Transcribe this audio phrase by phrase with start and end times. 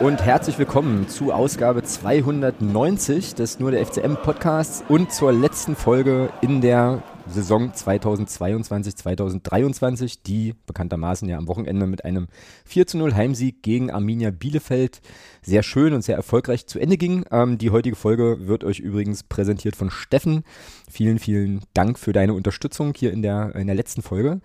[0.00, 6.30] Und herzlich willkommen zu Ausgabe 290 des Nur der FCM Podcasts und zur letzten Folge
[6.40, 12.28] in der Saison 2022, 2023, die bekanntermaßen ja am Wochenende mit einem
[12.64, 15.00] 4 zu 0 Heimsieg gegen Arminia Bielefeld
[15.48, 17.24] sehr schön und sehr erfolgreich zu Ende ging.
[17.30, 20.44] Ähm, die heutige Folge wird euch übrigens präsentiert von Steffen.
[20.90, 24.40] Vielen, vielen Dank für deine Unterstützung hier in der, in der letzten Folge.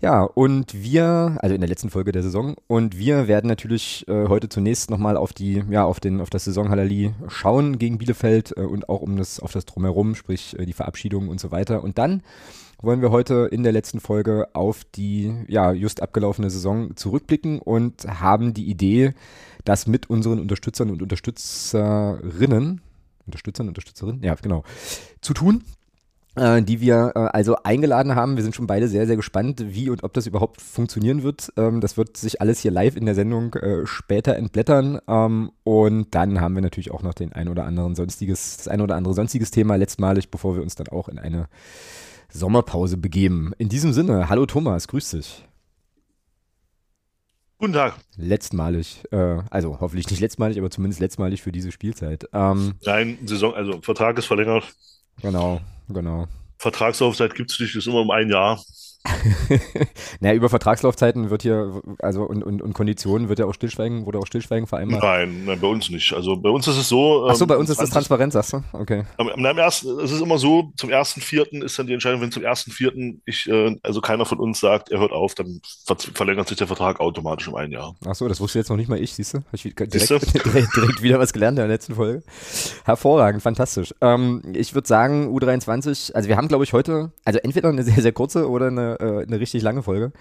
[0.00, 4.28] Ja, und wir, also in der letzten Folge der Saison, und wir werden natürlich äh,
[4.28, 8.56] heute zunächst nochmal auf die, ja, auf den, auf das Saison Halali schauen gegen Bielefeld
[8.56, 11.82] äh, und auch um das, auf das Drumherum, sprich äh, die Verabschiedung und so weiter.
[11.84, 12.22] Und dann
[12.80, 18.06] wollen wir heute in der letzten Folge auf die, ja, just abgelaufene Saison zurückblicken und
[18.06, 19.14] haben die Idee,
[19.64, 22.80] das mit unseren Unterstützern und Unterstützerinnen,
[23.26, 24.64] Unterstützern, Unterstützerinnen, ja, genau,
[25.20, 25.64] zu tun
[26.38, 28.36] äh, die wir äh, also eingeladen haben.
[28.36, 31.52] Wir sind schon beide sehr, sehr gespannt, wie und ob das überhaupt funktionieren wird.
[31.56, 35.00] Ähm, das wird sich alles hier live in der Sendung äh, später entblättern.
[35.08, 38.80] Ähm, und dann haben wir natürlich auch noch den ein oder anderen sonstiges, das ein
[38.80, 41.48] oder andere sonstiges Thema letztmalig, bevor wir uns dann auch in eine
[42.30, 43.52] Sommerpause begeben.
[43.58, 45.47] In diesem Sinne, hallo Thomas, grüß dich.
[47.58, 47.96] Guten Tag.
[48.16, 52.28] Letztmalig, äh, also hoffentlich nicht letztmalig, aber zumindest letztmalig für diese Spielzeit.
[52.32, 54.64] Ähm, Nein, Saison, also Vertrag ist verlängert.
[55.22, 56.28] Genau, genau.
[56.58, 58.62] Vertragslaufzeit gibt es nicht, ist immer um ein Jahr.
[60.20, 64.18] naja, über Vertragslaufzeiten wird hier, also und, und, und Konditionen wird ja auch Stillschweigen, wurde
[64.18, 65.02] auch Stillschweigen vereinbart?
[65.02, 66.12] Nein, nein, bei uns nicht.
[66.12, 67.26] Also bei uns ist es so.
[67.28, 68.62] Ach so, bei ähm, uns ist es transparent, sagst du?
[68.72, 69.04] Okay.
[69.16, 72.32] Am, am ersten, es ist immer so, zum ersten Vierten ist dann die Entscheidung, wenn
[72.32, 75.96] zum ersten Vierten ich, äh, also keiner von uns sagt, er hört auf, dann ver
[75.98, 77.94] verlängert sich der Vertrag automatisch um ein Jahr.
[78.06, 79.38] Ach so, das wusste jetzt noch nicht mal ich, siehst du?
[79.52, 79.94] Ich direkt,
[80.44, 82.22] direkt, direkt, wieder was gelernt in der letzten Folge.
[82.84, 83.94] Hervorragend, fantastisch.
[84.00, 88.02] Ähm, ich würde sagen, U23, also wir haben, glaube ich, heute, also entweder eine sehr,
[88.02, 90.12] sehr kurze oder eine, äh, eine richtig lange Folge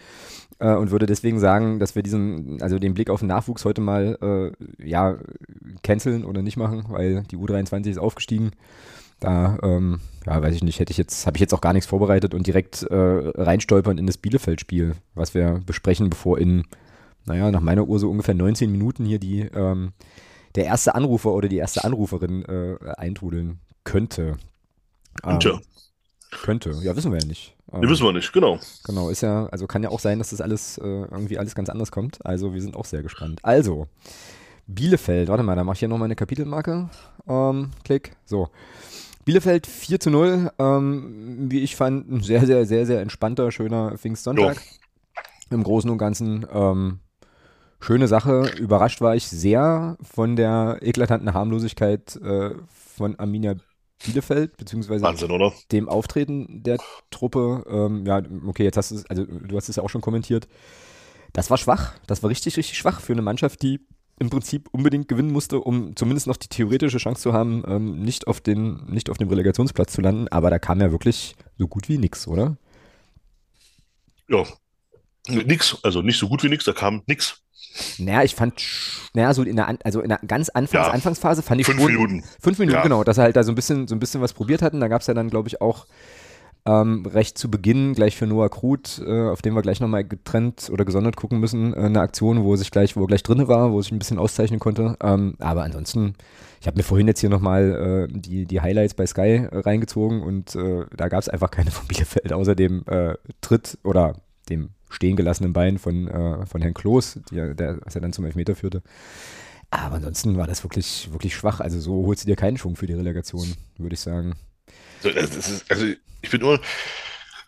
[0.59, 3.81] äh, und würde deswegen sagen, dass wir diesen, also den Blick auf den Nachwuchs heute
[3.81, 5.17] mal, äh, ja,
[5.83, 8.51] canceln oder nicht machen, weil die U23 ist aufgestiegen.
[9.19, 11.87] Da, ähm, ja, weiß ich nicht, hätte ich jetzt, habe ich jetzt auch gar nichts
[11.87, 16.65] vorbereitet und direkt äh, reinstolpern in das Bielefeld-Spiel, was wir besprechen, bevor in,
[17.25, 19.93] naja, nach meiner Uhr so ungefähr 19 Minuten hier die, ähm,
[20.55, 24.37] der erste Anrufer oder die erste Anruferin äh, eintrudeln könnte.
[25.23, 25.39] Ähm,
[26.31, 27.55] könnte, ja, wissen wir ja nicht.
[27.71, 28.59] Ähm, wissen wir nicht, genau.
[28.85, 31.69] Genau, ist ja, also kann ja auch sein, dass das alles äh, irgendwie alles ganz
[31.69, 32.25] anders kommt.
[32.25, 33.39] Also wir sind auch sehr gespannt.
[33.43, 33.87] Also,
[34.67, 36.89] Bielefeld, warte mal, da mache ich hier nochmal eine Kapitelmarke.
[37.27, 38.49] Ähm, klick, so.
[39.25, 43.97] Bielefeld 4 zu 0, ähm, wie ich fand, ein sehr, sehr, sehr, sehr entspannter, schöner
[43.97, 44.55] Pfingstsonntag.
[44.55, 45.55] Jo.
[45.55, 46.99] Im Großen und Ganzen ähm,
[47.79, 48.51] schöne Sache.
[48.57, 53.55] Überrascht war ich sehr von der eklatanten Harmlosigkeit äh, von Arminia
[54.03, 56.77] Bielefeld, beziehungsweise Wahnsinn, dem Auftreten der
[57.09, 57.65] Truppe.
[57.69, 60.47] Ähm, ja, okay, jetzt hast du es, also du hast es ja auch schon kommentiert.
[61.33, 61.93] Das war schwach.
[62.07, 63.79] Das war richtig, richtig schwach für eine Mannschaft, die
[64.19, 68.27] im Prinzip unbedingt gewinnen musste, um zumindest noch die theoretische Chance zu haben, ähm, nicht,
[68.27, 70.27] auf den, nicht auf dem Relegationsplatz zu landen.
[70.29, 72.57] Aber da kam ja wirklich so gut wie nichts, oder?
[74.27, 74.43] Ja,
[75.27, 75.77] nix.
[75.83, 77.43] Also nicht so gut wie nichts, da kam nichts.
[77.99, 78.61] Naja, ich fand,
[79.13, 81.91] naja, so in der, also in der ganz Anfangs, ja, Anfangsphase fand ich fünf schon.
[81.91, 82.23] Minuten.
[82.39, 82.83] Fünf Minuten, ja.
[82.83, 84.79] genau, dass er halt da so ein bisschen, so ein bisschen was probiert hatten.
[84.79, 85.85] Da gab es ja dann, glaube ich, auch
[86.67, 90.69] ähm, recht zu Beginn gleich für Noah Krut, äh, auf den wir gleich nochmal getrennt
[90.71, 93.47] oder gesondert gucken müssen, äh, eine Aktion, wo er sich gleich, wo er gleich drin
[93.47, 94.97] war, wo er sich ein bisschen auszeichnen konnte.
[95.01, 96.15] Ähm, aber ansonsten,
[96.59, 100.21] ich habe mir vorhin jetzt hier nochmal äh, die, die Highlights bei Sky äh, reingezogen
[100.21, 104.15] und äh, da gab es einfach keine von Bielefeld, außer dem äh, Tritt oder
[104.49, 108.25] dem stehen gelassenen Bein von, äh, von Herrn Kloß, die, der, was er dann zum
[108.25, 108.81] Elfmeter führte.
[109.69, 111.59] Aber ansonsten war das wirklich, wirklich schwach.
[111.59, 114.35] Also so holst du dir keinen Schwung für die Relegation, würde ich sagen.
[115.03, 115.85] Ist, also
[116.21, 116.59] ich bin nur,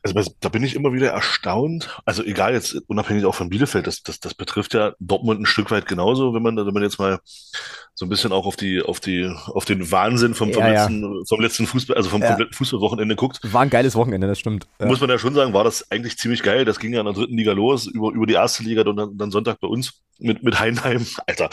[0.03, 1.99] also da bin ich immer wieder erstaunt.
[2.05, 5.71] Also egal jetzt unabhängig auch von Bielefeld, das, das, das betrifft ja Dortmund ein Stück
[5.71, 7.19] weit genauso, wenn man, wenn man jetzt mal
[7.93, 11.03] so ein bisschen auch auf die, auf die, auf den Wahnsinn vom, vom, ja, letzten,
[11.03, 11.21] ja.
[11.27, 12.29] vom letzten Fußball, also vom ja.
[12.29, 13.39] kompletten Fußballwochenende guckt.
[13.43, 14.67] War ein geiles Wochenende, das stimmt.
[14.79, 16.63] Muss man ja schon sagen, war das eigentlich ziemlich geil.
[16.63, 19.31] Das ging ja in der dritten Liga los, über, über die erste Liga dann, dann
[19.31, 21.05] Sonntag bei uns mit, mit Heinheim.
[21.27, 21.49] Alter.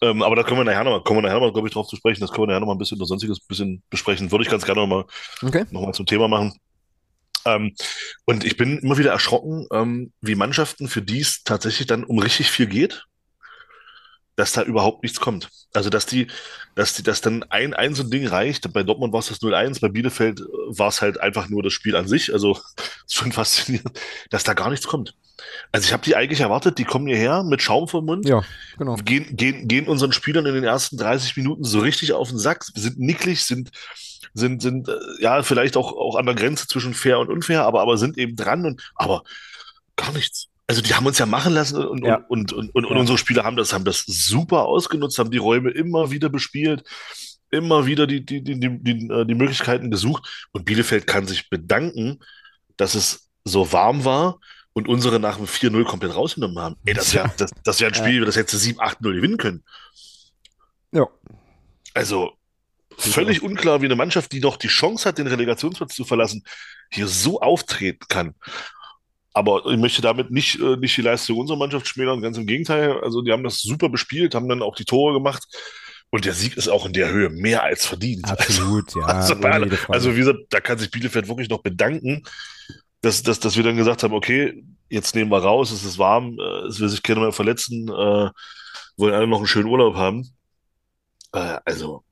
[0.00, 1.96] Ähm, aber da können wir nachher nochmal, kommen wir nachher nochmal, glaube ich, drauf zu
[1.96, 2.20] sprechen.
[2.20, 4.30] Das können wir nachher nochmal ein bisschen oder sonstiges bisschen besprechen.
[4.30, 5.04] Würde ich ganz gerne nochmal
[5.42, 5.64] okay.
[5.70, 6.54] noch zum Thema machen.
[7.44, 7.74] Ähm,
[8.24, 12.18] und ich bin immer wieder erschrocken, ähm, wie Mannschaften, für die es tatsächlich dann um
[12.18, 13.04] richtig viel geht,
[14.38, 15.48] dass da überhaupt nichts kommt.
[15.74, 16.28] Also, dass die,
[16.76, 18.72] dass die, dass dann ein, ein so ein Ding reicht.
[18.72, 21.96] Bei Dortmund war es das 0-1, bei Bielefeld war es halt einfach nur das Spiel
[21.96, 22.32] an sich.
[22.32, 22.52] Also,
[23.06, 23.98] ist schon faszinierend,
[24.30, 25.14] dass da gar nichts kommt.
[25.72, 28.44] Also, ich habe die eigentlich erwartet, die kommen hierher mit Schaum vom Mund, ja,
[28.78, 28.94] genau.
[28.96, 32.64] gehen, gehen, gehen unseren Spielern in den ersten 30 Minuten so richtig auf den Sack,
[32.74, 33.72] sind nicklig, sind,
[34.34, 37.80] sind, sind, äh, ja, vielleicht auch, auch an der Grenze zwischen fair und unfair, aber,
[37.80, 39.22] aber sind eben dran und, aber
[39.96, 40.48] gar nichts.
[40.66, 42.24] also die haben uns ja machen lassen und, Ja.
[42.28, 43.00] und, und, und, und Ja.
[43.00, 46.84] unsere Spieler haben das, haben das super ausgenutzt, haben die Räume immer wieder bespielt,
[47.50, 50.48] immer wieder die, die, die, die, die, äh, die Möglichkeiten gesucht.
[50.52, 52.18] Und Bielefeld kann sich bedanken,
[52.76, 54.38] dass es so warm war
[54.74, 56.76] und unsere nach dem 4-0 komplett rausgenommen haben.
[56.84, 59.64] Ey, das wäre das, das wär ein Spiel, das hätte 7-8-0 gewinnen können.
[60.92, 61.06] Ja.
[61.94, 62.32] Also
[62.98, 66.42] völlig unklar, wie eine Mannschaft, die noch die Chance hat, den Relegationsplatz zu verlassen,
[66.90, 68.34] hier so auftreten kann.
[69.34, 73.00] Aber ich möchte damit nicht, äh, nicht die Leistung unserer Mannschaft schmälern, ganz im Gegenteil.
[73.02, 75.44] Also die haben das super bespielt, haben dann auch die Tore gemacht.
[76.10, 78.28] Und der Sieg ist auch in der Höhe mehr als verdient.
[78.30, 79.02] Absolut, ja.
[79.06, 79.92] Also, bei aller- jede Frage.
[79.92, 82.22] also wie gesagt, da kann sich Bielefeld wirklich noch bedanken,
[83.02, 86.38] dass, dass, dass wir dann gesagt haben, okay, jetzt nehmen wir raus, es ist warm,
[86.40, 88.30] äh, es will sich keiner mehr verletzen, äh,
[88.96, 90.28] wollen alle noch einen schönen Urlaub haben.
[91.32, 92.02] Äh, also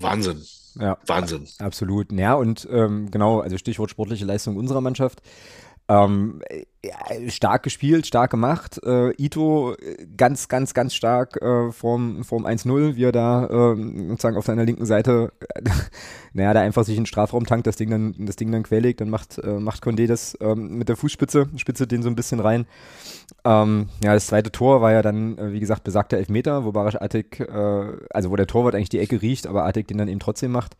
[0.00, 0.42] Wahnsinn,
[0.78, 0.98] ja.
[1.06, 1.46] Wahnsinn.
[1.58, 2.12] Absolut.
[2.12, 5.22] Ja, und ähm, genau, also Stichwort sportliche Leistung unserer Mannschaft.
[5.90, 6.40] Ähm,
[6.84, 6.94] ja,
[7.30, 8.80] stark gespielt, stark gemacht.
[8.84, 14.10] Äh, Ito äh, ganz, ganz, ganz stark äh, vorm, vorm 1-0, wie er da ähm,
[14.10, 15.68] sozusagen auf seiner linken Seite, äh,
[16.32, 19.00] naja, da einfach sich in den Strafraum tankt, das Ding dann, das Ding dann querlegt,
[19.00, 22.38] dann macht, äh, macht Condé das ähm, mit der Fußspitze, spitze den so ein bisschen
[22.38, 22.66] rein.
[23.44, 27.00] Ähm, ja, das zweite Tor war ja dann, äh, wie gesagt, besagter Elfmeter, wo Barisch
[27.00, 30.20] Attik, äh, also wo der Torwart eigentlich die Ecke riecht, aber Attik den dann eben
[30.20, 30.76] trotzdem macht.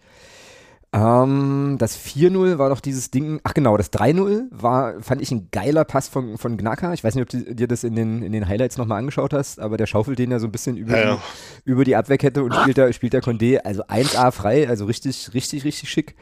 [0.92, 5.48] Ähm, das 4-0 war doch dieses Ding, ach genau, das 3-0 war, fand ich ein
[5.52, 6.92] geiler Pass von, von Gnaka.
[6.92, 9.60] Ich weiß nicht, ob du dir das in den, in den Highlights nochmal angeschaut hast,
[9.60, 11.22] aber der schaufelt den ja so ein bisschen über, Ja, ja.
[11.64, 15.32] Die, über die Abwehrkette und spielt da, spielt der Condé, also 1A frei, also richtig,
[15.32, 16.16] richtig, richtig schick.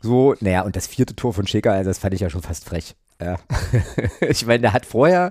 [0.00, 2.64] So, naja, und das vierte Tor von Schäker, also das fand ich ja schon fast
[2.64, 2.94] frech.
[3.20, 3.36] Ja.
[4.26, 5.30] ich meine, der hat vorher,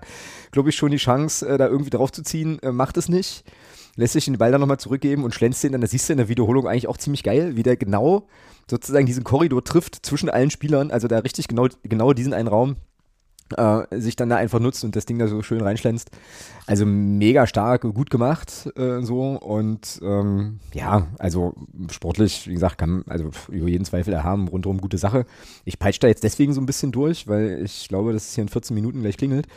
[0.52, 3.44] glaube ich, schon die Chance, äh, da irgendwie drauf zu ziehen, äh, macht es nicht.
[4.00, 6.18] Lässt sich den Ball dann nochmal zurückgeben und schlänzt den dann, das siehst du in
[6.18, 8.28] der Wiederholung eigentlich auch ziemlich geil, wie der genau
[8.70, 12.78] sozusagen diesen Korridor trifft zwischen allen Spielern, also da richtig genau, genau diesen einen Raum
[13.58, 16.12] äh, sich dann da einfach nutzt und das Ding da so schön reinschlänzt.
[16.66, 21.56] Also mega stark, gut gemacht äh, so und ähm, ja, also
[21.92, 25.26] sportlich, wie gesagt, kann also über jeden Zweifel erhaben, rundherum gute Sache.
[25.66, 28.44] Ich peitsche da jetzt deswegen so ein bisschen durch, weil ich glaube, dass es hier
[28.44, 29.48] in 14 Minuten gleich klingelt.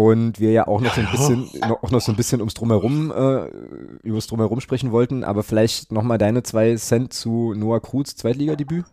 [0.00, 3.10] Und wir ja auch noch so ein bisschen, auch noch so ein bisschen ums Drumherum,
[3.10, 3.48] äh,
[4.02, 8.86] übers Drumherum sprechen wollten, aber vielleicht nochmal deine zwei Cent zu Noah Kruz Zweitligadebüt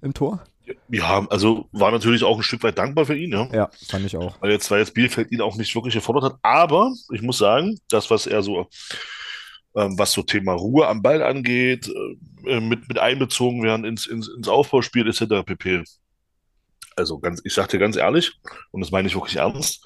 [0.00, 0.42] im Tor?
[0.88, 3.50] Ja, also war natürlich auch ein Stück weit dankbar für ihn, ja.
[3.52, 4.40] Ja, fand ich auch.
[4.40, 6.38] Weil jetzt, weil jetzt Bielefeld ihn auch nicht wirklich gefordert hat.
[6.40, 8.66] Aber ich muss sagen, das, was er so,
[9.76, 11.92] ähm, was so Thema Ruhe am Ball angeht,
[12.46, 15.44] äh, mit, mit einbezogen werden ins, ins, ins Aufbauspiel etc.
[15.44, 15.84] pp.
[16.96, 18.32] Also ganz, ich sag dir ganz ehrlich,
[18.70, 19.84] und das meine ich wirklich ernst,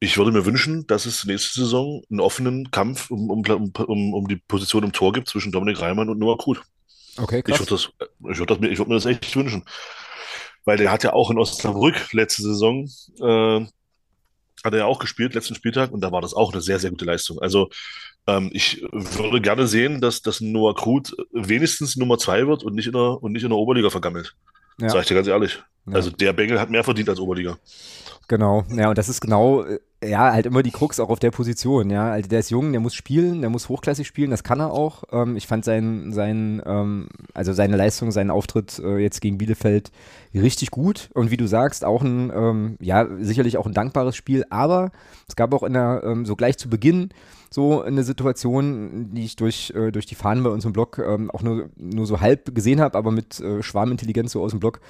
[0.00, 3.42] ich würde mir wünschen, dass es nächste Saison einen offenen Kampf um, um,
[3.86, 6.62] um, um die Position im Tor gibt zwischen Dominik Reimann und Noah Krut.
[7.16, 7.60] Okay, Ich krass.
[7.60, 9.64] ich würde das, mir- ich würde mir das echt wünschen.
[10.64, 12.84] Weil der hat ja auch in Osnabrück letzte Saison,
[13.20, 13.66] äh,
[14.64, 16.90] hat er ja auch gespielt, letzten Spieltag, und da war das auch eine sehr, sehr
[16.90, 17.38] gute Leistung.
[17.40, 17.70] Also
[18.26, 22.86] ähm, ich würde gerne sehen, dass, dass Noah Krut wenigstens Nummer zwei wird und nicht
[22.86, 24.34] in der, und nicht in der Oberliga vergammelt.
[24.80, 24.90] Ja.
[24.90, 25.60] Sag ich dir ganz ehrlich.
[25.86, 25.94] Ja.
[25.94, 27.58] Also der Bengel hat mehr verdient als Oberliga.
[28.28, 31.30] Genau, ja, und das ist genau, äh, ja, halt immer die Krux auch auf der
[31.30, 32.10] Position, ja.
[32.10, 35.04] Also der ist jung, der muss spielen, der muss hochklassig spielen, das kann er auch.
[35.10, 39.90] Ähm, ich fand sein, sein, ähm, also seine Leistung, seinen Auftritt äh, jetzt gegen Bielefeld
[40.34, 41.08] richtig gut.
[41.14, 44.90] Und wie du sagst, auch ein, ähm, ja, sicherlich auch ein dankbares Spiel, aber
[45.26, 47.08] es gab auch in der, ähm, so gleich zu Beginn
[47.50, 51.30] so eine Situation, die ich durch, äh, durch die Fahnen bei uns im Blog ähm,
[51.30, 54.80] auch nur, nur so halb gesehen habe, aber mit äh, Schwarmintelligenz so aus dem Blog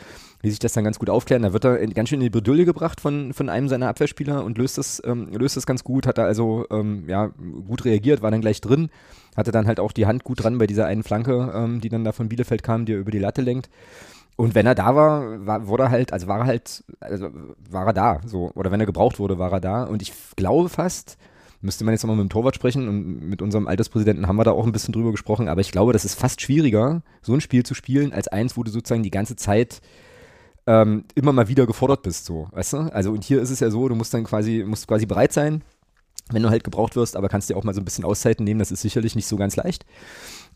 [0.42, 1.42] ließ sich das dann ganz gut aufklären.
[1.42, 4.44] Da wird er in, ganz schön in die Bredouille gebracht von, von einem seiner Abwehrspieler
[4.44, 7.30] und löst das, ähm, löst das ganz gut, hat er also ähm, ja,
[7.66, 8.90] gut reagiert, war dann gleich drin,
[9.36, 12.04] hatte dann halt auch die Hand gut dran bei dieser einen Flanke, ähm, die dann
[12.04, 13.68] da von Bielefeld kam, die er über die Latte lenkt.
[14.36, 17.28] Und wenn er da war, war wurde er halt, also war er halt, also
[17.70, 18.52] war er da, so.
[18.54, 19.82] Oder wenn er gebraucht wurde, war er da.
[19.82, 21.18] Und ich glaube fast,
[21.60, 24.52] müsste man jetzt nochmal mit dem Torwart sprechen und mit unserem Alterspräsidenten haben wir da
[24.52, 27.64] auch ein bisschen drüber gesprochen, aber ich glaube, das ist fast schwieriger, so ein Spiel
[27.64, 29.80] zu spielen, als eins, wo du sozusagen die ganze Zeit
[30.66, 32.78] ähm, immer mal wieder gefordert bist, so, weißt du?
[32.92, 35.62] Also und hier ist es ja so, du musst dann quasi, musst quasi bereit sein,
[36.30, 38.60] wenn du halt gebraucht wirst, aber kannst dir auch mal so ein bisschen Auszeiten nehmen,
[38.60, 39.84] das ist sicherlich nicht so ganz leicht.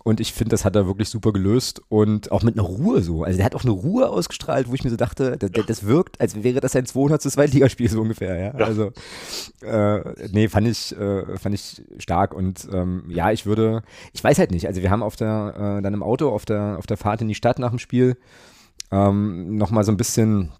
[0.05, 3.23] Und ich finde, das hat er wirklich super gelöst und auch mit einer Ruhe so.
[3.23, 6.21] Also der hat auch eine Ruhe ausgestrahlt, wo ich mir so dachte, das, das wirkt,
[6.21, 7.23] als wäre das sein 200.
[7.23, 8.59] Zweitligaspiel so ungefähr, ja.
[8.59, 8.67] Ja.
[8.67, 8.93] Also,
[9.63, 13.83] äh, nee, fand ich, äh, fand ich stark und ähm, ja, ich würde,
[14.13, 16.77] ich weiß halt nicht, also wir haben auf der, äh, dann im Auto, auf der,
[16.79, 18.17] auf der Fahrt in die Stadt nach dem Spiel
[18.91, 20.51] ähm, nochmal so ein bisschen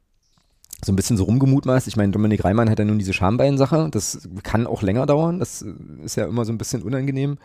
[0.85, 1.87] so ein bisschen so rumgemutmaßt.
[1.87, 3.89] Ich meine, Dominik Reimann hat ja nun diese Schambein-Sache.
[3.93, 5.39] Das kann auch länger dauern.
[5.39, 5.65] Das
[6.03, 7.39] ist ja immer so ein bisschen unangenehm.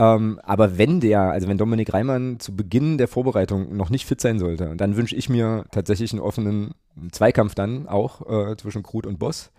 [0.00, 4.18] Ähm, aber wenn der, also wenn Dominik Reimann zu Beginn der Vorbereitung noch nicht fit
[4.18, 6.70] sein sollte, dann wünsche ich mir tatsächlich einen offenen
[7.12, 9.50] Zweikampf dann auch äh, zwischen Krut und Boss.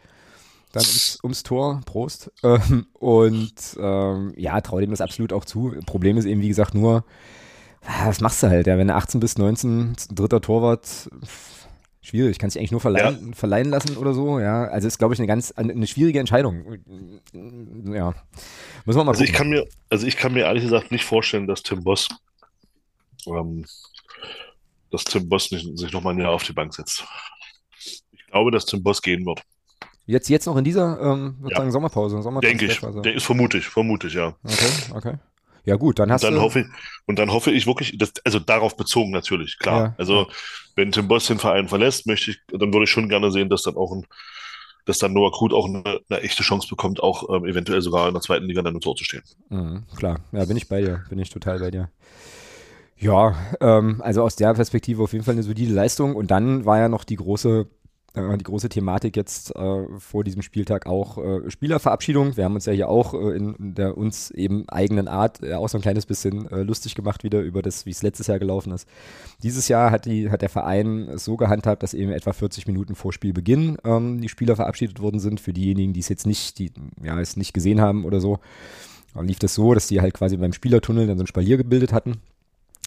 [0.71, 2.31] dann ums, ums Tor, Prost.
[2.43, 5.75] Ähm, und ähm, ja, traue dem das absolut auch zu.
[5.86, 7.03] Problem ist eben, wie gesagt, nur,
[8.05, 11.07] was machst du halt, ja, wenn du 18 bis 19 dritter Torwart,
[12.01, 13.36] schwierig, kannst dich eigentlich nur verleihen, ja.
[13.36, 14.65] verleihen lassen oder so, ja.
[14.65, 16.79] Also ist, glaube ich, eine ganz, eine schwierige Entscheidung.
[17.34, 18.13] Ja.
[18.86, 19.24] Müssen wir mal also gucken.
[19.24, 22.10] ich kann mir, also ich kann mir ehrlich gesagt nicht vorstellen, dass Tim Boss,
[23.27, 23.65] ähm,
[24.89, 27.05] dass Tim Boss nicht, sich nochmal ein Jahr auf die Bank setzt.
[28.12, 29.41] Ich glaube, dass Tim Boss gehen wird.
[30.08, 31.70] Jetzt, jetzt noch in dieser ähm, ja.
[31.70, 32.48] Sommerpause, Sommerpause.
[32.48, 32.79] Denke ich.
[32.79, 34.36] Der ist vermutlich, vermutlich, ja.
[34.43, 35.13] Okay, okay.
[35.63, 36.41] Ja gut, dann hast und dann du.
[36.41, 36.65] Hoffe ich,
[37.06, 39.80] und dann hoffe ich wirklich, dass, also darauf bezogen natürlich, klar.
[39.80, 40.27] Ja, also ja.
[40.75, 43.63] wenn Tim Boss den Verein verlässt, möchte ich, dann würde ich schon gerne sehen, dass
[43.63, 44.06] dann auch ein,
[44.86, 48.13] dass dann Noah Krut auch eine, eine, echte Chance bekommt, auch ähm, eventuell sogar in
[48.13, 49.24] der zweiten Liga dann im Tor zu stehen.
[49.50, 51.89] Mhm, klar, ja, bin ich bei dir, bin ich total bei dir.
[53.01, 56.15] Ja, ähm, also aus der Perspektive auf jeden Fall eine solide Leistung.
[56.15, 57.68] Und dann war ja noch die große
[58.15, 62.36] die große Thematik jetzt äh, vor diesem Spieltag auch äh, Spielerverabschiedung.
[62.36, 65.70] Wir haben uns ja hier auch äh, in der uns eben eigenen Art äh, auch
[65.70, 68.74] so ein kleines bisschen äh, lustig gemacht wieder über das, wie es letztes Jahr gelaufen
[68.74, 68.88] ist.
[69.44, 72.96] Dieses Jahr hat, die, hat der Verein es so gehandhabt, dass eben etwa 40 Minuten
[72.96, 75.39] vor Spielbeginn ähm, die Spieler verabschiedet worden sind.
[75.39, 78.39] Für diejenigen, die es jetzt nicht, die ja es nicht gesehen haben oder so,
[79.20, 82.22] lief das so, dass die halt quasi beim Spielertunnel dann so ein Spalier gebildet hatten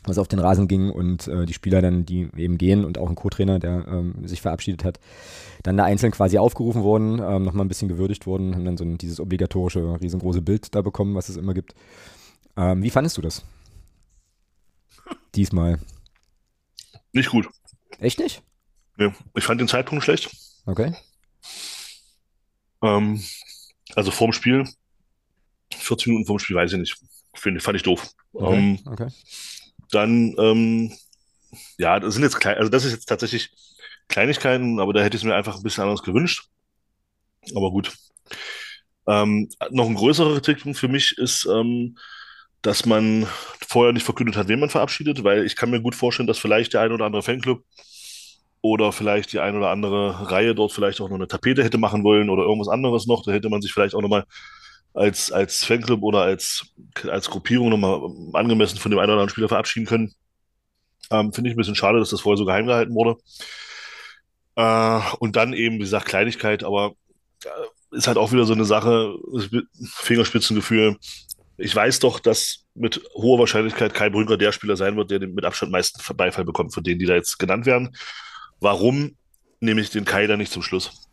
[0.04, 3.08] was auf den Rasen ging und äh, die Spieler dann, die eben gehen und auch
[3.08, 5.00] ein Co-Trainer, der ähm, sich verabschiedet hat,
[5.62, 8.84] dann da einzeln quasi aufgerufen wurden, ähm, nochmal ein bisschen gewürdigt wurden, haben dann so
[8.84, 11.74] ein, dieses obligatorische, riesengroße Bild da bekommen, was es immer gibt.
[12.56, 13.44] Ähm, wie fandest du das?
[15.34, 15.78] Diesmal.
[17.12, 17.48] Nicht gut.
[17.98, 18.42] Echt nicht?
[18.96, 20.30] Nee, ich fand den Zeitpunkt schlecht.
[20.66, 20.94] Okay.
[22.82, 23.22] Ähm,
[23.94, 24.64] also vorm Spiel,
[25.72, 26.96] 40 Minuten vorm Spiel, weiß ich nicht.
[27.34, 28.10] Find, fand ich doof.
[28.32, 28.56] Okay.
[28.56, 29.08] Ähm, okay.
[29.94, 30.92] Dann, ähm,
[31.78, 33.50] ja, das sind jetzt klein, also das ist jetzt tatsächlich
[34.08, 36.48] Kleinigkeiten, aber da hätte ich es mir einfach ein bisschen anders gewünscht.
[37.54, 37.92] Aber gut.
[39.06, 41.98] Ähm, noch ein größerer Kritikpunkt für mich ist, ähm,
[42.62, 43.26] dass man
[43.66, 46.72] vorher nicht verkündet hat, wen man verabschiedet, weil ich kann mir gut vorstellen, dass vielleicht
[46.72, 47.62] der ein oder andere Fanclub
[48.62, 52.02] oder vielleicht die ein oder andere Reihe dort vielleicht auch noch eine Tapete hätte machen
[52.02, 53.22] wollen oder irgendwas anderes noch.
[53.22, 54.24] Da hätte man sich vielleicht auch nochmal
[54.94, 56.72] als, als Fanclub oder als,
[57.08, 58.00] als Gruppierung nochmal
[58.32, 60.14] angemessen von dem einen oder anderen Spieler verabschieden können.
[61.10, 63.16] Ähm, Finde ich ein bisschen schade, dass das vorher so geheim gehalten wurde.
[64.56, 66.94] Äh, und dann eben, wie gesagt, Kleinigkeit, aber
[67.44, 69.14] äh, ist halt auch wieder so eine Sache,
[69.84, 70.96] Fingerspitzengefühl.
[71.56, 75.34] Ich weiß doch, dass mit hoher Wahrscheinlichkeit Kai Brünker der Spieler sein wird, der den
[75.34, 77.96] mit Abstand meisten Beifall bekommt, von denen, die da jetzt genannt werden.
[78.60, 79.16] Warum
[79.60, 81.08] nehme ich den Kai dann nicht zum Schluss?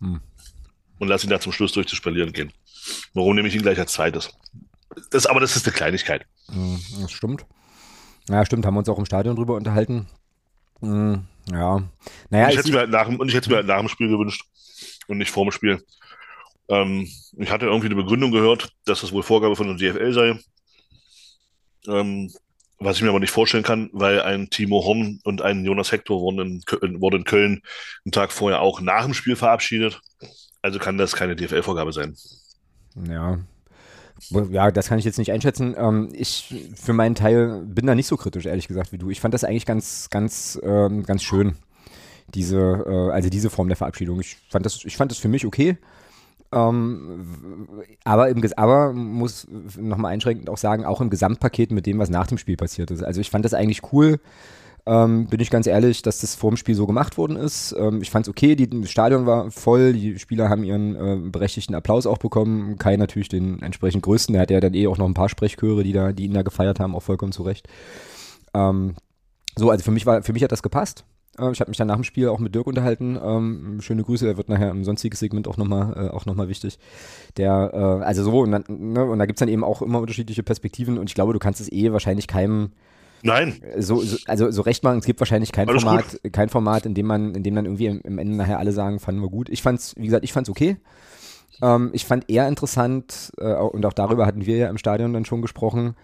[0.00, 0.20] Hm.
[0.98, 2.52] Und lasse ihn da zum Schluss durch das Spalieren gehen.
[3.12, 4.30] Warum nehme ich ihn gleich als zweites?
[5.10, 6.26] Das, aber das ist eine Kleinigkeit.
[6.48, 7.46] Hm, das stimmt.
[8.28, 10.06] Ja, stimmt, haben wir uns auch im Stadion drüber unterhalten.
[10.80, 11.82] Hm, ja.
[12.30, 14.08] Naja, und ich, hätte mir halt nach, und ich hätte mir halt nach dem Spiel
[14.08, 14.44] gewünscht
[15.08, 15.84] und nicht vor dem Spiel.
[16.68, 20.38] Ähm, ich hatte irgendwie eine Begründung gehört, dass das wohl Vorgabe von der DFL sei.
[21.86, 22.32] Ähm,
[22.78, 26.20] was ich mir aber nicht vorstellen kann, weil ein Timo Horn und ein Jonas Hector
[26.20, 27.62] wurden in, wurden in Köln
[28.04, 30.00] einen Tag vorher auch nach dem Spiel verabschiedet.
[30.60, 32.16] Also kann das keine DFL-Vorgabe sein.
[32.94, 33.38] Ja.
[34.50, 35.74] Ja, das kann ich jetzt nicht einschätzen.
[35.76, 39.10] Ähm, ich für meinen Teil bin da nicht so kritisch, ehrlich gesagt, wie du.
[39.10, 41.56] Ich fand das eigentlich ganz, ganz, ähm, ganz schön,
[42.34, 44.20] diese, äh, also diese Form der Verabschiedung.
[44.20, 45.76] Ich fand das, ich fand das für mich okay.
[46.52, 47.68] Ähm,
[48.04, 49.46] aber, im, aber muss
[49.76, 53.02] nochmal einschränkend auch sagen, auch im Gesamtpaket mit dem, was nach dem Spiel passiert ist.
[53.02, 54.20] Also ich fand das eigentlich cool,
[54.86, 57.74] ähm, bin ich ganz ehrlich, dass das vor dem Spiel so gemacht worden ist.
[57.78, 61.30] Ähm, ich fand es okay, die, das Stadion war voll, die Spieler haben ihren äh,
[61.30, 62.76] berechtigten Applaus auch bekommen.
[62.76, 65.84] Kai natürlich den entsprechend größten, der hat ja dann eh auch noch ein paar Sprechchöre,
[65.84, 67.66] die, da, die ihn da gefeiert haben, auch vollkommen zurecht.
[68.52, 68.94] Ähm,
[69.56, 71.04] so, also für mich war, für mich hat das gepasst.
[71.38, 73.18] Äh, ich habe mich dann nach dem Spiel auch mit Dirk unterhalten.
[73.22, 76.78] Ähm, schöne Grüße, er wird nachher im sonstigen Segment auch nochmal äh, noch wichtig.
[77.38, 80.42] Der, äh, also so, und, dann, ne, und da gibt's dann eben auch immer unterschiedliche
[80.42, 82.72] Perspektiven und ich glaube, du kannst es eh wahrscheinlich keinem
[83.24, 83.60] Nein.
[83.78, 86.32] So, so, also so recht machen, es gibt wahrscheinlich kein Alles Format, gut.
[86.32, 89.22] kein Format, in dem man, in dem dann irgendwie im, Ende nachher alle sagen, fanden
[89.22, 89.48] wir gut.
[89.48, 90.76] Ich fand's, wie gesagt, ich fand's okay.
[91.62, 95.24] Ähm, ich fand eher interessant, äh, und auch darüber hatten wir ja im Stadion dann
[95.24, 95.96] schon gesprochen,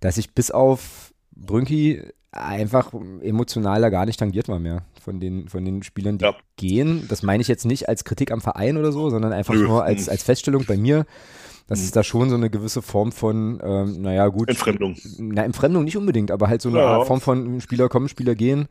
[0.00, 2.92] dass ich bis auf Brünki einfach
[3.22, 6.34] emotionaler gar nicht tangiert war mehr von den, von den Spielern, die ja.
[6.56, 7.06] gehen.
[7.08, 9.66] Das meine ich jetzt nicht als Kritik am Verein oder so, sondern einfach Nö.
[9.66, 11.06] nur als, als Feststellung bei mir
[11.66, 11.94] dass es mhm.
[11.94, 14.48] da schon so eine gewisse Form von, ähm, naja, gut.
[14.48, 14.96] Entfremdung.
[15.18, 17.04] Na, Entfremdung nicht unbedingt, aber halt so eine ja.
[17.04, 18.68] Form von Spieler kommen, Spieler gehen.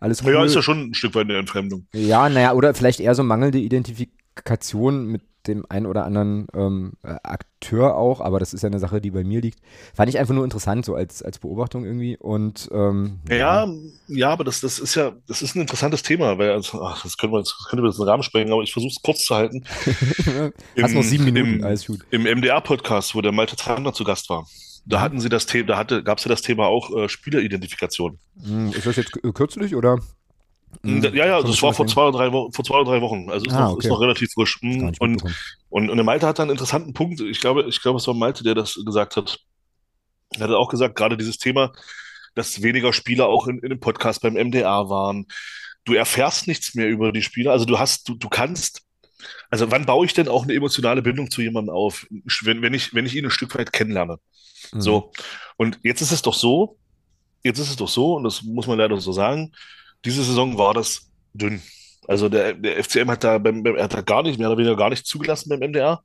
[0.00, 0.32] Alles cool.
[0.32, 1.86] Ja, ist ja schon ein Stück weit eine Entfremdung.
[1.92, 7.14] Ja, naja, oder vielleicht eher so mangelnde Identifikation mit dem einen oder anderen ähm, äh,
[7.22, 9.60] Akteur auch, aber das ist ja eine Sache, die bei mir liegt.
[9.94, 12.16] Fand ich einfach nur interessant, so als, als Beobachtung irgendwie.
[12.16, 13.66] Und ähm, ja,
[14.08, 17.16] ja, aber das, das ist ja, das ist ein interessantes Thema, weil also, ach, das
[17.16, 19.24] können wir jetzt, das könnte wir jetzt den Rahmen sprengen, aber ich versuche es kurz
[19.24, 19.64] zu halten.
[20.80, 22.00] Hast noch sieben Minuten, im, alles gut.
[22.10, 24.46] Im MDR-Podcast, wo der Malte Zander zu Gast war.
[24.84, 28.18] Da hatten sie das Thema, da hatte, gab es ja das Thema auch äh, Spieleridentifikation.
[28.42, 29.98] Hm, Ist das jetzt kürzlich oder?
[30.82, 33.30] Hm, Ja, ja, das war vor zwei, oder drei Wochen, vor zwei oder drei Wochen.
[33.30, 33.86] Also ist, Ah, noch, okay.
[33.86, 34.58] ist noch relativ frisch.
[34.62, 35.22] Nicht Und,
[35.68, 37.20] und, und der Malte hat da einen interessanten Punkt.
[37.20, 39.38] Ich glaube, ich glaube, es war Malte, der das gesagt hat.
[40.34, 41.72] Er hat auch gesagt, gerade dieses Thema,
[42.34, 45.26] dass weniger Spieler auch in, in dem Podcast beim MDR waren.
[45.84, 47.52] Du erfährst nichts mehr über die Spieler.
[47.52, 48.82] Also du hast, du, du kannst,
[49.50, 52.06] also wann baue ich denn auch eine emotionale Bindung zu jemandem auf,
[52.42, 54.18] wenn, wenn ich, wenn ich ihn ein Stück weit kennenlerne?
[54.72, 54.80] Mhm.
[54.80, 55.12] So.
[55.56, 56.76] Und jetzt ist es doch so,
[57.44, 59.52] jetzt ist es doch so, und das muss man leider so sagen,
[60.04, 61.62] diese Saison war das dünn.
[62.08, 64.76] Also der, der FCM hat da beim, beim, hat da gar nicht, mehr oder weniger
[64.76, 66.02] gar nicht zugelassen beim MDR.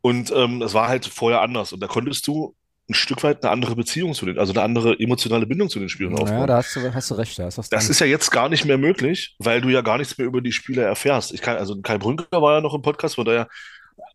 [0.00, 1.72] Und ähm, das war halt vorher anders.
[1.72, 2.54] Und da konntest du
[2.90, 5.88] ein Stück weit eine andere Beziehung zu den, also eine andere emotionale Bindung zu den
[5.90, 6.46] Spielern Ja, aufbauen.
[6.46, 8.78] da hast du, hast du recht, da was Das ist ja jetzt gar nicht mehr
[8.78, 11.34] möglich, weil du ja gar nichts mehr über die Spieler erfährst.
[11.34, 13.46] Ich kann, also Kai Brünker war ja noch im Podcast, von daher,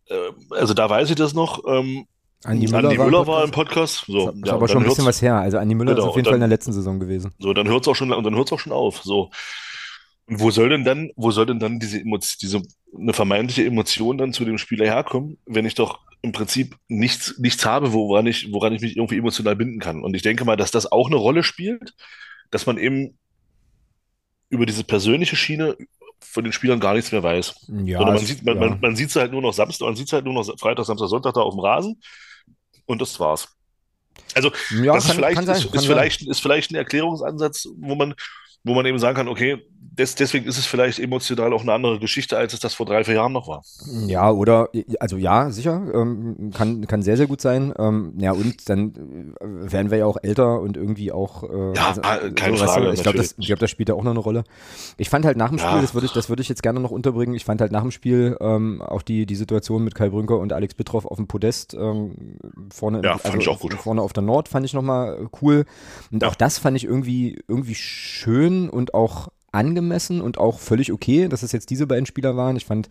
[0.08, 0.16] äh,
[0.50, 1.64] also da weiß ich das noch.
[1.68, 2.08] Ähm,
[2.44, 4.06] Andi Müller, Andi war, Müller im war im Podcast.
[4.08, 5.36] So, ist ja, aber schon ein dann bisschen was her.
[5.36, 7.34] Also Andi Müller ist Genau, auf jeden und Fall in dann- der letzten Saison gewesen.
[7.40, 9.02] So, dann hört es auch schon, und dann hört's auch schon auf.
[9.04, 9.30] So.
[10.26, 12.62] Und wo soll denn dann, wo soll denn dann diese Emotion, diese,
[12.98, 17.66] eine vermeintliche Emotion dann zu dem Spieler herkommen, wenn ich doch im Prinzip nichts, nichts
[17.66, 20.02] habe, woran ich, woran ich mich irgendwie emotional binden kann?
[20.04, 21.94] Und ich denke mal, dass das auch eine Rolle spielt,
[22.52, 23.18] dass man eben
[24.50, 25.76] über diese persönliche Schiene
[26.22, 27.68] von den Spielern gar nichts mehr weiß.
[27.84, 28.70] Ja, man sieht, man, ja.
[28.70, 30.86] man, man sieht sie halt nur noch Samstag, man sieht sie halt nur noch Freitag,
[30.86, 32.00] Samstag, Sonntag da auf dem Rasen.
[32.86, 33.48] Und das war's.
[34.36, 35.56] Also, ja, das ist kann, vielleicht, kann sein.
[35.58, 35.84] ist, ist, sein.
[35.84, 38.14] vielleicht, ist vielleicht ein Erklärungsansatz, wo man,
[38.64, 42.00] wo man eben sagen kann, okay, des, deswegen ist es vielleicht emotional auch eine andere
[42.00, 43.64] Geschichte, als es das vor drei, vier Jahren noch war.
[44.08, 44.70] Ja, oder,
[45.00, 47.74] also ja, sicher, ähm, kann, kann sehr, sehr gut sein.
[47.78, 51.44] Ähm, ja, und dann äh, werden wir ja auch älter und irgendwie auch.
[51.44, 51.94] Äh, Ja,
[52.36, 54.44] keine Frage, ich glaube, das, ich glaub, das spielt ja auch noch eine Rolle.
[54.98, 55.68] Ich fand halt nach dem Ja.
[55.70, 57.82] Spiel, das würde ich, das würde ich jetzt gerne noch unterbringen, ich fand halt nach
[57.82, 61.28] dem Spiel ähm, auch die, die Situation mit Kai Brünker und Alex Bittroff auf dem
[61.28, 62.38] Podest ähm,
[62.72, 63.74] vorne, im- Ja, fand ich auch gut.
[63.74, 65.66] vorne auf der Nord, fand ich nochmal cool.
[66.12, 66.30] Und Ja.
[66.30, 71.44] auch das fand ich irgendwie, irgendwie schön und auch angemessen und auch völlig okay, dass
[71.44, 72.56] es jetzt diese beiden Spieler waren.
[72.56, 72.90] Ich fand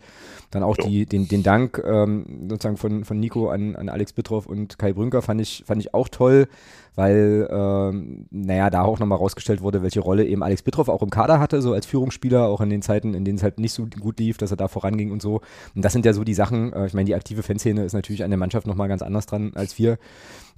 [0.49, 4.45] dann auch die, den, den Dank ähm, sozusagen von, von Nico an, an Alex Bittroff
[4.45, 6.47] und Kai Brünker fand ich, fand ich auch toll,
[6.95, 11.09] weil, ähm, naja, da auch nochmal rausgestellt wurde, welche Rolle eben Alex Bittroff auch im
[11.09, 13.87] Kader hatte, so als Führungsspieler, auch in den Zeiten, in denen es halt nicht so
[13.99, 15.41] gut lief, dass er da voranging und so.
[15.75, 18.23] Und das sind ja so die Sachen, äh, ich meine, die aktive Fanszene ist natürlich
[18.23, 19.97] an der Mannschaft nochmal ganz anders dran als wir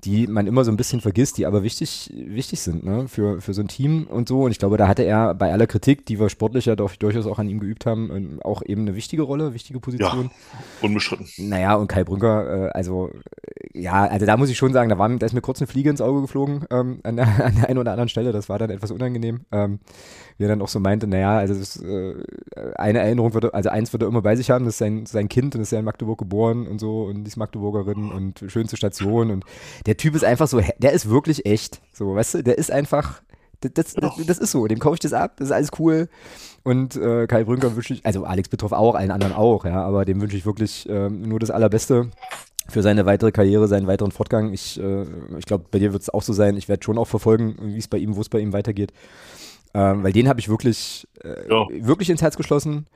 [0.04, 3.08] die man immer so ein bisschen vergisst, die aber wichtig, wichtig sind ne?
[3.08, 4.44] für, für so ein Team und so.
[4.44, 7.26] Und ich glaube, da hatte er bei aller Kritik, die wir sportlich ja doch durchaus
[7.26, 10.30] auch an ihm geübt haben, ähm, auch eben eine wichtige Rolle, wichtige Position.
[10.82, 11.50] Unbestritten.
[11.50, 14.98] Naja, und Kai Brünker, äh, also äh, ja, also da muss ich schon sagen, da,
[14.98, 17.70] war, da ist mir kurz eine Fliege ins Auge geflogen ähm, an, der, an der
[17.70, 18.32] einen oder anderen Stelle.
[18.32, 19.42] Das war dann etwas unangenehm.
[19.52, 19.80] Ähm,
[20.38, 22.16] wie er dann auch so meinte, naja, also das, äh,
[22.76, 25.30] eine Erinnerung würde, also eins würde er immer bei sich haben, das ist sein, sein
[25.30, 28.76] Kind und ist ja in Magdeburg geboren und so und die ist Magdeburgerin und schönste
[28.76, 29.46] Station und
[29.86, 31.82] der Typ ist einfach so, der ist wirklich echt.
[31.94, 33.22] So, weißt du, der ist einfach,
[33.62, 36.10] das, das, das, ist so, dem kaufe ich das ab, das ist alles cool.
[36.64, 40.06] Und äh, Kai Brünker wünsche ich, also Alex Betroff auch, allen anderen auch, ja, aber
[40.06, 42.10] dem wünsche ich wirklich ähm, nur das Allerbeste
[42.68, 44.52] für seine weitere Karriere, seinen weiteren Fortgang.
[44.54, 45.06] Ich, äh,
[45.38, 46.58] ich glaube, bei dir wird es auch so sein.
[46.58, 48.92] Ich werde schon auch verfolgen, wie es bei ihm, wo es bei ihm weitergeht.
[49.76, 51.68] Ähm, weil den habe ich wirklich, äh, Ja.
[51.86, 52.88] wirklich ins Herz geschlossen.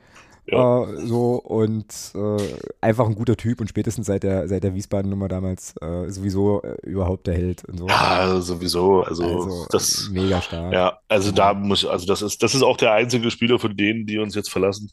[0.50, 0.84] Ja.
[0.84, 2.36] Äh, so und äh,
[2.80, 6.76] einfach ein guter Typ und spätestens seit der, seit der Wiesbaden-Nummer damals äh, sowieso äh,
[6.82, 7.86] überhaupt der Held und so.
[7.86, 9.02] Ja, sowieso.
[9.02, 10.72] Also, also das, mega stark.
[10.72, 14.06] ja, also da muss, also das ist, das ist auch der einzige Spieler von denen,
[14.06, 14.90] die uns jetzt verlassen,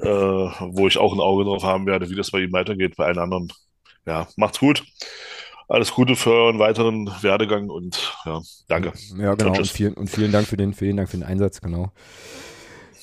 [0.00, 2.96] äh, wo ich auch ein Auge drauf haben werde, wie das bei ihm weitergeht.
[2.96, 3.52] Bei allen anderen,
[4.06, 4.84] ja, macht's gut.
[5.68, 8.92] Alles Gute für euren weiteren Werdegang und ja, danke.
[9.18, 9.56] Ja, genau.
[9.56, 11.90] Und vielen, und vielen Dank für den, vielen Dank für den Einsatz, genau.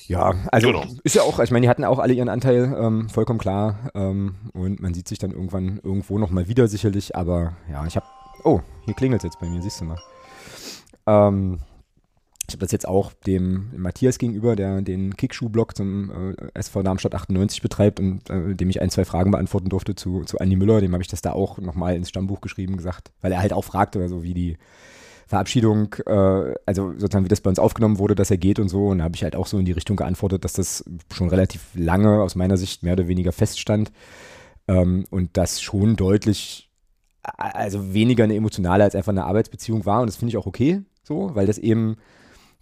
[0.06, 0.84] Ja, also Genau.
[1.02, 3.90] ist ja auch, ich meine, die hatten auch alle ihren Anteil, ähm, vollkommen klar.
[3.94, 8.06] Ähm, und man sieht sich dann irgendwann irgendwo nochmal wieder sicherlich, aber ja, ich habe.
[8.44, 9.98] Oh, hier klingelt jetzt bei mir, siehst du mal.
[11.06, 11.60] Ähm,
[12.46, 17.14] ich habe das jetzt auch dem Matthias gegenüber, der den Kickschuh-Blog zum äh, SV Darmstadt
[17.14, 20.82] 98 betreibt und äh, dem ich ein, zwei Fragen beantworten durfte zu, zu Andi Müller,
[20.82, 23.64] dem habe ich das da auch nochmal ins Stammbuch geschrieben gesagt, weil er halt auch
[23.64, 24.58] fragte, also wie die
[25.26, 28.88] Verabschiedung, äh, also sozusagen wie das bei uns aufgenommen wurde, dass er geht und so.
[28.88, 31.62] Und da habe ich halt auch so in die Richtung geantwortet, dass das schon relativ
[31.74, 33.92] lange aus meiner Sicht mehr oder weniger feststand
[34.68, 36.70] ähm, und das schon deutlich,
[37.22, 40.00] also weniger eine emotionale als einfach eine Arbeitsbeziehung war.
[40.00, 41.96] Und das finde ich auch okay, so, weil das eben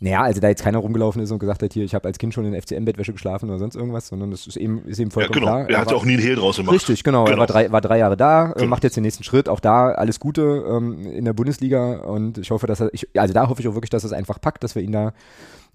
[0.02, 2.34] Naja, also da jetzt keiner rumgelaufen ist und gesagt hat, hier, ich habe als Kind
[2.34, 5.34] schon in FCM-Bettwäsche geschlafen oder sonst irgendwas, sondern das ist eben, ist eben Ja, vollkommen
[5.40, 5.46] genau.
[5.46, 5.70] klar.
[5.70, 6.74] Er hat ja war- auch nie einen Hehl draus gemacht.
[6.74, 7.22] Richtig, genau.
[7.24, 7.38] Er Genau.
[7.40, 8.66] war drei, war drei Jahre da, äh, Genau.
[8.66, 9.48] macht jetzt den nächsten Schritt.
[9.48, 13.32] Auch da alles Gute ähm, in der Bundesliga und ich hoffe, dass er, ich, also
[13.32, 15.12] da hoffe ich auch wirklich, dass er es einfach packt, dass wir ihn da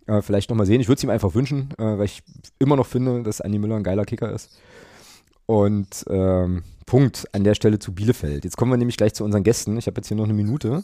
[0.07, 0.81] äh, vielleicht nochmal sehen.
[0.81, 2.21] Ich würde es ihm einfach wünschen, äh, weil ich
[2.59, 4.57] immer noch finde, dass Andi Müller ein geiler Kicker ist.
[5.45, 8.43] Und ähm, Punkt an der Stelle zu Bielefeld.
[8.43, 9.77] Jetzt kommen wir nämlich gleich zu unseren Gästen.
[9.77, 10.83] Ich habe jetzt hier noch eine Minute.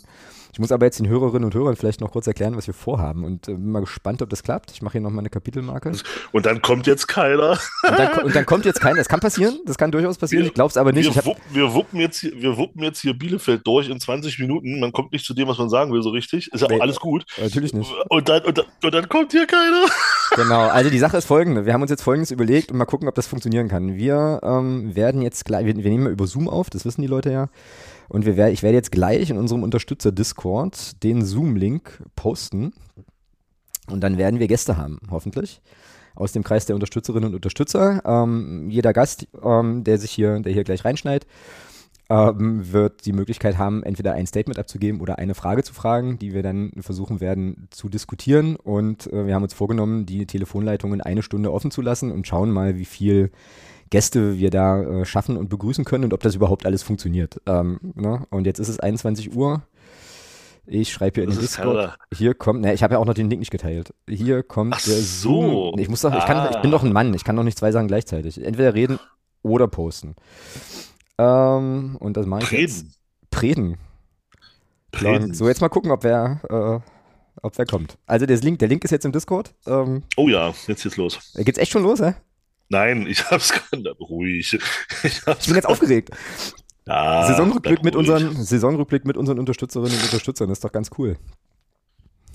[0.53, 3.25] Ich muss aber jetzt den Hörerinnen und Hörern vielleicht noch kurz erklären, was wir vorhaben.
[3.25, 4.69] Und äh, bin mal gespannt, ob das klappt.
[4.71, 5.91] Ich mache hier nochmal eine Kapitelmarke.
[6.31, 7.57] Und dann kommt jetzt keiner.
[7.89, 8.97] Und dann, und dann kommt jetzt keiner.
[8.97, 9.57] Das kann passieren.
[9.65, 10.45] Das kann durchaus passieren.
[10.45, 11.09] Ich glaube es aber nicht.
[11.09, 14.37] Ich Wir, wuppen, wir, wuppen jetzt hier, wir wuppen jetzt hier Bielefeld durch in 20
[14.37, 14.79] Minuten.
[14.79, 16.51] Man kommt nicht zu dem, was man sagen will, so richtig.
[16.53, 16.77] Ist ja Nee.
[16.77, 17.25] auch alles gut.
[17.41, 17.91] natürlich nicht.
[18.09, 19.85] Und dann, und, dann, und dann kommt hier keiner.
[20.35, 21.65] Genau, also die Sache ist folgende.
[21.65, 23.95] Wir haben uns jetzt folgendes überlegt und mal gucken, ob das funktionieren kann.
[23.95, 27.07] Wir ähm, werden jetzt gleich, wir, wir nehmen mal über Zoom auf, das wissen die
[27.07, 27.49] Leute ja.
[28.09, 30.42] Und wir ich werde jetzt gleich in unserem Unterstützer-Discord
[31.03, 32.73] den Zoom-Link posten.
[33.89, 35.61] Und dann werden wir Gäste haben, hoffentlich.
[36.15, 38.01] Aus dem Kreis der Unterstützerinnen und Unterstützer.
[38.05, 41.27] Ähm, jeder Gast, ähm, der sich hier, der hier gleich reinschneidet,
[42.09, 46.33] ähm, wird die Möglichkeit haben, entweder ein Statement abzugeben oder eine Frage zu fragen, die
[46.33, 48.55] wir dann versuchen werden zu diskutieren.
[48.55, 52.51] Und äh, wir haben uns vorgenommen, die Telefonleitungen eine Stunde offen zu lassen und schauen
[52.51, 53.31] mal, wie viel
[53.89, 57.41] Gäste wir da äh, schaffen und begrüßen können und ob das überhaupt alles funktioniert.
[57.45, 58.25] Ähm, ne?
[58.29, 59.63] Und jetzt ist es 21 Uhr.
[60.65, 61.75] Ich schreibe hier in Das den ist Discord.
[61.77, 61.97] keiner.
[62.13, 63.93] Hier kommt, ne, ich habe ja auch noch den Link nicht geteilt.
[64.07, 65.71] Hier kommt Ach der so.
[65.71, 65.79] Zoom.
[65.79, 67.13] Ich muss doch, ich kann, ich bin doch ein Mann.
[67.13, 68.43] Ich kann doch nicht zwei Sachen gleichzeitig.
[68.43, 68.99] Entweder reden
[69.41, 70.15] oder posten.
[71.17, 72.85] Ähm, und das mache ich jetzt.
[72.85, 72.93] Reden.
[73.31, 73.77] Preden.
[75.01, 75.33] Reden.
[75.33, 76.89] So, jetzt mal gucken, ob wer, äh,
[77.41, 77.97] ob wer kommt.
[78.05, 79.53] Also der Link, der Link ist jetzt im Discord.
[79.65, 81.33] Ähm, Oh ja, jetzt geht's los.
[81.35, 82.13] geht's echt schon los, hä?
[82.69, 84.57] Nein, ich hab's gerade ruhig.
[85.03, 86.11] Ich, hab's Ich bin jetzt aufgeregt.
[86.85, 91.17] Ja, Saisonrückblick mit unseren, Saisonrückblick mit unseren Unterstützerinnen und Unterstützern, das ist doch ganz cool.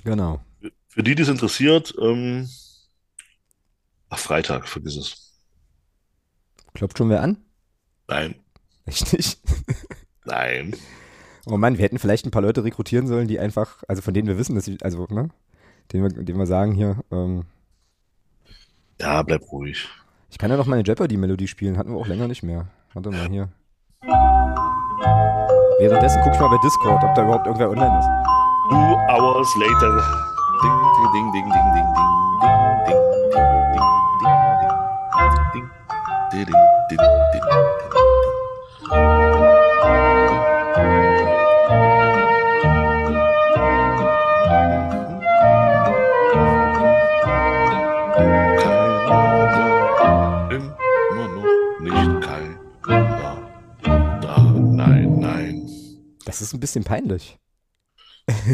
[0.05, 0.41] Genau.
[0.89, 2.49] Für die, die es interessiert, ähm,
[4.09, 5.33] ach, Freitag, vergiss es.
[6.75, 7.39] Klopft schon wer an?
[8.09, 8.37] Nein,
[8.87, 9.39] Echt nicht?
[10.25, 10.75] nein.
[11.45, 14.29] Oh Mann, wir hätten vielleicht ein paar Leute rekrutieren sollen, die einfach, also von denen
[14.29, 15.29] wir wissen, dass sie, also, ne?
[15.93, 17.45] Denen wir, denen wir sagen hier, ähm,
[19.01, 19.89] Ja, bleib ruhig.
[20.31, 22.69] ich kann ja noch mal eine Jeopardy-Melodie spielen, hatten wir auch länger nicht mehr.
[22.95, 23.51] Warte mal hier.
[25.79, 28.09] Währenddessen guck ich mal bei Discord, ob da überhaupt irgendwer online ist.
[28.71, 30.03] Two hours later.
[30.63, 30.77] Ding,
[31.13, 31.89] ding, ding, ding, ding, ding,
[32.43, 33.55] ding, ding, ding, ding,
[34.21, 34.35] ding,
[35.53, 35.71] ding, ding,
[36.33, 36.59] ding, ding,
[36.89, 37.49] ding, ding.
[38.91, 39.28] Keiner
[56.38, 57.38] Das ist ein bisschen peinlich.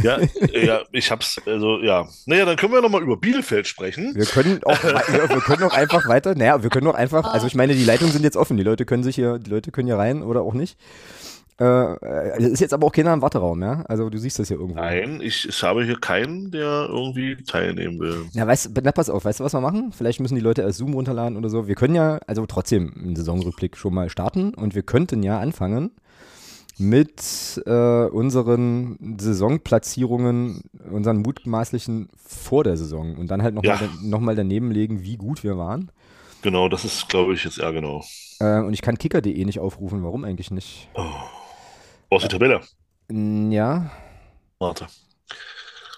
[0.03, 0.19] Ja,
[0.53, 2.07] ja, ich hab's, also ja.
[2.27, 4.15] Naja, dann können wir nochmal über Bielefeld sprechen.
[4.15, 7.47] Wir können auch, wei- wir, können auch einfach weiter, naja, wir können auch einfach, also
[7.47, 9.89] ich meine, die Leitungen sind jetzt offen, die Leute können sich hier, die Leute können
[9.89, 10.79] hier rein oder auch nicht.
[11.61, 13.83] Äh, äh, es ist jetzt aber auch keiner im Warteraum, ja?
[13.87, 14.81] Also du siehst das hier irgendwo.
[14.81, 18.27] Nein, ich, ich habe hier keinen, der irgendwie teilnehmen will.
[18.35, 19.93] Na, weißt, na, pass auf, weißt du, was wir machen?
[19.97, 21.69] Vielleicht müssen die Leute erst Zoom runterladen oder so.
[21.69, 25.93] Wir können ja, also trotzdem einen Saisonrückblick schon mal starten und wir könnten ja anfangen
[26.79, 33.89] mit äh, unseren Saisonplatzierungen, unseren mutmaßlichen vor der Saison und dann halt nochmal Ja.
[34.03, 35.91] noch mal daneben legen, wie gut wir waren.
[36.43, 38.05] Genau, das ist, glaube ich, jetzt eher genau.
[38.41, 40.89] Äh, und ich kann kicker.de nicht aufrufen, warum eigentlich nicht?
[40.95, 41.05] Oh.
[42.11, 42.61] Aus die Tabelle.
[43.11, 43.91] Ja,
[44.59, 44.87] Warte.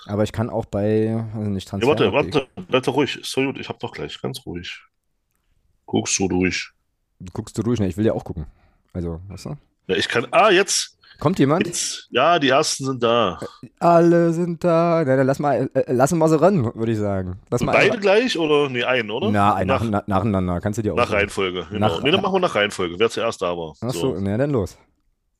[0.06, 1.88] aber ich kann auch bei, also nicht Ja, Transfer.
[1.88, 3.16] warte, warte, bleib doch ruhig.
[3.16, 4.82] Ist so gut, ich hab doch gleich, ganz ruhig.
[5.86, 6.72] Guckst du durch.
[7.32, 7.86] Guckst du durch, ne?
[7.88, 8.46] Ich will ja auch gucken.
[8.92, 9.56] Also, weißt du?
[9.86, 10.26] Ja, ich kann.
[10.32, 11.66] Ah, jetzt, Kommt jemand?
[11.66, 12.08] jetzt.
[12.10, 13.38] Ja, die ersten sind da.
[13.78, 15.02] Alle sind da.
[15.06, 17.40] Na, dann lass mal, äh, lassen wir sie ran, würde ich sagen.
[17.50, 18.68] Lass mal Beide gleich oder?
[18.68, 19.30] Nee, einen, oder?
[19.30, 20.60] Na, ein, nach, nach, nach, nacheinander.
[20.60, 20.96] Kannst du dir auch.
[20.96, 21.66] nach Reihenfolge.
[21.70, 21.88] Genau.
[21.88, 23.72] Nach- nee, dann machen wir nach Reihenfolge, wer zuerst da war.
[23.80, 24.20] Ach so, So.
[24.20, 24.76] na dann los.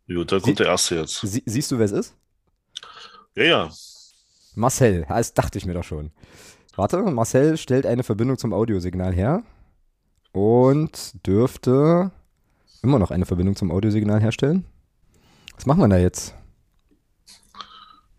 [0.09, 1.21] Gut, dann Sie- kommt der erste jetzt.
[1.21, 2.15] Sie, siehst du, wer es ist?
[3.35, 3.71] Ja, ja.
[4.55, 5.05] Marcel.
[5.09, 6.11] Ja, Das dachte ich mir doch schon.
[6.77, 9.43] Warte, Marcel stellt eine Verbindung zum Audiosignal her
[10.33, 12.11] und dürfte
[12.87, 14.65] immer noch eine Verbindung zum Audiosignal herstellen.
[15.57, 16.35] Was machen wir da jetzt?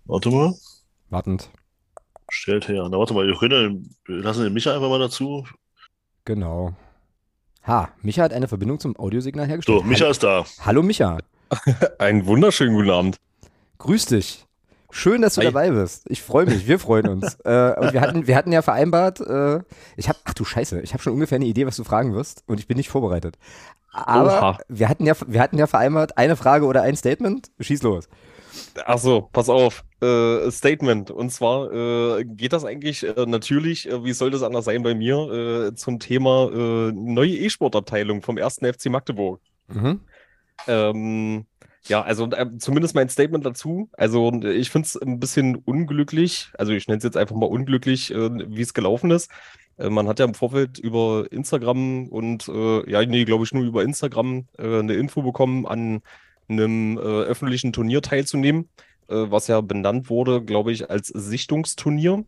[0.06, 0.53] Warte mal.
[1.10, 1.49] Wartend.
[2.30, 2.86] Stellt her.
[2.91, 5.45] Na, warte mal, wir können, wir lassen den Micha einfach mal dazu.
[6.25, 6.73] Genau.
[7.65, 9.80] Ha, Micha hat eine Verbindung zum Audiosignal hergestellt.
[9.80, 10.45] So, Micha ist da.
[10.60, 11.19] Hallo Micha.
[11.99, 13.17] Einen wunderschönen guten Abend.
[13.77, 14.45] Grüß dich.
[14.89, 15.47] Schön, dass du Hi.
[15.47, 16.06] dabei bist.
[16.10, 17.36] Ich freue mich, wir freuen uns.
[17.45, 19.60] äh, und wir hatten, wir hatten ja vereinbart, äh,
[19.95, 22.43] ich habe, ach du Scheiße, ich habe schon ungefähr eine Idee, was du fragen wirst
[22.47, 23.38] und ich bin nicht vorbereitet.
[23.91, 24.58] Aber Oha.
[24.67, 27.50] wir hatten, ja, wir hatten ja vereinbart, eine Frage oder ein Statement.
[27.60, 28.08] Schieß los.
[28.86, 29.84] Ach so, pass auf.
[30.02, 31.12] äh, Statement.
[31.12, 34.93] Und zwar äh, geht das eigentlich äh, natürlich, äh, wie soll das anders sein bei
[34.95, 35.17] mir,
[35.69, 38.58] äh, zum Thema äh, neue E-Sport-Abteilung vom 1.
[38.58, 39.41] FC Magdeburg.
[39.67, 40.02] Mhm.
[40.67, 41.45] Ähm,
[41.88, 42.28] ja, also
[42.60, 43.89] zumindest mein Statement dazu.
[43.93, 48.10] Also ich finde es ein bisschen unglücklich, also ich nenne es jetzt einfach mal unglücklich,
[48.10, 49.32] wie es gelaufen ist.
[49.77, 54.47] Man hat ja im Vorfeld über Instagram und ja, nee, glaube ich nur über Instagram
[54.57, 56.01] eine Info bekommen, an
[56.49, 58.69] einem öffentlichen Turnier teilzunehmen
[59.07, 62.25] äh, was ja benannt wurde, glaube ich, als Sichtungsturnier.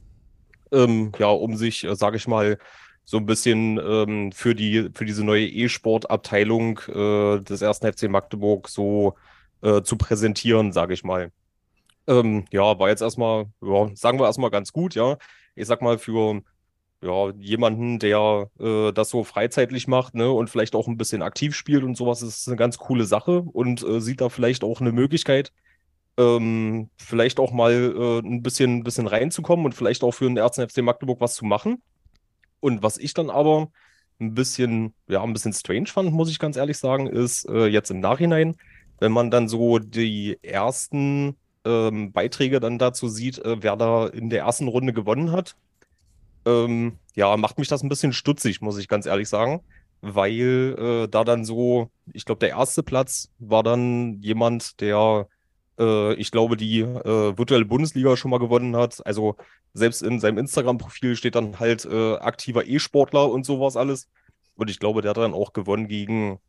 [0.72, 2.58] Ähm, ja, um sich, äh, sage ich mal,
[3.06, 8.70] so ein bisschen ähm, für die für diese neue E-Sport-Abteilung äh, des ersten FC Magdeburg
[8.70, 9.16] so
[9.62, 11.32] äh, zu präsentieren, sage ich mal.
[12.08, 15.18] Ähm, ja, war jetzt erstmal, ja, sagen wir erstmal ganz gut, ja.
[15.56, 16.42] Ich sag mal, für
[17.02, 21.56] ja, jemanden, der äh, das so freizeitlich macht, ne, und vielleicht auch ein bisschen aktiv
[21.56, 24.92] spielt und sowas, ist eine ganz coole Sache und äh, sieht da vielleicht auch eine
[24.92, 25.54] Möglichkeit,
[26.18, 30.58] ähm, vielleicht auch mal äh, ein bisschen, bisschen reinzukommen und vielleicht auch für den 1.
[30.58, 31.82] FC Magdeburg was zu machen.
[32.60, 33.72] Und was ich dann aber
[34.20, 37.90] ein bisschen, ja, ein bisschen strange fand, muss ich ganz ehrlich sagen, ist äh, jetzt
[37.92, 38.56] im Nachhinein,
[39.00, 44.30] wenn man dann so die ersten ähm, Beiträge dann dazu sieht, äh, wer da in
[44.30, 45.56] der ersten Runde gewonnen hat.
[46.46, 49.62] Ähm, ja, macht mich das ein bisschen stutzig, muss ich ganz ehrlich sagen,
[50.02, 55.28] weil äh, da dann so, ich glaube, der erste Platz war dann jemand, der
[55.80, 59.06] äh, ich glaube, die äh, virtuelle Bundesliga schon mal gewonnen hat.
[59.06, 59.38] Also
[59.74, 64.08] selbst in seinem Instagram-Profil steht dann halt äh, aktiver E-Sportler und sowas alles.
[64.56, 66.40] Und ich glaube, der hat dann auch gewonnen gegen,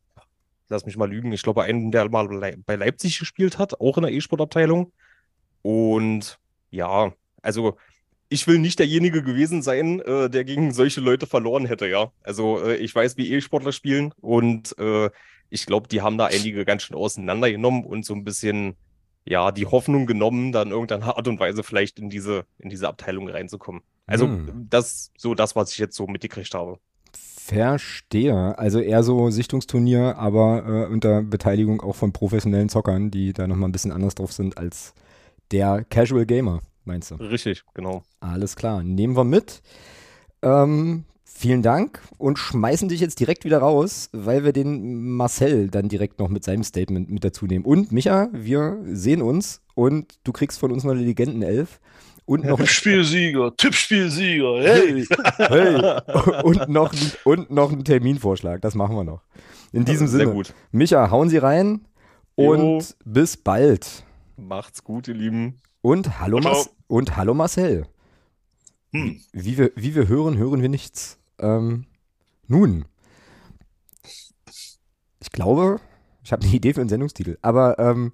[0.68, 2.28] lass mich mal lügen, ich glaube, einen, der mal
[2.66, 4.92] bei Leipzig gespielt hat, auch in der E-Sport-Abteilung.
[5.62, 6.38] Und
[6.70, 7.76] ja, also
[8.30, 12.12] ich will nicht derjenige gewesen sein, äh, der gegen solche Leute verloren hätte, ja.
[12.22, 15.10] Also äh, ich weiß, wie E-Sportler spielen und äh,
[15.50, 18.76] ich glaube, die haben da einige ganz schön auseinandergenommen und so ein bisschen
[19.24, 23.28] ja, die Hoffnung genommen, dann irgendeiner Art und Weise vielleicht in diese, in diese Abteilung
[23.28, 23.82] reinzukommen.
[24.06, 24.66] Also hm.
[24.70, 26.78] das so das, was ich jetzt so mitgekriegt habe.
[27.12, 28.56] Verstehe.
[28.58, 33.68] Also eher so Sichtungsturnier, aber äh, unter Beteiligung auch von professionellen Zockern, die da nochmal
[33.68, 34.94] ein bisschen anders drauf sind als
[35.50, 37.16] der Casual Gamer, meinst du?
[37.16, 38.02] Richtig, genau.
[38.20, 38.82] Alles klar.
[38.82, 39.62] Nehmen wir mit.
[40.42, 41.04] Ähm,
[41.40, 46.18] Vielen Dank und schmeißen dich jetzt direkt wieder raus, weil wir den Marcel dann direkt
[46.18, 47.64] noch mit seinem Statement mit dazu nehmen.
[47.64, 51.80] Und Micha, wir sehen uns und du kriegst von uns noch eine Legendenelf.
[52.26, 55.06] Und noch Tippspielsieger, Tippspielsieger, hey.
[55.38, 56.42] hey.
[56.42, 56.92] Und, noch,
[57.24, 59.22] und noch einen Terminvorschlag, das machen wir noch.
[59.72, 60.52] In diesem Sehr Sinne, gut.
[60.72, 61.86] Micha, hauen Sie rein
[62.34, 62.94] und jo.
[63.06, 64.04] bis bald.
[64.36, 65.54] Macht's gut, ihr Lieben.
[65.82, 67.86] Und hallo, Mas und hallo Marcel.
[68.92, 69.20] Hm.
[69.32, 71.18] Wie, wir, wie wir hören, hören wir nichts.
[71.38, 71.86] Ähm,
[72.46, 72.84] nun,
[75.20, 75.80] ich glaube,
[76.22, 78.12] ich habe eine Idee für einen Sendungstitel, aber ähm,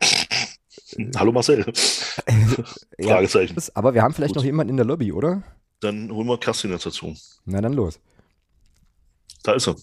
[1.16, 1.64] Hallo Marcel.
[3.00, 3.56] Fragezeichen.
[3.56, 4.42] Ja, aber wir haben vielleicht Gut.
[4.42, 5.42] noch jemanden in der Lobby, oder?
[5.80, 7.14] Dann holen wir Kerstin jetzt dazu.
[7.44, 8.00] Na dann los.
[9.42, 9.76] Da ist er.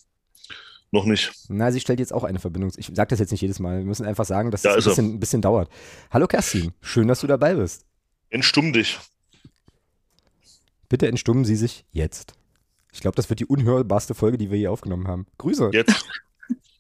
[0.92, 1.32] Noch nicht.
[1.48, 2.72] Na, sie stellt jetzt auch eine Verbindung.
[2.76, 3.80] Ich sage das jetzt nicht jedes Mal.
[3.80, 5.70] Wir müssen einfach sagen, dass es ein bisschen, ein bisschen, dauert.
[6.12, 7.86] Hallo Kerstin, schön, dass du dabei bist.
[8.30, 9.00] Entstumm dich.
[10.90, 12.34] Bitte entstummen Sie sich jetzt.
[12.92, 15.26] Ich glaube, das wird die unhörbarste Folge, die wir je aufgenommen haben.
[15.38, 15.70] Grüße.
[15.72, 16.06] Jetzt.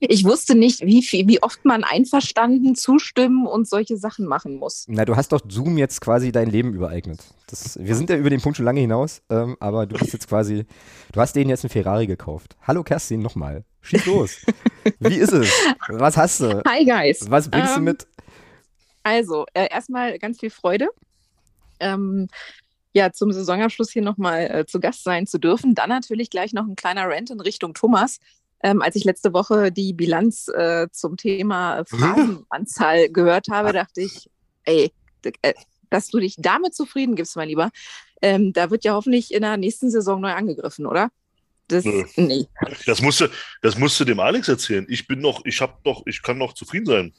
[0.04, 4.86] Ich wusste nicht, wie, viel, wie oft man einverstanden, zustimmen und solche Sachen machen muss.
[4.88, 7.24] Na, du hast doch Zoom jetzt quasi dein Leben übereignet.
[7.46, 10.28] Das, wir sind ja über den Punkt schon lange hinaus, ähm, aber du bist jetzt
[10.28, 10.66] quasi,
[11.12, 12.56] du hast denen jetzt einen Ferrari gekauft.
[12.64, 13.64] Hallo Kerstin, nochmal.
[13.82, 14.38] Schieß los.
[15.00, 15.52] wie ist es?
[15.90, 16.64] Was hast du?
[16.68, 17.30] Hi, Guys.
[17.30, 18.08] Was bringst ähm, du mit?
[19.04, 20.90] Also, äh, erstmal ganz viel Freude.
[21.80, 22.28] Ähm,
[22.94, 25.76] ja, zum Saisonabschluss hier nochmal äh, zu Gast sein zu dürfen.
[25.76, 28.20] Dann natürlich gleich noch ein kleiner Rant in Richtung Thomas.
[28.63, 34.30] Ähm, als ich letzte Woche die Bilanz äh, zum Thema Phrasenanzahl gehört habe, dachte ich,
[34.65, 34.91] ey,
[35.41, 35.54] äh,
[35.89, 37.71] dass du dich damit zufrieden gibst, mein Lieber.
[38.21, 41.10] Ähm, da wird ja hoffentlich in der nächsten Saison neu angegriffen, oder?
[41.67, 42.47] Das, nee.
[42.86, 43.28] Das musst, du,
[43.62, 44.86] das musst du dem Alex erzählen.
[44.89, 47.13] Ich bin noch, ich hab doch, ich kann noch zufrieden sein.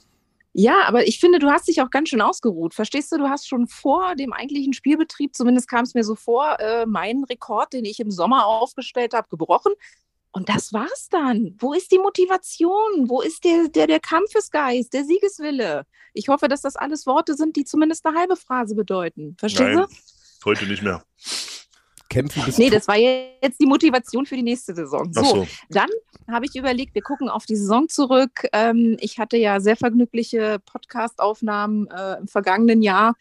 [0.55, 2.75] Ja, aber ich finde, du hast dich auch ganz schön ausgeruht.
[2.75, 6.59] Verstehst du, du hast schon vor dem eigentlichen Spielbetrieb, zumindest kam es mir so vor,
[6.59, 9.73] äh, meinen Rekord, den ich im Sommer aufgestellt habe, gebrochen.
[10.33, 11.55] Und das war's dann.
[11.59, 13.07] Wo ist die Motivation?
[13.07, 15.85] Wo ist der, der, der Kampfesgeist, der Siegeswille?
[16.13, 19.35] Ich hoffe, dass das alles Worte sind, die zumindest eine halbe Phrase bedeuten.
[19.39, 20.45] Verstehst Nein, du?
[20.45, 21.03] Heute nicht mehr
[22.13, 22.57] kämpfen bis.
[22.57, 25.11] Nee, das war jetzt die Motivation für die nächste Saison.
[25.11, 25.47] So, so.
[25.69, 25.89] dann
[26.29, 28.47] habe ich überlegt, wir gucken auf die Saison zurück.
[28.53, 33.15] Ähm, ich hatte ja sehr vergnügliche Podcast-Aufnahmen äh, im vergangenen Jahr.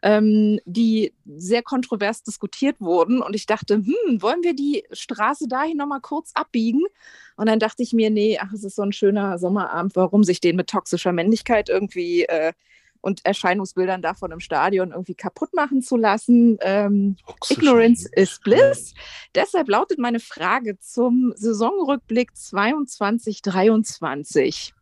[0.00, 3.20] Ähm, die sehr kontrovers diskutiert wurden.
[3.20, 6.84] Und ich dachte, hm, wollen wir die Straße dahin nochmal kurz abbiegen?
[7.36, 10.40] Und dann dachte ich mir, nee, ach, es ist so ein schöner Sommerabend, warum sich
[10.40, 12.52] den mit toxischer Männlichkeit irgendwie äh,
[13.00, 16.58] und Erscheinungsbildern davon im Stadion irgendwie kaputt machen zu lassen.
[16.60, 17.16] Ähm,
[17.48, 18.92] Ignorance is bliss.
[19.34, 24.72] Deshalb lautet meine Frage zum Saisonrückblick 22-23.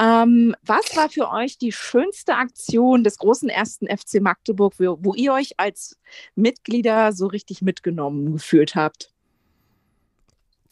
[0.00, 5.14] Ähm, was war für euch die schönste Aktion des großen ersten FC Magdeburg, wo, wo
[5.14, 5.98] ihr euch als
[6.34, 9.12] Mitglieder so richtig mitgenommen gefühlt habt?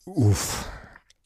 [0.07, 0.67] Uff.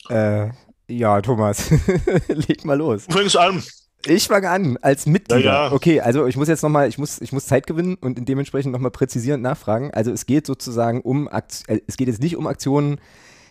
[0.08, 0.48] Äh,
[0.88, 1.70] ja, Thomas,
[2.28, 3.06] leg mal los.
[3.06, 3.62] Du fängst an.
[4.04, 5.44] Ich fange an als Mitglieder.
[5.44, 5.72] Ja, ja.
[5.72, 8.90] Okay, also ich muss jetzt nochmal, ich muss, ich muss Zeit gewinnen und dementsprechend nochmal
[8.90, 9.92] präzisierend nachfragen.
[9.92, 13.00] Also es geht sozusagen um, Akt äh, es geht jetzt nicht um Aktionen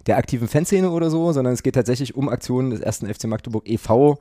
[0.08, 3.70] der aktiven Fanszene oder so, sondern es geht tatsächlich um Aktionen des ersten FC Magdeburg
[3.70, 4.20] e.V.,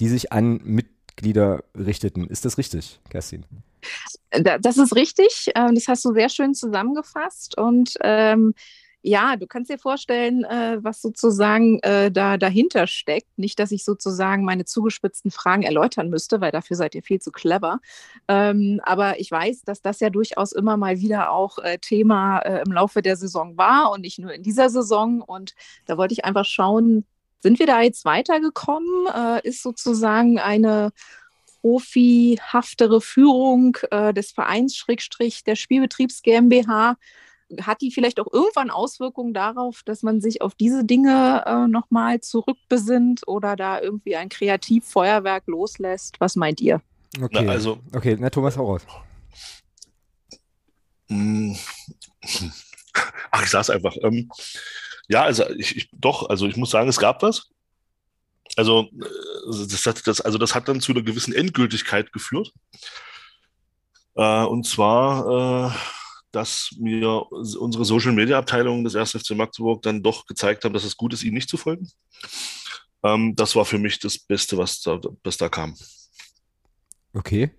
[0.00, 2.26] die sich an Mitglieder richteten.
[2.28, 3.44] Ist das richtig, Kerstin?
[4.30, 5.50] Das ist richtig.
[5.54, 8.54] Ähm, das hast du sehr schön zusammengefasst und ähm,
[9.00, 13.38] ja, du kannst dir vorstellen, äh, was sozusagen äh, da dahinter steckt.
[13.38, 17.30] Nicht, dass ich sozusagen meine zugespitzten Fragen erläutern müsste, weil dafür seid ihr viel zu
[17.30, 17.78] clever.
[18.26, 22.72] Ähm, aber ich weiß, dass das ja durchaus immer mal wieder auch äh, Thema im
[22.72, 25.22] Laufe der Saison war und nicht nur in dieser Saison.
[25.22, 25.54] Und
[25.86, 27.06] da wollte ich einfach schauen,
[27.40, 29.06] sind wir da jetzt weitergekommen?
[29.14, 30.90] Äh, ist sozusagen eine
[31.60, 36.96] profihaftere Führung äh, des Vereins Schrägstrich der Spielbetriebs GmbH
[37.62, 42.20] hat die vielleicht auch irgendwann Auswirkungen darauf, dass man sich auf diese Dinge äh, nochmal
[42.20, 46.20] zurückbesinnt oder da irgendwie ein Kreativfeuerwerk loslässt?
[46.20, 46.82] Was meint ihr?
[47.20, 48.82] Okay, Na, also, okay, na Thomas, hau raus.
[51.08, 51.56] mh,
[53.30, 53.96] ach, ich sag's einfach.
[54.02, 54.30] Ähm,
[55.08, 57.48] ja, also ich, ich doch, also ich muss sagen, es gab was.
[58.56, 62.52] Also äh, das hat, das, also das hat dann zu einer gewissen Endgültigkeit geführt.
[64.14, 65.78] Äh, und zwar, äh,
[66.32, 69.12] dass mir unsere Social Media Abteilung des 1.
[69.12, 71.90] FC Magdeburg dann doch gezeigt haben, dass es gut ist, ihnen nicht zu folgen.
[73.02, 75.74] Ähm, das war für mich das Beste, was da, was da kam.
[77.14, 77.50] Okay.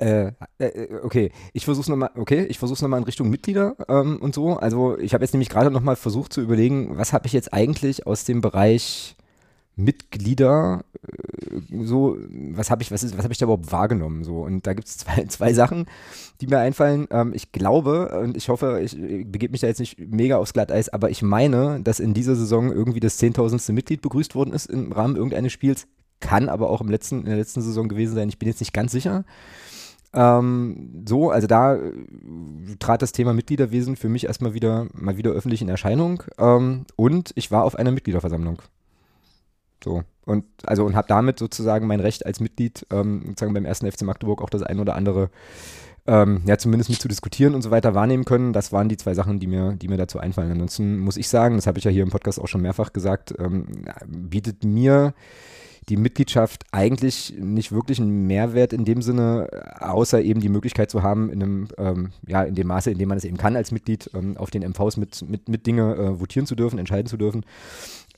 [0.00, 3.76] Äh, äh, okay, ich versuche es nochmal, okay, ich versuche es nochmal in Richtung Mitglieder
[3.88, 4.56] ähm, und so.
[4.56, 8.06] Also ich habe jetzt nämlich gerade nochmal versucht zu überlegen, was habe ich jetzt eigentlich
[8.06, 9.16] aus dem Bereich
[9.76, 14.24] Mitglieder äh, so, was habe ich, was ist, was habe ich da überhaupt wahrgenommen?
[14.24, 15.84] So, und da gibt es zwei, zwei Sachen,
[16.40, 17.06] die mir einfallen.
[17.10, 20.54] Ähm, ich glaube, und ich hoffe, ich, ich begebe mich da jetzt nicht mega aufs
[20.54, 24.66] Glatteis, aber ich meine, dass in dieser Saison irgendwie das zehntausendste Mitglied begrüßt worden ist
[24.66, 25.86] im Rahmen irgendeines Spiels.
[26.20, 28.28] Kann aber auch im letzten, in der letzten Saison gewesen sein.
[28.28, 29.24] Ich bin jetzt nicht ganz sicher.
[30.12, 31.92] Ähm, so, also da äh,
[32.78, 36.22] trat das Thema Mitgliederwesen für mich erstmal wieder mal wieder öffentlich in Erscheinung.
[36.38, 38.60] Ähm, und ich war auf einer Mitgliederversammlung.
[39.82, 40.02] So.
[40.26, 44.02] Und also und habe damit sozusagen mein Recht als Mitglied ähm, sozusagen beim ersten FC
[44.02, 45.30] Magdeburg auch das ein oder andere
[46.06, 48.52] ähm, ja zumindest mit zu diskutieren und so weiter wahrnehmen können.
[48.52, 50.50] Das waren die zwei Sachen, die mir, die mir dazu einfallen.
[50.52, 53.34] Ansonsten muss ich sagen, das habe ich ja hier im Podcast auch schon mehrfach gesagt,
[53.38, 53.66] ähm,
[54.06, 55.14] bietet mir
[55.90, 59.48] die Mitgliedschaft eigentlich nicht wirklich einen Mehrwert in dem Sinne,
[59.80, 63.08] außer eben die Möglichkeit zu haben, in einem, ähm, ja, in dem Maße, in dem
[63.08, 66.20] man es eben kann als Mitglied, ähm, auf den MVs mit, mit, mit Dinge äh,
[66.20, 67.44] votieren zu dürfen, entscheiden zu dürfen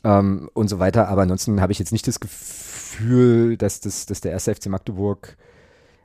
[0.04, 1.08] ähm, und so weiter.
[1.08, 5.38] Aber ansonsten habe ich jetzt nicht das Gefühl, dass, das, dass der erste FC Magdeburg,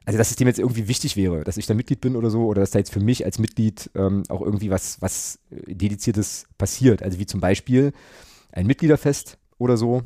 [0.05, 2.45] also dass es dem jetzt irgendwie wichtig wäre, dass ich da Mitglied bin oder so,
[2.45, 7.03] oder dass da jetzt für mich als Mitglied ähm, auch irgendwie was, was Dediziertes passiert.
[7.03, 7.91] Also wie zum Beispiel
[8.53, 10.03] ein Mitgliederfest oder so,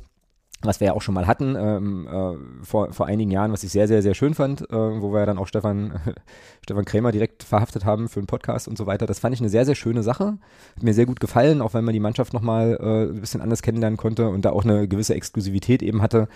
[0.63, 3.71] was wir ja auch schon mal hatten ähm, äh, vor, vor einigen Jahren, was ich
[3.71, 5.99] sehr, sehr, sehr schön fand, äh, wo wir dann auch Stefan,
[6.63, 9.05] Stefan Krämer direkt verhaftet haben für einen Podcast und so weiter.
[9.05, 10.37] Das fand ich eine sehr, sehr schöne Sache.
[10.75, 13.61] Hat mir sehr gut gefallen, auch wenn man die Mannschaft nochmal äh, ein bisschen anders
[13.61, 16.27] kennenlernen konnte und da auch eine gewisse Exklusivität eben hatte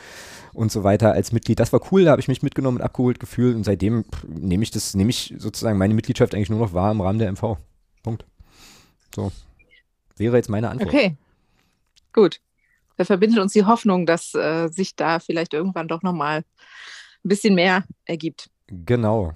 [0.53, 1.59] und so weiter als Mitglied.
[1.59, 4.71] Das war cool, da habe ich mich mitgenommen und abgeholt gefühlt und seitdem nehme ich
[4.71, 7.57] das, nehme ich sozusagen meine Mitgliedschaft eigentlich nur noch wahr im Rahmen der MV.
[8.01, 8.25] Punkt.
[9.13, 9.31] So.
[10.17, 10.89] Wäre jetzt meine Antwort.
[10.89, 11.15] Okay.
[12.13, 12.39] Gut
[12.97, 16.43] da verbindet uns die Hoffnung, dass äh, sich da vielleicht irgendwann doch nochmal ein
[17.29, 18.49] bisschen mehr ergibt.
[18.67, 19.33] Genau.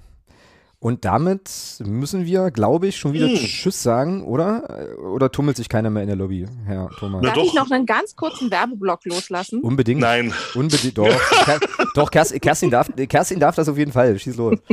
[0.82, 1.50] Und damit
[1.84, 3.36] müssen wir, glaube ich, schon wieder Hm.
[3.36, 4.96] Tschüss sagen, oder?
[4.98, 7.20] Oder tummelt sich keiner mehr in der Lobby, Herr Thomas?
[7.22, 9.60] Na Darf ich noch einen ganz kurzen Werbeblock loslassen?
[9.60, 10.00] Unbedingt.
[10.00, 10.96] Nein, Unbedingt.
[10.96, 11.06] Doch,
[11.94, 14.18] doch Kerstin, Kerstin, darf, Kerstin darf das auf jeden Fall.
[14.18, 14.58] Schieß los.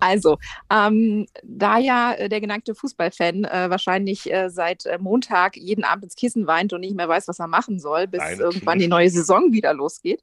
[0.00, 0.38] Also,
[0.70, 6.04] ähm, da ja äh, der geneigte Fußballfan äh, wahrscheinlich äh, seit äh, Montag jeden Abend
[6.04, 8.38] ins Kissen weint und nicht mehr weiß, was er machen soll, bis Nein.
[8.38, 10.22] irgendwann die neue Saison wieder losgeht,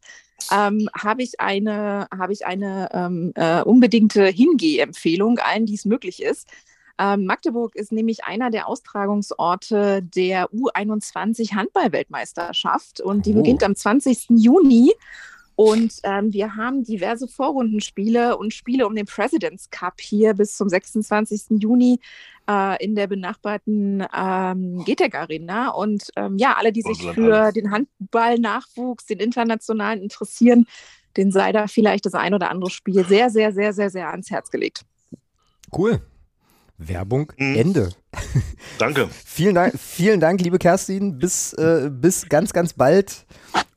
[0.51, 6.21] ähm, habe ich eine, habe ich eine ähm, äh, unbedingte Hingeh-Empfehlung allen, die es möglich
[6.21, 6.47] ist.
[6.97, 13.37] Ähm, Magdeburg ist nämlich einer der Austragungsorte der U21 Handball-Weltmeisterschaft und die Oh.
[13.37, 14.27] beginnt am 20.
[14.29, 14.93] Juni.
[15.55, 20.67] Und ähm, wir haben diverse Vorrundenspiele und Spiele um den President's Cup hier bis zum
[20.67, 21.61] 26.
[21.61, 21.99] Juni
[22.49, 25.69] äh, in der benachbarten ähm, GTEC Arena.
[25.69, 30.67] Und ähm, ja, alle, die sich für den Handball-Nachwuchs, den internationalen interessieren,
[31.17, 34.29] den sei da vielleicht das ein oder andere Spiel sehr, sehr, sehr, sehr, sehr ans
[34.29, 34.81] Herz gelegt.
[35.75, 36.01] Cool.
[36.77, 37.55] Werbung Mhm.
[37.55, 37.89] Ende.
[38.77, 39.09] Danke.
[39.25, 41.17] Vielen Dank, vielen Dank, liebe Kerstin.
[41.17, 43.25] Bis, äh, bis ganz, ganz bald.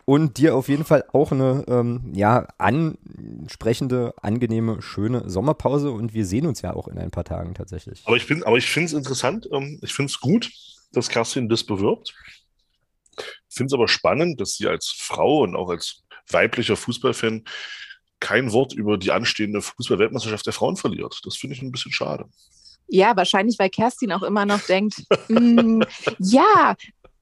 [0.09, 5.91] Und dir auf jeden Fall auch eine ähm, ja, ansprechende, angenehme, schöne Sommerpause.
[5.91, 8.01] Und wir sehen uns ja auch in ein paar Tagen tatsächlich.
[8.07, 10.51] Aber ich bin, aber ich finde es interessant, ähm, ich finde es gut,
[10.93, 12.15] dass Kerstin das bewirbt.
[13.19, 17.45] Ich finde es aber spannend, dass sie als Frau und auch als weiblicher Fußballfan
[18.19, 21.21] kein Wort über die anstehende Fußball-Weltmeisterschaft der Frauen verliert.
[21.25, 22.25] Das finde ich ein bisschen schade.
[22.87, 25.83] Ja, wahrscheinlich, weil Kerstin auch immer noch denkt, "Mm,
[26.19, 26.77] ja,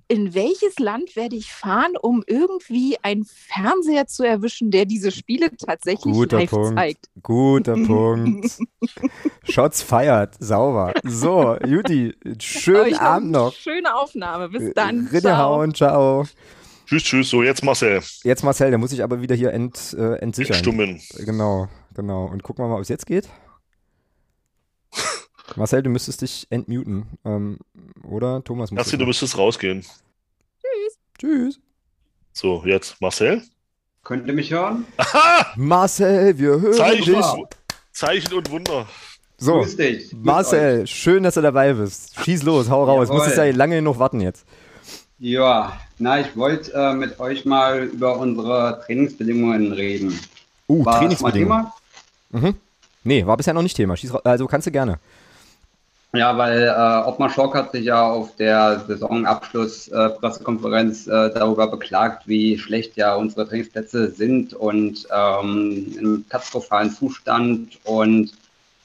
[0.09, 5.51] in welches Land werde ich fahren, um irgendwie einen Fernseher zu erwischen, der diese Spiele
[5.57, 6.79] tatsächlich Guter live Punkt.
[6.79, 7.09] zeigt?
[7.23, 8.59] Guter Punkt.
[9.45, 10.35] Shots feiert.
[10.39, 10.95] Sauber.
[11.03, 13.53] So, Juti, schönen Abend noch.
[13.53, 14.49] Schöne Aufnahme.
[14.49, 15.09] Bis dann.
[15.09, 15.17] Ciao.
[15.19, 16.25] Rinnehauen, ciao.
[16.87, 17.31] Tschüss, tschüss.
[17.31, 18.01] So, jetzt Marcel.
[18.23, 20.57] Jetzt Marcel, der muss ich aber wieder hier ent, äh, entsichern.
[20.57, 21.01] Stummen.
[21.25, 22.27] Genau, genau.
[22.27, 23.29] Und gucken wir mal, ob es jetzt geht.
[25.57, 27.07] Marcel, du müsstest dich entmuten.
[27.25, 27.59] Ähm,
[28.03, 28.79] oder Thomas muss.
[28.85, 29.79] Das du müsstest rausgehen.
[29.79, 29.91] machen.
[31.19, 31.59] Tschüss.
[32.33, 33.43] So, jetzt Marcel.
[34.05, 34.85] Könnt ihr mich hören?
[34.99, 35.53] Aha!
[35.57, 37.27] Marcel, wir hören Zeichen, dich.
[37.93, 38.87] Zeichen und Wunder.
[39.39, 40.11] So, Grüß dich.
[40.11, 40.25] Grüß euch.
[40.25, 42.15] Marcel, schön, dass du dabei bist.
[42.23, 43.09] Schieß los, hau raus.
[43.09, 43.17] Jawohl.
[43.17, 44.45] Musstest ja lange genug warten jetzt.
[45.19, 50.19] Ja, na, ich wollte äh, mit euch mal über unsere Trainingsbedingungen reden.
[50.69, 51.67] Uh, War das mal Trainingsbedingungen.
[52.31, 52.49] Thema?
[52.49, 52.57] Mhm.
[53.03, 53.97] Nee, war bisher noch nicht Thema.
[53.97, 54.99] Schieß, also kannst du gerne.
[56.17, 62.57] Ja, weil äh, Ottmar Schock hat sich ja auf der Saisonabschluss-Pressekonferenz äh, darüber beklagt, wie
[62.59, 68.33] schlecht ja unsere Trainingsplätze sind und ähm, im katastrophalen Zustand und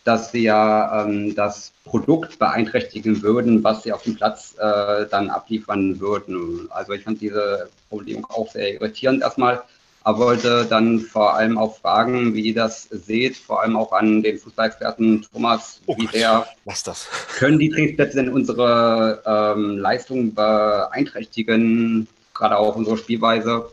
[0.04, 5.30] dass sie ja ähm, das Produkt beeinträchtigen würden, was sie auf dem Platz äh, dann
[5.30, 6.68] abliefern würden.
[6.72, 9.64] Also ich fand diese Formulierung auch sehr irritierend erstmal,
[10.04, 14.24] aber wollte dann vor allem auch fragen, wie ihr das seht, vor allem auch an
[14.24, 16.14] den Fußballexperten Thomas, Oh wie Gott.
[16.16, 17.08] der Was das?
[17.38, 23.70] können die Trainingsplätze denn unsere ähm, Leistung beeinträchtigen, gerade auch unsere Spielweise?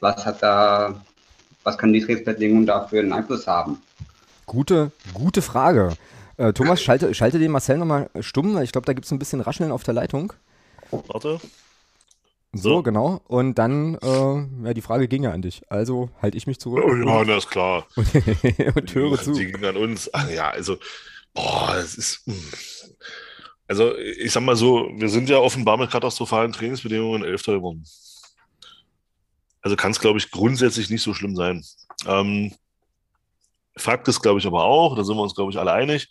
[0.00, 1.00] Was hat da,
[1.62, 3.80] was können die Trainingsbedingungen da für einen Einfluss haben?
[4.46, 5.92] Gute, gute Frage.
[6.36, 9.18] Äh, Thomas, schalte, schalte den Marcel nochmal stumm, weil ich glaube, da gibt es ein
[9.20, 10.32] bisschen Rascheln auf der Leitung.
[10.90, 11.40] Warte.
[12.54, 12.82] So, So.
[12.82, 13.20] genau.
[13.26, 15.62] Und dann, äh, ja, die Frage ging ja an dich.
[15.70, 17.86] Also halte ich mich zurück Oh, ja, na, ist klar.
[17.96, 19.32] und, höre zu.
[19.32, 20.08] Die ging an uns.
[20.12, 20.76] Ach ja, also,
[21.34, 22.22] boah, es ist.
[22.26, 22.34] hm.
[23.66, 27.84] Also, ich sag mal so, wir sind ja offenbar mit katastrophalen Trainingsbedingungen Elfter geworden.
[29.62, 31.64] Also kann es, glaube ich, grundsätzlich nicht so schlimm sein.
[32.06, 32.52] Ähm,
[33.76, 36.08] Fakt ist, glaube ich, aber auch, da sind wir uns, glaube ich, alle einig,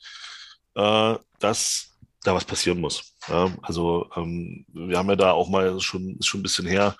[0.75, 1.91] äh, dass
[2.23, 3.12] da was passieren muss.
[3.61, 6.95] Also ähm, wir haben ja da auch mal schon, ist schon ein bisschen her,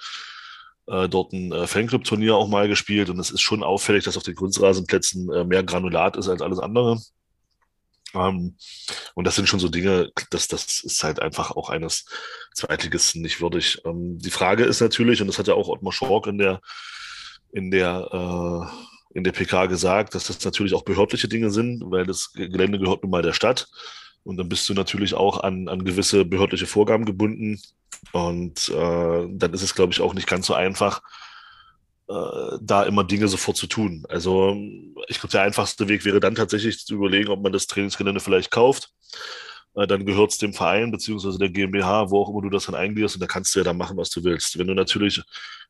[0.88, 4.24] äh, dort ein äh, Fanclub-Turnier auch mal gespielt und es ist schon auffällig, dass auf
[4.24, 6.99] den Kunstrasenplätzen äh, mehr Granulat ist als alles andere.
[8.13, 8.55] Ähm,
[9.15, 12.05] und das sind schon so Dinge, das, das ist halt einfach auch eines
[12.53, 13.82] Zweitligisten nicht würdig.
[13.86, 16.61] Ähm, die Frage ist natürlich, und das hat ja auch Ottmar Schork in der,
[17.51, 22.05] in der, äh, in der PK gesagt, dass das natürlich auch behördliche Dinge sind, weil
[22.05, 23.67] das Gelände gehört nun mal der Stadt.
[24.24, 27.61] Und dann bist du natürlich auch an, an gewisse behördliche Vorgaben gebunden.
[28.11, 31.01] Und äh, dann ist es, glaube ich, auch nicht ganz so einfach,
[32.09, 34.05] äh, da immer Dinge sofort zu tun.
[34.09, 34.55] Also
[35.07, 38.51] ich glaube, der einfachste Weg wäre dann tatsächlich zu überlegen, ob man das Trainingsgelände vielleicht
[38.51, 38.91] kauft.
[39.76, 42.76] Äh, dann gehört es dem Verein beziehungsweise der GmbH, wo auch immer du das dann
[42.76, 44.57] eingliederst und da kannst du ja dann machen, was du willst.
[44.57, 45.21] Wenn du natürlich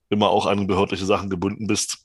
[0.09, 1.99] immer auch an behördliche Sachen gebunden bist,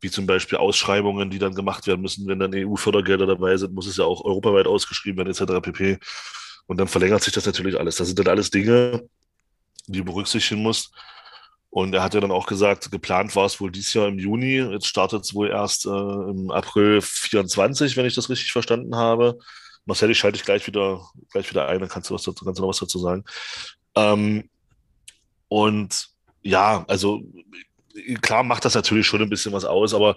[0.00, 3.86] wie zum Beispiel Ausschreibungen, die dann gemacht werden müssen, wenn dann EU-Fördergelder dabei sind, muss
[3.86, 5.60] es ja auch europaweit ausgeschrieben werden, etc.
[5.62, 5.98] pp.
[6.66, 7.96] Und dann verlängert sich das natürlich alles.
[7.96, 9.08] Das sind dann alles Dinge,
[9.86, 10.92] die du berücksichtigen musst.
[11.70, 14.56] Und er hat ja dann auch gesagt, geplant war es wohl dieses Jahr im Juni.
[14.56, 19.38] Jetzt startet es wohl erst äh, im April 24, wenn ich das richtig verstanden habe.
[19.84, 22.58] Marcel, ich schalte dich gleich wieder, gleich wieder ein, dann kannst du, was dazu, kannst
[22.58, 23.24] du noch was dazu sagen.
[23.94, 24.48] Ähm,
[25.48, 26.08] und
[26.42, 27.22] ja, also
[28.20, 30.16] klar macht das natürlich schon ein bisschen was aus, aber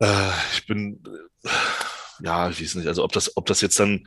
[0.00, 1.02] äh, ich bin,
[2.20, 4.04] ja, ich weiß nicht, also ob das, ob das jetzt dann,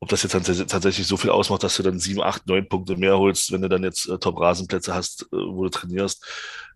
[0.00, 3.18] ob das jetzt tatsächlich so viel ausmacht, dass du dann sieben, acht, neun Punkte mehr
[3.18, 6.24] holst, wenn du dann jetzt äh, Top-Rasenplätze hast, äh, wo du trainierst,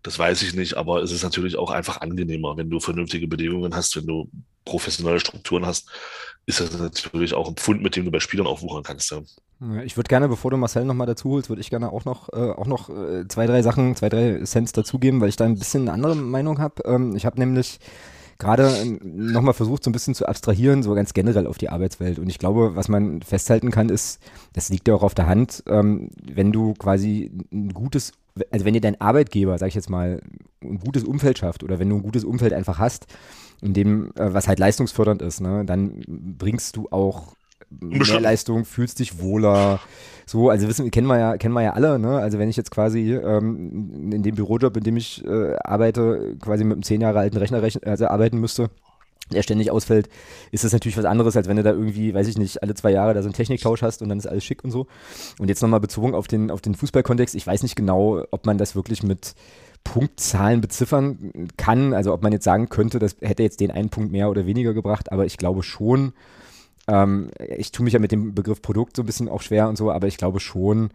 [0.03, 3.75] das weiß ich nicht, aber es ist natürlich auch einfach angenehmer, wenn du vernünftige Bedingungen
[3.75, 4.29] hast, wenn du
[4.65, 5.89] professionelle Strukturen hast,
[6.49, 9.11] ist das natürlich auch ein Pfund, mit dem du bei Spielern aufwuchern kannst.
[9.11, 9.21] Ja.
[9.83, 12.37] Ich würde gerne, bevor du Marcel nochmal dazu holst, würde ich gerne auch noch, äh,
[12.37, 15.83] auch noch äh, zwei, drei Sachen, zwei, drei Cents dazugeben, weil ich da ein bisschen
[15.83, 16.81] eine andere Meinung habe.
[16.85, 17.79] Ähm, ich habe nämlich
[18.39, 22.17] gerade nochmal versucht, so ein bisschen zu abstrahieren, so ganz generell auf die Arbeitswelt.
[22.17, 24.19] Und ich glaube, was man festhalten kann, ist,
[24.53, 28.13] das liegt ja auch auf der Hand, ähm, wenn du quasi ein gutes,
[28.49, 30.21] also wenn dir dein Arbeitgeber, sag ich jetzt mal,
[30.63, 33.05] ein gutes Umfeld schafft oder wenn du ein gutes Umfeld einfach hast,
[33.61, 37.35] in dem, äh, was halt leistungsfördernd ist, ne, dann bringst du auch
[37.69, 38.19] mehr.
[38.19, 39.79] Leistung, fühlst dich wohler.
[40.25, 42.19] So, also wissen, kennen wir ja, kennen wir ja alle, ne?
[42.19, 46.63] Also wenn ich jetzt quasi ähm, in dem Bürojob, in dem ich äh, arbeite, quasi
[46.63, 48.69] mit einem zehn Jahre alten Rechner rechn also arbeiten müsste,
[49.31, 50.09] der ständig ausfällt,
[50.51, 52.91] ist das natürlich was anderes, als wenn du da irgendwie, weiß ich nicht, alle zwei
[52.91, 54.87] Jahre da so einen Techniktausch hast und dann ist alles schick und so.
[55.39, 58.57] Und jetzt nochmal bezogen auf den, auf den Fußballkontext, ich weiß nicht genau, ob man
[58.57, 59.35] das wirklich mit
[59.83, 64.11] Punktzahlen beziffern kann, also ob man jetzt sagen könnte, das hätte jetzt den einen Punkt
[64.11, 66.13] mehr oder weniger gebracht, aber ich glaube schon,
[66.87, 69.77] ähm, ich tue mich ja mit dem Begriff Produkt so ein bisschen auch schwer und
[69.77, 70.89] so, aber ich glaube schon,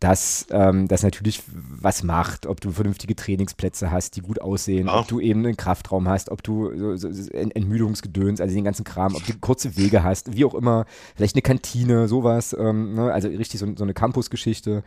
[0.00, 4.98] dass ähm, das natürlich was macht, ob du vernünftige Trainingsplätze hast, die gut aussehen, Ja.
[5.00, 8.84] ob du eben einen Kraftraum hast, ob du so, so, Ent- Entmüdungsgedöns, also den ganzen
[8.84, 13.12] Kram, ob du kurze Wege hast, wie auch immer, vielleicht eine Kantine, sowas, ähm, ne?
[13.12, 14.82] also richtig so, so eine Campusgeschichte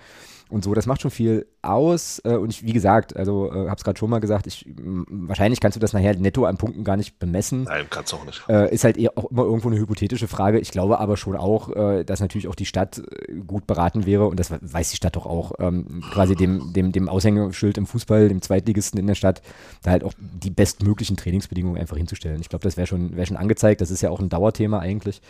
[0.49, 3.75] und so, das macht schon viel aus äh, und ich, wie gesagt, also äh, habe
[3.75, 6.97] es gerade schon mal gesagt, ich, wahrscheinlich kannst du das nachher netto an Punkten gar
[6.97, 7.63] nicht bemessen.
[7.63, 8.41] Nein, kannst du auch nicht.
[8.47, 10.59] Äh, ist halt eher auch immer irgendwo eine hypothetische Frage.
[10.59, 14.27] Ich glaube aber schon auch, äh, dass natürlich auch die Stadt äh, gut beraten wäre
[14.27, 18.29] und das weiß die Stadt doch auch, ähm, quasi dem, dem, dem Aushängeschild im Fußball,
[18.29, 19.41] dem Zweitligisten in der Stadt,
[19.83, 22.39] da halt auch die bestmöglichen Trainingsbedingungen einfach hinzustellen.
[22.41, 23.81] Ich glaube, das wäre schon, wär schon angezeigt.
[23.81, 25.21] Das ist ja auch ein Dauerthema eigentlich.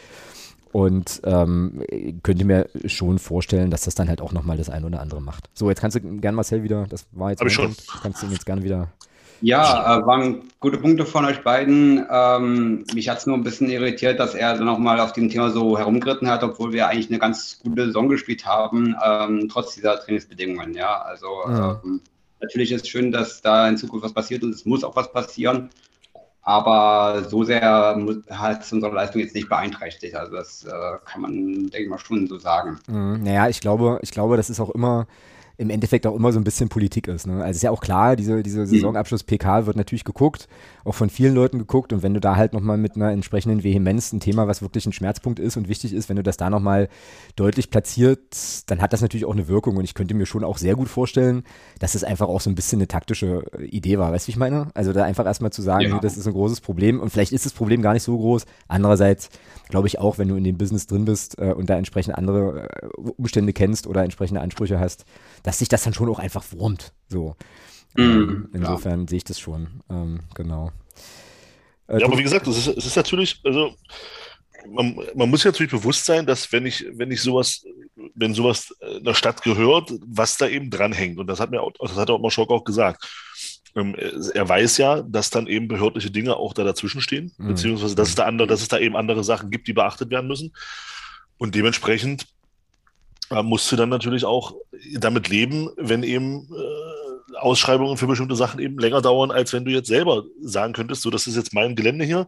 [0.71, 1.81] Und ähm,
[2.23, 5.49] könnte mir schon vorstellen, dass das dann halt auch nochmal das eine oder andere macht.
[5.53, 7.65] So, jetzt kannst du gern Marcel wieder, das war jetzt Hab ich schon.
[7.65, 8.89] Punkt, kannst du ihn jetzt gerne wieder.
[9.39, 12.03] Ja, äh, waren gute Punkte von euch beiden.
[12.09, 15.77] Ähm, mich hat es nur ein bisschen irritiert, dass er nochmal auf dem Thema so
[15.77, 20.73] herumgeritten hat, obwohl wir eigentlich eine ganz gute Saison gespielt haben, ähm, trotz dieser Trainingsbedingungen.
[20.73, 21.79] Ja, also Ja.
[21.83, 22.01] ähm,
[22.41, 25.11] natürlich ist es schön, dass da in Zukunft was passiert und es muss auch was
[25.11, 25.69] passieren.
[26.47, 27.61] Aber so sehr
[28.29, 30.15] hat es unsere Leistung jetzt nicht beeinträchtigt.
[30.15, 30.71] Also das äh,
[31.03, 32.79] kann man, denke ich mal, schon so sagen.
[32.87, 33.21] Mhm.
[33.21, 35.07] Naja, ich glaube, ich glaube, das ist auch immer
[35.59, 37.25] im Endeffekt auch immer so ein bisschen Politik ist.
[37.25, 37.43] Ne?
[37.43, 40.47] Also ist ja auch klar, diese, diese Saisonabschluss PK wird natürlich geguckt,
[40.85, 44.13] auch von vielen Leuten geguckt und wenn du da halt nochmal mit einer entsprechenden Vehemenz
[44.13, 46.89] ein Thema, was wirklich ein Schmerzpunkt ist und wichtig ist, wenn du das da nochmal
[47.35, 48.19] deutlich platziert,
[48.67, 50.89] dann hat das natürlich auch eine Wirkung und ich könnte mir schon auch sehr gut
[50.89, 51.43] vorstellen,
[51.79, 54.11] dass es einfach auch so ein bisschen eine taktische äh, Idee war.
[54.11, 54.67] Weißt du, wie ich meine?
[54.75, 55.95] Also da einfach erstmal zu sagen, Ja.
[55.95, 58.45] nee, das ist ein großes Problem und vielleicht ist das Problem gar nicht so groß.
[58.67, 59.29] Andererseits
[59.69, 62.69] glaube ich auch, wenn du in dem Business drin bist äh, und da entsprechend andere
[62.69, 62.87] äh,
[63.17, 65.05] Umstände kennst oder entsprechende Ansprüche hast,
[65.47, 66.91] dass sich das dann schon auch einfach wurmt.
[67.07, 67.37] So.
[67.97, 69.81] Ähm, Mhm, insofern sehe ich das schon.
[69.89, 70.71] Ähm, genau.
[71.87, 73.73] Äh, Ja, aber wie gesagt, es ist, es ist natürlich, also
[74.69, 77.63] man, man muss sich natürlich bewusst sein, dass wenn ich, wenn ich sowas,
[78.13, 81.17] wenn sowas äh, einer Stadt gehört, was da eben dranhängt.
[81.17, 83.07] Und das hat mir auch, das hat auch Maschok auch gesagt.
[83.73, 83.95] Ähm,
[84.33, 87.47] Er weiß ja, dass dann eben behördliche Dinge auch da dazwischen stehen, Mhm.
[87.47, 90.27] beziehungsweise dass es da andere, dass es da eben andere Sachen gibt, die beachtet werden
[90.27, 90.51] müssen.
[91.37, 92.27] Und dementsprechend äh,
[93.43, 94.55] musst du dann natürlich auch
[94.99, 99.71] damit leben, wenn eben äh, Ausschreibungen für bestimmte Sachen eben länger dauern, als wenn du
[99.71, 102.27] jetzt selber sagen könntest, so, das ist jetzt mein Gelände hier,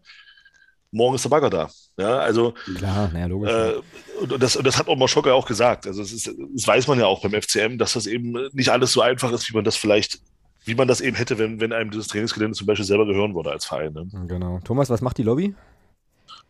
[0.92, 1.70] morgen ist der Bagger da.
[1.98, 3.52] Ja, also Klar, naja, logisch.
[3.52, 3.74] äh,
[4.22, 5.88] und das, und das hat auch Maschok ja auch gesagt.
[5.88, 8.92] Also es ist, das weiß man ja auch beim FCM, dass das eben nicht alles
[8.92, 10.20] so einfach ist, wie man das vielleicht,
[10.66, 13.52] wie man das eben hätte, wenn, wenn einem dieses Trainingsgelände zum Beispiel selber gehören würde
[13.52, 13.94] als Verein.
[13.94, 14.08] Ne?
[14.28, 14.60] Genau.
[14.64, 15.56] Thomas, was macht die Lobby?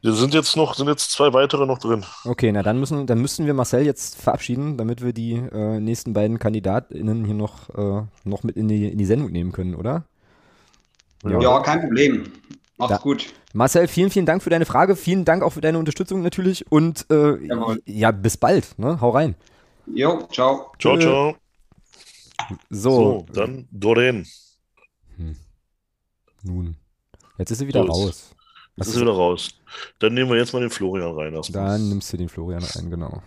[0.02, 2.06] Da sind jetzt noch, sind jetzt zwei weitere noch drin.
[2.24, 6.14] Okay, na dann müssen, dann müssen wir Marcel jetzt verabschieden, damit wir die äh, nächsten
[6.14, 10.06] beiden KandidatInnen hier noch, äh, noch mit in die, in die Sendung nehmen können, oder?
[11.26, 11.40] Ja.
[11.42, 12.32] Ja, kein Problem.
[12.78, 13.26] Macht's Da- gut.
[13.52, 14.96] Marcel, vielen, vielen Dank für deine Frage.
[14.96, 16.72] Vielen Dank auch für deine Unterstützung natürlich.
[16.72, 17.38] Und äh,
[17.86, 18.78] ja, bis bald.
[18.78, 19.02] Ne?
[19.02, 19.36] Hau rein.
[19.88, 20.72] Jo, ciao.
[20.80, 21.36] Ciao, ciao.
[22.70, 24.26] So, So, dann Doreen.
[26.44, 26.78] nun.
[27.38, 28.36] Jetzt ist sie wieder So, raus.
[28.80, 29.50] Das Was ist wieder raus.
[30.00, 31.40] Dann nehmen wir jetzt mal den Florian rein.
[31.52, 33.22] Dann nimmst du den Florian ein, genau.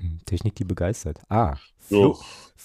[0.00, 1.18] Hm, Technik, die begeistert.
[1.28, 1.56] Ah.
[1.88, 2.24] So, Flo-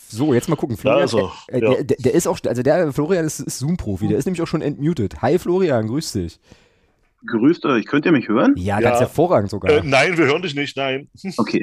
[0.10, 0.76] So, jetzt mal gucken.
[0.76, 1.32] da Florian, ist er.
[1.56, 1.84] äh, Ja.
[1.84, 4.62] der, der, ist auch, also der Florian ist, ist Zoom-Profi, der ist nämlich auch schon
[4.62, 5.22] entmutet.
[5.22, 6.40] Hi Florian, grüß dich.
[7.26, 8.54] Grüßt euch, könnt ihr mich hören?
[8.58, 8.90] Ja, Ja.
[8.90, 9.72] ganz hervorragend sogar.
[9.72, 11.10] Äh, nein, wir hören dich nicht, nein.
[11.38, 11.62] Okay.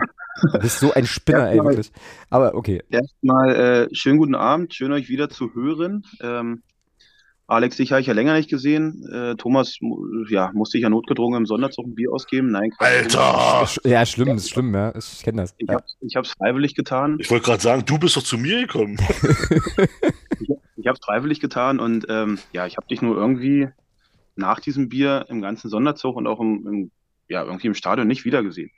[0.53, 1.93] Du bist so ein Spinner, ey, wirklich.
[2.31, 2.83] Aber okay.
[2.89, 3.55] Erstmal
[3.91, 6.07] äh, schönen guten Abend, schön euch wieder zu hören.
[6.23, 6.63] Ähm,
[7.51, 9.05] Alex, dich habe ich ja länger nicht gesehen.
[9.13, 9.79] Äh, Thomas,
[10.29, 12.51] ja, musste ich ja notgedrungen im Sonderzug ein Bier ausgeben.
[12.53, 13.17] Nein, Quatsch.
[13.17, 13.69] Alter!
[13.89, 14.95] Ja, schlimm, ist schlimm, ja.
[14.95, 15.55] Ich kenne das.
[15.59, 15.75] Ich Ja.
[15.75, 15.85] habe
[16.15, 17.17] hab's freiwillig getan.
[17.19, 18.99] Ich wollte gerade sagen, du bist doch zu mir gekommen.
[20.83, 23.69] Ich habe es freiwillig getan und ähm, ja, ich habe dich nur irgendwie
[24.37, 26.91] nach diesem Bier im ganzen Sonderzug und auch im, im,
[27.29, 28.71] ja, irgendwie im Stadion nicht wiedergesehen.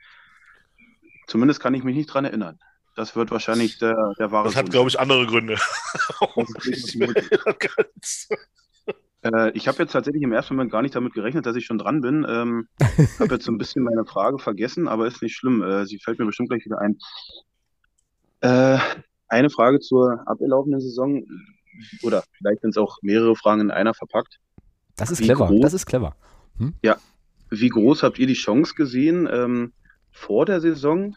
[1.28, 2.58] Zumindest kann ich mich nicht dran erinnern.
[2.96, 5.54] Das wird wahrscheinlich der, der wahre Das hat, glaube ich, andere Gründe.
[5.54, 6.98] Das ist.
[7.60, 8.28] Ganz-
[9.22, 11.78] Äh, ich habe jetzt tatsächlich im ersten Moment gar nicht damit gerechnet, dass ich schon
[11.78, 12.26] dran bin.
[12.28, 12.68] Ähm,
[13.20, 15.62] habe jetzt so ein bisschen meine Frage vergessen, aber ist nicht schlimm.
[15.62, 16.98] Äh, sie fällt mir bestimmt gleich wieder ein.
[18.40, 18.78] Äh,
[19.28, 21.24] eine Frage zur abgelaufenen Saison
[22.02, 24.38] oder vielleicht sind es auch mehrere Fragen in einer verpackt.
[24.96, 26.14] Das ist Wie clever, groß- das ist clever.
[27.50, 29.72] Wie groß habt ihr die Chance gesehen, ähm,
[30.10, 31.16] vor der Saison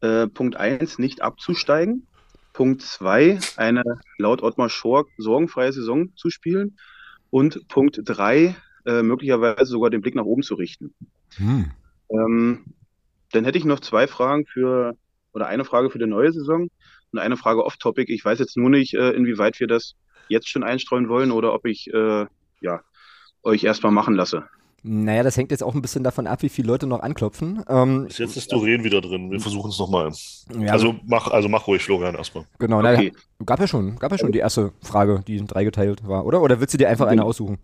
[0.00, 2.06] äh, Punkt 1 nicht abzusteigen,
[2.54, 3.82] Punkt 2 eine
[4.16, 6.78] laut Ottmar Schork sorgenfreie Saison zu spielen
[7.28, 10.94] und Punkt 3 äh, möglicherweise sogar den Blick nach oben zu richten?
[11.36, 11.72] Hm.
[12.08, 12.64] Ähm,
[13.32, 14.96] dann hätte ich noch zwei Fragen für,
[15.32, 16.70] oder eine Frage für die neue Saison
[17.12, 18.12] und eine Frage off-topic.
[18.12, 19.96] Ich weiß jetzt nur nicht, äh, inwieweit wir das
[20.28, 22.26] jetzt schon einstreuen wollen oder ob ich äh,
[22.60, 22.80] ja,
[23.42, 24.44] euch erstmal machen lasse.
[24.86, 27.64] Naja, das hängt jetzt auch ein bisschen davon ab, wie viele Leute noch anklopfen.
[27.68, 29.30] Ähm, Bis jetzt ist Doreen wieder drin.
[29.30, 30.12] Wir versuchen es nochmal.
[30.60, 32.44] ja, Also mach, also mach ruhig, Florian, erstmal.
[32.58, 33.12] genau, naja, Okay.
[33.46, 36.42] gab ja schon, gab ja schon die erste Frage, die in drei geteilt war, oder?
[36.42, 37.56] Oder willst du dir einfach eine aussuchen?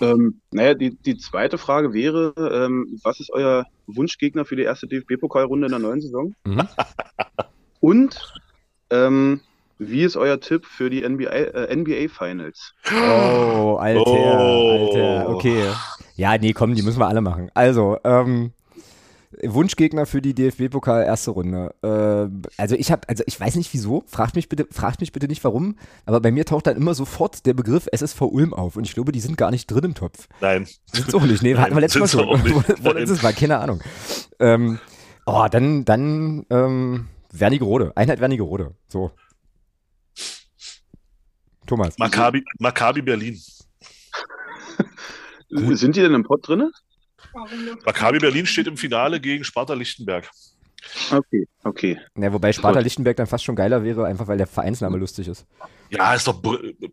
[0.00, 4.86] Ähm, naja, die, die zweite Frage wäre, ähm, was ist euer Wunschgegner für die erste
[4.86, 6.34] DFB-Pokalrunde in der neuen Saison?
[6.44, 6.68] Mhm.
[7.80, 8.32] Und
[8.90, 9.40] ähm,
[9.78, 12.74] wie ist euer Tipp für die NBA, äh, NBA Finals?
[12.92, 14.88] Oh, Alter, Oh.
[14.92, 15.64] Alter, okay.
[16.16, 17.50] Ja, nee, komm, die müssen wir alle machen.
[17.54, 18.52] Also, ähm,
[19.42, 21.74] Wunschgegner für die DFB-Pokal erste Runde.
[21.82, 25.28] Ähm, also ich habe, also ich weiß nicht wieso, fragt mich bitte, fragt mich bitte
[25.28, 28.84] nicht warum, aber bei mir taucht dann immer sofort der Begriff SSV Ulm auf und
[28.86, 30.28] ich glaube, die sind gar nicht drin im Topf.
[30.40, 30.66] Nein.
[30.86, 32.62] Sind's auch nicht, nee, Nein, hatten wir letztes Mal schon.
[32.82, 33.82] Vorletztes Mal, keine Ahnung.
[34.40, 34.78] Ähm,
[35.26, 39.10] oh, dann, dann, ähm, Wernigerode, Einheit Wernigerode, so.
[41.66, 41.98] Thomas.
[41.98, 43.38] Maccabi, Maccabi Berlin.
[45.48, 46.70] Sind die denn im Pott drinne?
[47.84, 50.28] Maccabi Berlin steht im Finale gegen Sparta Lichtenberg.
[51.10, 51.98] Okay, okay.
[52.16, 52.80] Ja, wobei Sparta.
[52.80, 55.46] Lichtenberg dann fast schon geiler wäre, einfach weil der Vereinsname lustig ist.
[55.90, 56.40] Ja, ist doch,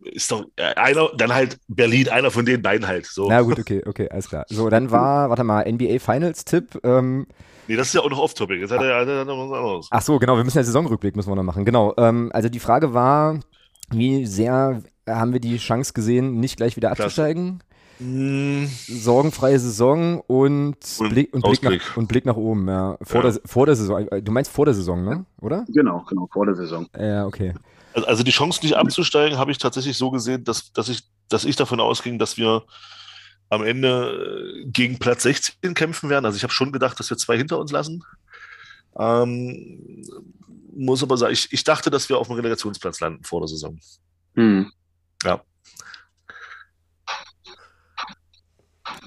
[0.04, 3.06] ist doch äh, einer, dann halt Berlin, einer von den beiden halt.
[3.06, 3.28] So.
[3.28, 4.44] Na gut, okay, okay, alles klar.
[4.48, 6.78] So, dann war, warte mal, NBA Finals Tipp.
[6.82, 7.26] Ähm,
[7.66, 8.60] Nee, das ist ja auch noch off-topic.
[8.60, 9.88] Jetzt hat er, er noch was anderes.
[9.90, 11.64] ach so, genau, wir müssen ja Saisonrückblick müssen wir noch machen.
[11.64, 11.94] Genau.
[11.96, 13.40] Ähm, also die Frage war,
[13.90, 17.62] wie sehr haben wir die Chance gesehen, nicht gleich wieder abzusteigen?
[17.98, 22.96] Hm, Sorgenfreie Saison und, Und Blick, und, Blick, nach, und Blick nach oben, ja.
[23.02, 23.30] Vor, Ja.
[23.30, 24.08] Der, vor der Saison.
[24.08, 25.24] Äh, Du meinst vor der Saison, ne?
[25.40, 25.64] Oder?
[25.68, 26.86] Genau, genau, vor der Saison.
[26.98, 27.54] Ja, okay.
[27.92, 31.44] Also, also die Chance, nicht abzusteigen, habe ich tatsächlich so gesehen, dass, dass, ich, dass
[31.44, 32.64] ich davon ausging, dass wir
[33.48, 36.24] am Ende äh, gegen Platz 16 kämpfen werden.
[36.24, 38.02] Also ich habe schon gedacht, dass wir zwei hinter uns lassen.
[38.98, 40.02] Ähm,
[40.76, 43.78] muss aber sagen, ich, ich dachte, dass wir auf dem Relegationsplatz landen vor der Saison.
[44.34, 44.70] Hm.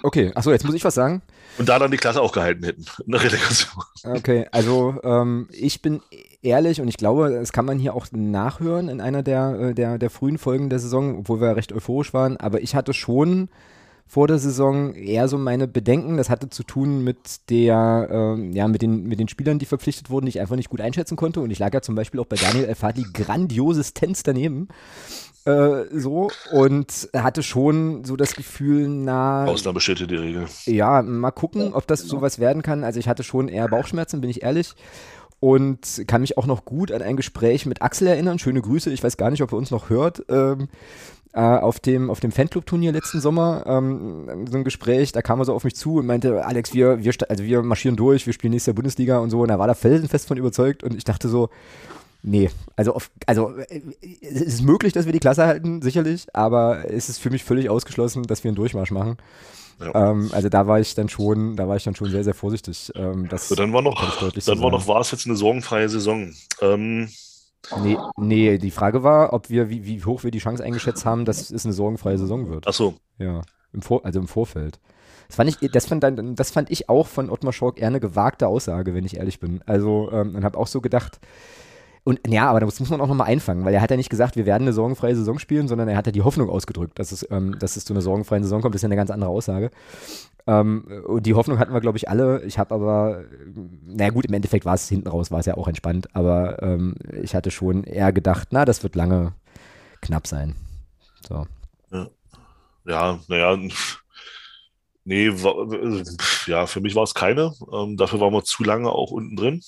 [0.04, 1.22] Okay, achso, jetzt muss ich was sagen.
[1.58, 3.84] Und da dann die Klasse auch gehalten hätten in der Relegation.
[4.04, 6.02] Okay, also ähm, ich bin
[6.42, 9.98] ehrlich und ich glaube, das kann man hier auch nachhören in einer der, äh, der,
[9.98, 13.50] der frühen Folgen der Saison, obwohl wir recht euphorisch waren, aber ich hatte schon
[14.08, 16.18] vor der Saison eher so meine Bedenken.
[16.18, 20.10] Das hatte zu tun mit der, ähm, ja, mit den, mit den Spielern, die verpflichtet
[20.10, 21.42] wurden, die ich einfach nicht gut einschätzen konnte.
[21.42, 24.70] Und ich lag ja zum Beispiel auch bei Daniel Elfadli grandioses Tenz daneben.
[25.48, 30.46] Äh, so und hatte schon so das Gefühl, na, Ausnahme die Regel.
[30.66, 32.84] ja, mal gucken, ob das sowas werden kann.
[32.84, 34.74] Also ich hatte schon eher Bauchschmerzen, bin ich ehrlich.
[35.40, 38.40] Und kann mich auch noch gut an ein Gespräch mit Axel erinnern.
[38.40, 38.92] Schöne Grüße.
[38.92, 40.26] Ich weiß gar nicht, ob er uns noch hört.
[40.30, 40.68] Ähm,
[41.34, 45.46] äh, auf dem, auf dem Fanclub-Turnier letzten Sommer, ähm, so ein Gespräch, da kam er
[45.46, 48.52] so auf mich zu und meinte, Alex, wir, wir, also wir marschieren durch, wir spielen
[48.52, 49.42] nächstes Jahr Bundesliga und so.
[49.42, 51.50] Und da war er felsenfest von überzeugt und ich dachte so,
[52.24, 53.82] nee, also, auf, also äh,
[54.22, 57.70] es ist möglich, dass wir die Klasse halten, sicherlich, aber es ist für mich völlig
[57.70, 59.18] ausgeschlossen, dass wir einen Durchmarsch machen.
[59.80, 60.12] Ja.
[60.12, 62.92] Ähm, also da war ich dann schon, da war ich dann schon sehr, sehr vorsichtig.
[62.96, 65.90] Ähm, das So, dann war noch, so dann war noch, war es jetzt eine sorgenfreie
[65.90, 66.34] Saison.
[66.62, 67.10] Ähm,
[67.84, 71.26] Nee, nee, die Frage war, ob wir, wie, wie hoch wir die Chance eingeschätzt haben,
[71.26, 72.66] dass es eine sorgenfreie Saison wird.
[72.68, 73.42] ach so, Ja,
[73.74, 74.80] im Vor also im Vorfeld.
[75.28, 78.00] Das fand ich, das fand, dann, das fand ich auch von Ottmar Schork eher eine
[78.00, 79.62] gewagte Aussage, wenn ich ehrlich bin.
[79.66, 81.20] Also, ähm, und habe auch so gedacht,
[82.08, 84.38] und ja, aber das muss man auch nochmal einfangen, weil er hat ja nicht gesagt,
[84.38, 87.28] wir werden eine sorgenfreie Saison spielen, sondern er hat ja die Hoffnung ausgedrückt, dass es,
[87.32, 88.74] ähm, dass es zu einer sorgenfreien Saison kommt.
[88.74, 89.72] Das ist ja eine ganz andere Aussage.
[90.48, 92.42] Ähm, und die Hoffnung hatten wir, glaube ich, alle.
[92.44, 93.26] Ich habe aber,
[93.86, 96.96] na gut, im Endeffekt war es hinten raus, war es ja auch entspannt, aber ähm,
[97.22, 99.34] ich hatte schon eher gedacht, na, das wird lange
[100.02, 100.56] knapp sein.
[101.28, 101.46] So.
[102.86, 103.58] ja, naja,
[105.04, 106.06] nee, war,
[106.46, 107.52] ja, für mich war es keine.
[107.74, 109.62] Ähm, dafür waren wir zu lange auch unten drin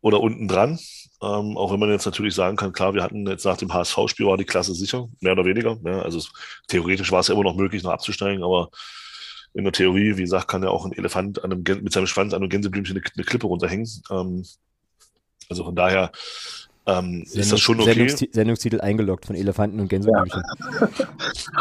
[0.00, 0.78] oder unten dran.
[1.22, 4.26] Ähm, auch wenn man jetzt natürlich sagen kann, klar, wir hatten jetzt nach dem HSV-Spiel
[4.26, 5.78] war die Klasse sicher, mehr oder weniger.
[5.84, 6.32] Ja, also es,
[6.68, 8.70] theoretisch war es ja immer noch möglich, noch abzusteigen, aber
[9.54, 12.34] in der Theorie, wie gesagt, kann ja auch ein Elefant an einem, mit seinem Schwanz
[12.34, 13.88] an einem Gänseblümchen eine, eine Klippe runterhängen.
[14.10, 14.44] Ähm,
[15.48, 16.10] also von daher
[16.86, 17.90] ähm, ist Sendungs das schon okay.
[17.92, 20.42] Sendungsti Sendungstitel eingeloggt von Elefanten und Gänseblümchen.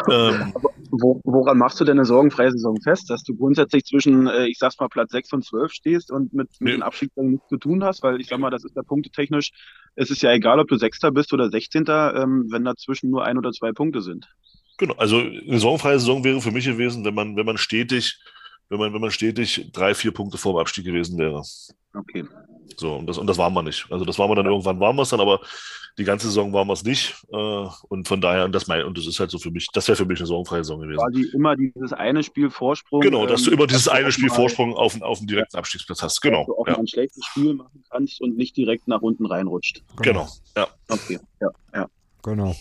[0.09, 0.53] Ähm,
[0.91, 3.09] Wo, woran machst du denn eine sorgenfreie Saison fest?
[3.09, 6.49] Dass du grundsätzlich zwischen, äh, ich sag's mal, Platz 6 und 12 stehst und mit,
[6.59, 6.71] mit Nee.
[6.73, 8.03] den Abstiegsrängen nichts zu tun hast?
[8.03, 9.51] Weil ich sag mal, das ist ja punktetechnisch,
[9.95, 13.37] es ist ja egal, ob du Sechster bist oder Sechzehnter, ähm, wenn dazwischen nur ein
[13.37, 14.27] oder zwei Punkte sind.
[14.77, 18.19] Genau, also eine saisonfreie Saison wäre für mich gewesen, wenn man, wenn man stetig,
[18.69, 21.43] wenn man, wenn man stetig drei, vier Punkte vor dem Abstieg gewesen wäre.
[21.93, 22.25] Okay.
[22.77, 23.85] So, und das, und das waren wir nicht.
[23.91, 25.41] Also das waren wir dann irgendwann waren wir es dann, aber
[25.97, 27.15] die ganze Saison waren wir es nicht.
[27.31, 29.87] Äh, und von daher, und das mein, und das ist halt so für mich, das
[29.87, 30.97] wäre für mich eine saisonfreie Saison gewesen.
[30.97, 33.01] Quasi immer dieses eine Spiel Vorsprung.
[33.01, 36.21] Genau, dass du ähm, immer dieses eine Spiel Vorsprung auf, auf den direkten Abstiegsplatz hast.
[36.21, 39.25] Genau, Dass du auch ja, ein schlechtes Spiel machen kannst und nicht direkt nach unten
[39.25, 39.83] reinrutscht.
[40.01, 40.67] genau, ja.
[40.89, 41.87] Okay, ja, ja.
[42.23, 42.55] Genau.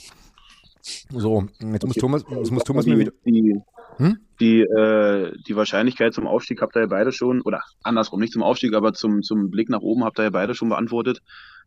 [1.10, 2.00] So, jetzt muss Okay.
[2.00, 3.12] Thomas, jetzt muss Thomas die, mir wieder.
[3.24, 3.54] Die,
[4.02, 4.18] Hm?
[4.42, 8.42] die, äh, die Wahrscheinlichkeit zum Aufstieg habt ihr ja beide schon, oder andersrum, nicht zum
[8.42, 11.22] Aufstieg, aber zum, zum Blick nach oben habt ihr ja beide schon beantwortet.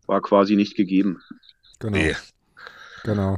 [0.08, 1.22] War quasi nicht gegeben.
[1.80, 1.98] Genau.
[1.98, 2.16] Nee.
[3.04, 3.38] Genau.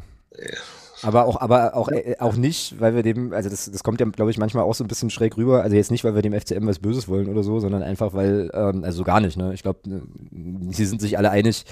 [1.03, 4.05] Aber auch, aber auch, äh, auch nicht, weil wir dem, also das, das kommt ja,
[4.07, 5.61] glaube ich, manchmal auch so ein bisschen schräg rüber.
[5.61, 8.49] Also jetzt nicht, weil wir dem FCM was Böses wollen oder so, sondern einfach, weil,
[8.53, 9.53] ähm, also gar nicht, ne?
[9.53, 9.79] Ich glaube,
[10.71, 11.65] sie sind sich alle einig,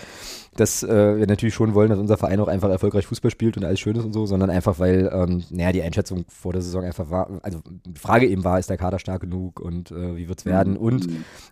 [0.56, 3.66] dass äh, wir natürlich schon wollen, dass unser Verein auch einfach erfolgreich Fußball spielt und
[3.66, 6.84] alles schön ist und so, sondern einfach, weil, ähm, naja, die Einschätzung vor der Saison
[6.84, 10.28] einfach war, also die Frage eben war, ist der Kader stark genug und äh, wie
[10.28, 10.78] wird's werden?
[10.78, 11.08] Und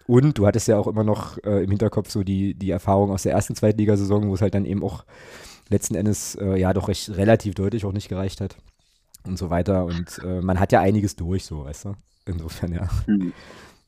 [0.07, 3.23] und du hattest ja auch immer noch äh, im Hinterkopf so die, die Erfahrung aus
[3.23, 5.05] der ersten Zweitligasaison, wo es halt dann eben auch
[5.73, 8.55] letzten Endes äh, ja doch recht relativ deutlich auch nicht gereicht hat
[9.25, 9.85] und so weiter.
[9.85, 11.95] Und äh, man hat ja einiges durch, so, weißt du?
[12.25, 12.87] Insofern, ja.
[13.05, 13.33] Hm.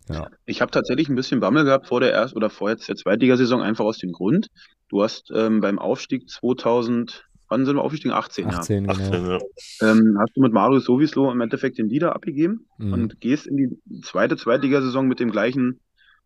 [0.10, 0.28] Ja.
[0.46, 3.62] Ich habe tatsächlich ein bisschen Bammel gehabt vor der ersten oder vor jetzt der Zweitligasaison,
[3.62, 4.48] einfach aus dem Grund.
[4.90, 8.14] Du hast ähm, beim Aufstieg 2000, wann sind wir aufgestiegen?
[8.14, 9.26] 18, 18, 18, genau.
[9.32, 9.40] ja.
[9.40, 9.92] ja.
[9.92, 12.94] Ähm, hast du mit Marius Sowislo im Endeffekt den Leader abgegeben Mhm.
[12.94, 15.80] und gehst in die zweite Zweitligasaison mit dem gleichen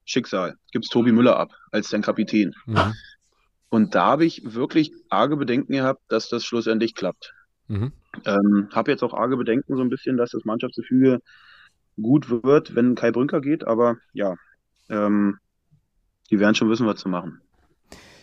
[0.03, 0.55] Schicksal.
[0.73, 2.53] Gibst Tobi Müller ab als dein Kapitän.
[2.65, 2.93] Mhm.
[3.69, 7.33] Und da habe ich wirklich arge Bedenken gehabt, dass das schlussendlich klappt.
[7.67, 7.91] Mhm.
[8.25, 11.19] Ähm, habe jetzt auch arge Bedenken so ein bisschen, dass das Mannschaftsgefüge
[12.01, 14.35] gut wird, wenn Kai Brünker geht, aber ja,
[14.89, 15.37] ähm,
[16.31, 17.41] die werden schon wissen, was zu machen.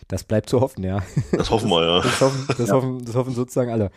[0.09, 1.03] Das bleibt zu hoffen, ja.
[1.33, 2.01] Das hoffen wir, ja.
[2.01, 2.75] Das hoffen, das, Ja.
[2.75, 3.91] hoffen, das hoffen sozusagen alle.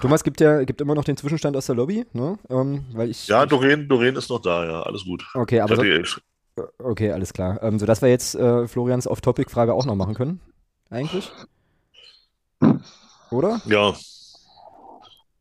[0.00, 2.38] Thomas gibt ja gibt immer noch den Zwischenstand aus der Lobby, ne?
[2.50, 5.24] Ähm, weil ich, Ja, Doreen, Doreen ist noch da, ja, alles gut.
[5.34, 5.82] Okay, aber so,
[6.78, 7.62] okay, alles klar.
[7.62, 10.40] Ähm, sodass wir jetzt äh, Florians Off-Topic-Frage auch noch machen können.
[10.92, 11.32] Eigentlich?
[13.30, 13.62] Oder?
[13.64, 13.94] ja,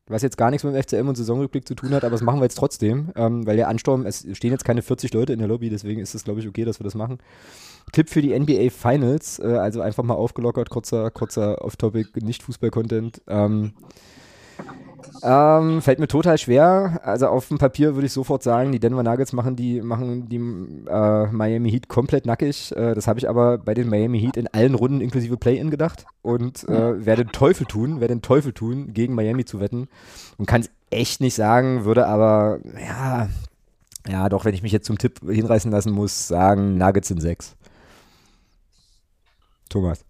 [0.08, 2.40] Was jetzt gar nichts mit dem FCM und Saisonrückblick zu tun hat, aber das machen
[2.40, 5.50] wir jetzt trotzdem, ähm, weil der Ansturm, es stehen jetzt keine 40 Leute in der
[5.50, 7.20] Lobby, deswegen ist es, glaube ich, okay, dass wir das machen.
[7.92, 13.22] Tipp für die NBA Finals, äh, also einfach mal aufgelockert, kurzer, kurzer Off-Topic, Nicht-Fußball-Content.
[13.28, 13.74] Ähm,
[15.24, 17.00] ähm, fällt mir total schwer.
[17.04, 20.38] Also auf dem Papier würde ich sofort sagen, die Denver Nuggets machen die, machen die
[20.38, 22.72] äh, Miami Heat komplett nackig.
[22.76, 26.06] Äh, das habe ich aber bei den Miami Heat in allen Runden inklusive Play-In gedacht
[26.22, 29.88] und äh, werde den Teufel tun, werde den Teufel tun, gegen Miami zu wetten
[30.38, 33.30] und kann es echt nicht sagen, würde aber, ja,
[34.08, 37.56] ja, doch, wenn ich mich jetzt zum Tipp hinreißen lassen muss, sagen Nuggets in sechs.
[39.70, 40.04] Thomas,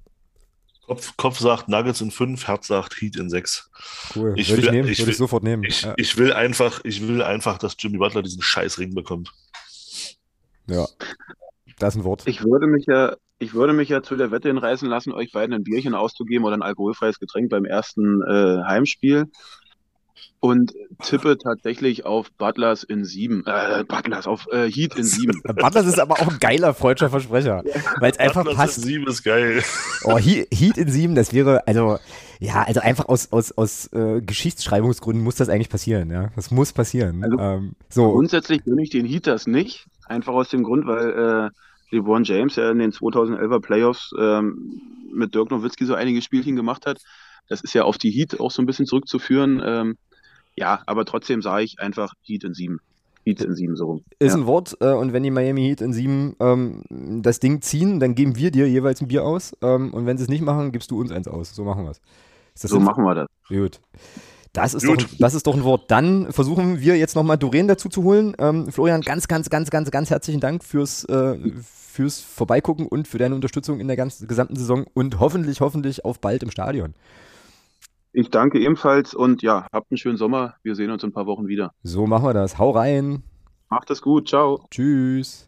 [0.92, 3.70] Kopf, Kopf sagt Nuggets in 5, Herz sagt Heat in 6.
[4.16, 4.34] cool.
[4.36, 5.64] Ich würde ich will- nehmen, ich würde ich will- sofort nehmen.
[5.64, 5.94] Ich, ja.
[5.96, 9.32] ich will einfach, ich will einfach, dass Jimmy Butler diesen Scheißring bekommt.
[10.68, 10.86] ja.
[11.80, 12.24] Das ist ein Wort.
[12.28, 15.56] Ich würde mich ja, ich würde mich ja zu der Wette hinreißen lassen, euch beiden
[15.56, 19.26] ein Bierchen auszugeben oder ein alkoholfreies Getränk beim ersten äh, Heimspiel.
[20.44, 20.74] Und
[21.04, 23.44] tippe tatsächlich auf Butlers in sieben.
[23.46, 25.40] Äh, Butlers, auf äh, Heat in sieben.
[25.44, 27.64] Butlers ist aber auch ein geiler freudscher Versprecher,
[28.00, 28.80] weil es einfach Butler passt.
[28.80, 29.62] in 7 ist geil.
[30.04, 32.00] Oh, He- Heat in sieben, das wäre, also,
[32.40, 36.32] ja, also einfach aus, aus, aus äh, Geschichtsschreibungsgründen muss das eigentlich passieren, ja.
[36.36, 37.24] Das muss passieren.
[37.24, 39.86] Also, ähm, so, Grundsätzlich gönne ich den Heat das nicht.
[40.08, 41.52] Einfach aus dem Grund, weil
[41.92, 44.82] äh, LeBron James ja in den 2011er Playoffs ähm,
[45.14, 46.98] mit Dirk Nowitzki so einige Spielchen gemacht hat.
[47.48, 49.62] Das ist ja auf die Heat auch so ein bisschen zurückzuführen.
[49.64, 49.98] Ähm,
[50.56, 52.80] ja, aber trotzdem sage ich einfach Heat in sieben.
[53.24, 54.04] Heat in sieben so rum.
[54.20, 54.40] ist ja.
[54.40, 56.82] ein Wort, äh, und wenn die Miami Heat in sieben ähm,
[57.22, 59.56] das Ding ziehen, dann geben wir dir jeweils ein Bier aus.
[59.62, 61.54] Ähm, und wenn sie es nicht machen, gibst du uns eins aus.
[61.56, 62.02] So machen wir es.
[62.56, 63.28] So machen wir das.
[63.48, 63.80] Gut.
[64.54, 65.04] Das ist, Gut.
[65.04, 65.90] Doch, das ist doch ein Wort.
[65.90, 68.36] Dann versuchen wir jetzt nochmal Doreen dazu zu holen.
[68.38, 73.18] Ähm, Florian, ganz, ganz, ganz, ganz, ganz herzlichen Dank fürs, äh, fürs Vorbeigucken und für
[73.18, 76.96] deine Unterstützung in der ganzen gesamten Saison und hoffentlich, hoffentlich auf bald im Stadion.
[78.14, 80.56] Ich danke ebenfalls und ja, habt einen schönen Sommer.
[80.64, 81.72] Wir sehen uns in ein paar Wochen wieder.
[81.84, 82.58] So machen wir das.
[82.58, 83.24] Hau rein.
[83.70, 84.28] Macht es gut.
[84.28, 84.66] Ciao.
[84.70, 85.48] Tschüss.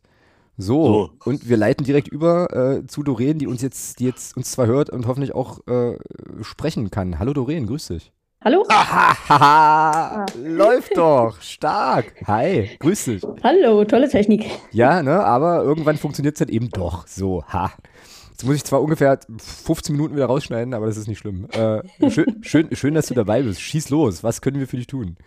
[0.55, 1.09] So, So.
[1.31, 4.67] und wir leiten direkt über äh, zu Doreen, die uns jetzt, die jetzt uns zwar
[4.67, 5.97] hört und hoffentlich auch äh,
[6.41, 7.19] sprechen kann.
[7.19, 8.13] Hallo Doreen, grüß dich.
[8.45, 8.63] Hallo?
[8.69, 12.13] Aha, haha, läuft doch, stark.
[12.27, 13.23] Hi, grüß dich.
[13.41, 14.45] Hallo, tolle Technik.
[14.71, 17.07] Ja, ne, aber irgendwann funktioniert es dann eben doch.
[17.07, 17.71] So, ha.
[18.33, 21.47] Jetzt muss ich zwar ungefähr 15 Minuten wieder rausschneiden, aber das ist nicht schlimm.
[21.51, 23.61] Äh, schön, schön, schön, dass du dabei bist.
[23.61, 24.23] Schieß los.
[24.23, 25.17] Was können wir für dich tun?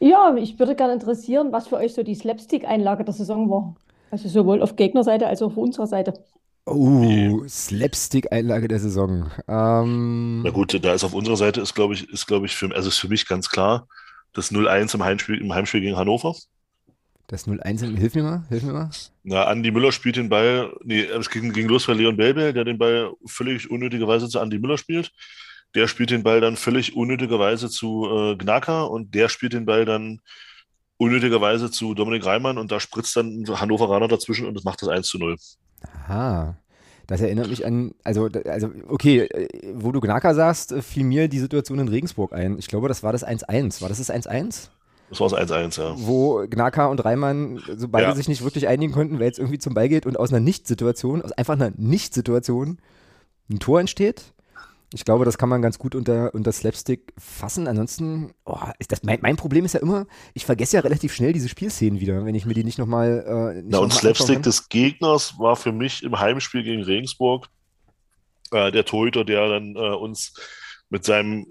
[0.00, 3.76] Ja, mich würde gerne interessieren, was für euch so die Slapstick-Einlage der Saison war.
[4.10, 6.14] Also sowohl auf Gegnerseite als auch auf unserer Seite.
[6.66, 9.30] Oh, Slapstick-Einlage der Saison.
[9.46, 12.74] Ähm, Na gut, da ist auf unserer Seite ist, glaube ich, ist, glaube ich, für,
[12.74, 13.86] also ist für mich ganz klar
[14.32, 16.34] das 0-1 im Heimspiel, im Heimspiel gegen Hannover.
[17.32, 18.90] Das 0-1, hilf mir mal, hilf mir mal.
[19.24, 22.64] Na, Andi Müller spielt den Ball, nee, es ging, ging los bei Leon Belbel, der
[22.64, 25.10] den Ball völlig unnötigerweise zu Andi Müller spielt.
[25.74, 29.86] Der spielt den Ball dann völlig unnötigerweise zu äh, Gnaka und der spielt den Ball
[29.86, 30.20] dann
[30.98, 34.90] unnötigerweise zu Dominik Reimann und da spritzt dann ein Hannoveraner dazwischen und das macht das
[34.90, 35.36] 1 zu 0.
[35.80, 36.58] Aha.
[37.06, 41.28] Das erinnert mich an, also, also okay, äh, wo du Gnaka sagst, äh, fiel mir
[41.28, 42.58] die Situation in Regensburg ein.
[42.58, 43.80] Ich glaube, das war das 1-1.
[43.80, 44.68] War das das 1-1?
[45.12, 45.94] Das war das 1-1, ja.
[45.98, 48.14] Wo Gnaka und Reimann so beide Ja.
[48.14, 51.20] sich nicht wirklich einigen konnten, wer jetzt irgendwie zum Ball geht und aus einer Nicht-Situation,
[51.20, 52.78] aus einfach einer Nicht-Situation
[53.50, 54.32] ein Tor entsteht.
[54.94, 57.68] Ich glaube, das kann man ganz gut unter, unter Slapstick fassen.
[57.68, 61.34] Ansonsten, oh, ist das, mein, mein Problem ist ja immer, ich vergesse ja relativ schnell
[61.34, 63.24] diese Spielszenen wieder, wenn ich mir die nicht nochmal.
[63.26, 64.42] Äh, nicht Na, noch und mal Slapstick kann.
[64.42, 67.48] des Gegners war für mich im Heimspiel gegen Regensburg
[68.50, 70.32] äh, der Torhüter, der dann äh, uns
[70.88, 71.46] mit seinem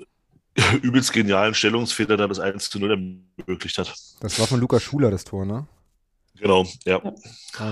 [0.82, 2.92] übelst genialen Stellungsfehler dann das 1 zu 0
[3.38, 3.94] ermöglicht hat.
[4.20, 5.66] Das war von Lukas Schuler, das Tor, ne?
[6.40, 7.02] Genau, ja.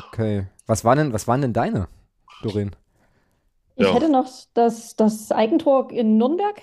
[0.07, 0.47] Okay.
[0.67, 1.87] Was, war denn, was waren denn deine,
[2.43, 2.75] Doreen?
[3.75, 3.93] Ich Ja.
[3.93, 6.61] hätte noch das, das Eigentor in Nürnberg.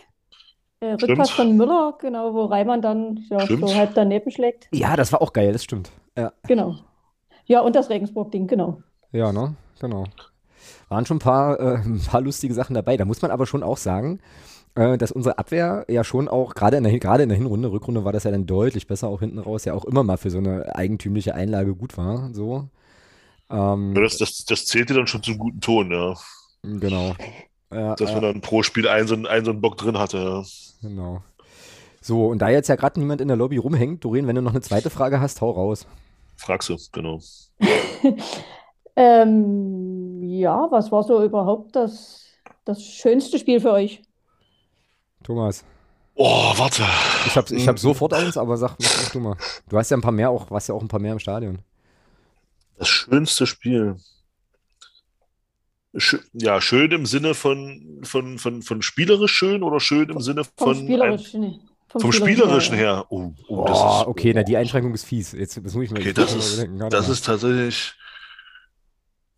[0.80, 4.68] Äh, Rückpass von Müller, genau, wo Reimann dann ja, so halb daneben schlägt.
[4.72, 5.90] Ja, das war auch geil, das stimmt.
[6.16, 6.76] Ja, Genau.
[7.46, 8.82] Ja, und das Regensburg-Ding, genau.
[9.12, 9.54] ja ne?
[9.80, 10.04] Genau.
[10.88, 12.96] Waren schon ein paar, äh, ein paar lustige Sachen dabei.
[12.96, 14.20] Da muss man aber schon auch sagen,
[14.76, 18.04] äh, dass unsere Abwehr ja schon auch, gerade in, der, gerade in der Hinrunde, Rückrunde
[18.04, 20.38] war das ja dann deutlich besser, auch hinten raus, ja auch immer mal für so
[20.38, 22.30] eine eigentümliche Einlage gut war.
[22.32, 22.68] So.
[23.50, 26.14] Ähm, Ja, Das, das, das zählte dann schon zum guten Ton, ja.
[26.62, 27.14] genau.
[27.72, 30.18] Ja, Dass man dann pro Spiel einen so, einen- einen so einen Bock drin hatte.
[30.18, 30.42] Ja.
[30.82, 31.22] Genau.
[32.00, 34.52] So, und da jetzt ja gerade niemand in der Lobby rumhängt, Doreen, wenn du noch
[34.52, 35.86] eine zweite Frage hast, hau raus.
[36.36, 37.20] Fragst du, genau.
[38.96, 42.24] Ähm, ja, was war so überhaupt das,
[42.64, 44.02] das schönste Spiel für euch?
[45.26, 45.64] Thomas,
[46.14, 46.82] Oh, warte.
[47.26, 49.36] ich habe ich hab sofort eins, aber sag, sag du mal.
[49.68, 51.58] Du hast ja ein paar mehr auch, warst ja auch ein paar mehr im Stadion.
[52.78, 53.96] Das schönste Spiel.
[55.96, 60.44] Schö ja, schön im Sinne von, von, von, von spielerisch schön oder schön im Sinne
[60.44, 61.58] Vom von ein, Spielerischen, nee,
[61.88, 62.96] vom Spielerischen her.
[62.96, 63.06] her.
[63.10, 65.32] Oh, oh, das Oh, ist, okay, na die Einschränkung ist fies.
[65.32, 66.58] Jetzt das muss ich mir okay, das ist,
[66.90, 67.12] das mal.
[67.12, 67.94] ist tatsächlich.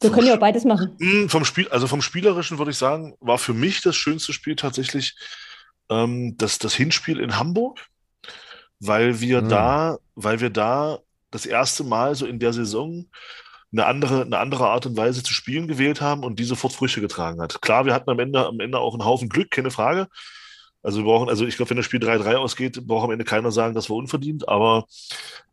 [0.00, 0.96] Wir vom können ja beides machen.
[0.98, 4.54] Mm, Vom Spiel, also vom Spielerischen würde ich sagen, war für mich das schönste Spiel
[4.54, 5.16] tatsächlich
[5.90, 7.86] ähm, das, das Hinspiel in Hamburg,
[8.80, 9.48] weil wir Mhm.
[9.48, 13.06] da, weil wir da das erste Mal so in der Saison
[13.72, 17.00] eine andere, eine andere Art und Weise zu spielen gewählt haben und die sofort Früchte
[17.00, 17.60] getragen hat.
[17.60, 20.08] Klar, wir hatten am Ende, am Ende auch einen Haufen Glück, keine Frage.
[20.82, 23.50] Also wir brauchen, also ich glaube, wenn das Spiel 3-3 ausgeht, braucht am Ende keiner
[23.52, 24.86] sagen, das war unverdient, aber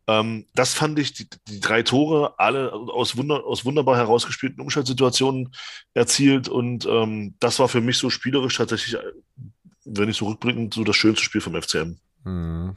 [0.08, 5.52] ähm, das fand ich, die, die drei Tore, alle aus, wunder, aus wunderbar herausgespielten Umschaltsituationen
[5.96, 8.98] erzielt und ähm, das war für mich so spielerisch tatsächlich,
[9.86, 11.98] wenn ich so rückblickend, so das schönste Spiel vom FCM.
[12.24, 12.76] Hm.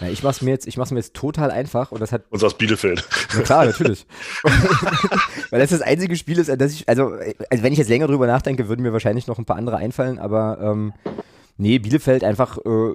[0.00, 2.42] Na, ich mach's mir jetzt, ich mach's mir jetzt total einfach und das hat Und
[2.42, 3.06] aus Bielefeld.
[3.34, 4.06] Ja, klar, natürlich.
[5.50, 7.12] Weil das das einzige Spiel ist, an das ich, also,
[7.50, 10.18] also wenn ich jetzt länger drüber nachdenke, würden mir wahrscheinlich noch ein paar andere einfallen,
[10.18, 10.92] aber ähm,
[11.56, 12.94] nee, Bielefeld einfach, äh,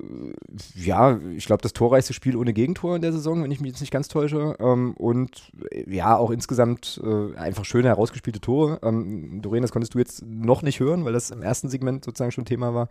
[0.76, 3.82] ja, ich glaube, das torreichste Spiel ohne Gegentor in der Saison, wenn ich mich jetzt
[3.82, 4.56] nicht ganz täusche.
[4.60, 8.80] Ähm, und äh, ja, auch insgesamt äh, einfach schöne herausgespielte Tore.
[8.84, 12.32] Ähm, Doreen, das konntest du jetzt noch nicht hören, weil das im ersten Segment sozusagen
[12.32, 12.90] schon Thema war.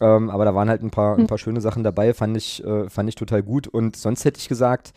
[0.00, 2.88] Ähm, aber da waren halt ein paar, ein paar schöne Sachen dabei, fand ich, äh,
[2.88, 3.68] fand ich total gut.
[3.68, 4.92] Und sonst hätte ich gesagt,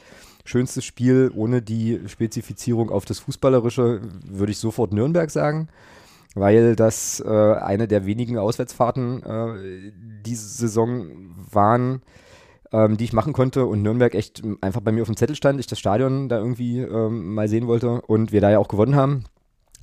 [0.46, 5.70] schönstes Spiel ohne die Spezifizierung auf das Fußballerische, würde ich sofort Nürnberg sagen.
[6.36, 9.92] Weil das äh, eine der wenigen Auswärtsfahrten äh,
[10.26, 11.08] diese Saison
[11.52, 12.02] waren,
[12.72, 15.60] ähm, die ich machen konnte und Nürnberg echt einfach bei mir auf dem Zettel stand,
[15.60, 18.96] ich das Stadion da irgendwie ähm, mal sehen wollte und wir da ja auch gewonnen
[18.96, 19.24] haben.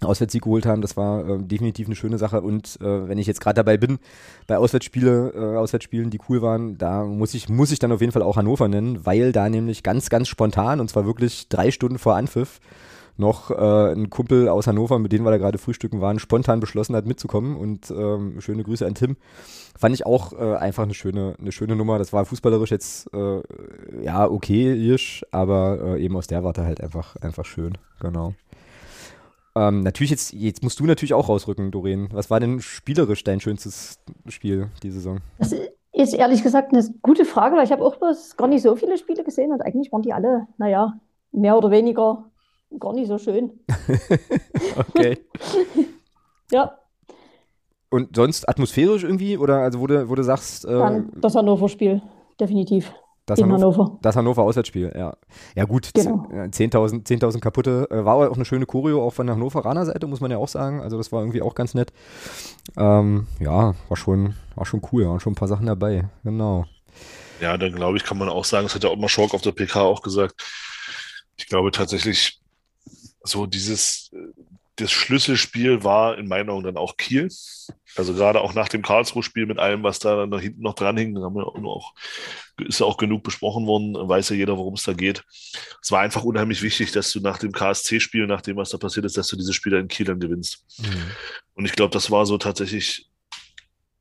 [0.03, 3.41] Auswärtssieg geholt haben, das war äh, definitiv eine schöne Sache und äh, wenn ich jetzt
[3.41, 3.99] gerade dabei bin,
[4.47, 8.13] bei Auswärtsspiele, äh, Auswärtsspielen, die cool waren, da muss ich, muss ich dann auf jeden
[8.13, 11.99] Fall auch Hannover nennen, weil da nämlich ganz, ganz spontan und zwar wirklich drei Stunden
[11.99, 12.61] vor Anpfiff
[13.19, 16.95] noch äh, ein Kumpel aus Hannover, mit dem wir da gerade frühstücken waren, spontan beschlossen
[16.97, 19.17] hat mitzukommen und ähm, schöne Grüße an Tim.
[19.79, 21.99] Fand ich auch äh, einfach eine schöne, eine schöne Nummer.
[21.99, 23.43] Das war fußballerisch jetzt äh,
[24.03, 27.79] ja okay-isch, aber äh, eben aus der Warte halt einfach, einfach schön.
[28.01, 28.35] Genau.
[29.55, 32.09] Ähm, natürlich jetzt, jetzt musst du natürlich auch rausrücken, Doreen.
[32.13, 33.99] Was war denn spielerisch dein schönstes
[34.29, 35.21] Spiel die Saison?
[35.39, 35.55] Das
[35.93, 38.99] ist ehrlich gesagt eine gute Frage, weil ich habe auch bloß gar nicht so viele
[38.99, 41.01] Spiele gesehen und eigentlich waren die alle, naja,
[41.33, 42.31] mehr oder weniger
[42.79, 43.53] gar nicht so schön.
[44.77, 45.19] Okay.
[46.53, 46.79] Ja,
[47.91, 49.37] Und sonst atmosphärisch irgendwie?
[49.37, 52.03] Oder also wo du, wo du sagst, äh, Dann das Hannover-Spiel,
[52.39, 52.93] definitiv.
[53.27, 53.99] das, in Hannover, Hannover.
[54.03, 55.17] das Hannover Auswärtsspiel, ja.
[55.57, 56.25] Ja gut, Genau.
[56.51, 57.89] z- äh, 10.000 10.000 kaputte.
[57.91, 60.37] Äh, war aber auch eine schöne Choreo, auch von der Hannoveraner Seite, muss man ja
[60.37, 60.81] auch sagen.
[60.81, 61.93] Also das war irgendwie auch ganz nett.
[62.77, 66.09] Ähm, ja, war schon, war schon cool, waren schon ein paar Sachen dabei.
[66.23, 66.65] Genau.
[67.41, 69.51] Ja, dann glaube ich, kann man auch sagen, das hat ja Ottmar Schork auf der
[69.53, 70.41] PK auch gesagt.
[71.37, 72.41] Ich glaube tatsächlich,
[73.29, 74.43] so dieses, äh,
[74.77, 77.31] das Schlüsselspiel war in meinen Augen dann auch Kiel.
[77.97, 80.99] Also gerade auch nach dem Karlsruhe-Spiel mit allem, was da dann da hinten noch dran
[80.99, 81.95] hing, da haben wir auch,
[82.59, 85.25] ist ja auch genug besprochen worden, weiß ja jeder, worum es da geht.
[85.83, 89.07] Es war einfach unheimlich wichtig, dass du nach dem KSC-Spiel, nach dem, was da passiert
[89.07, 90.67] ist, dass du diese Spiele in Kiel dann gewinnst.
[91.55, 93.09] Und ich glaube, das war so tatsächlich,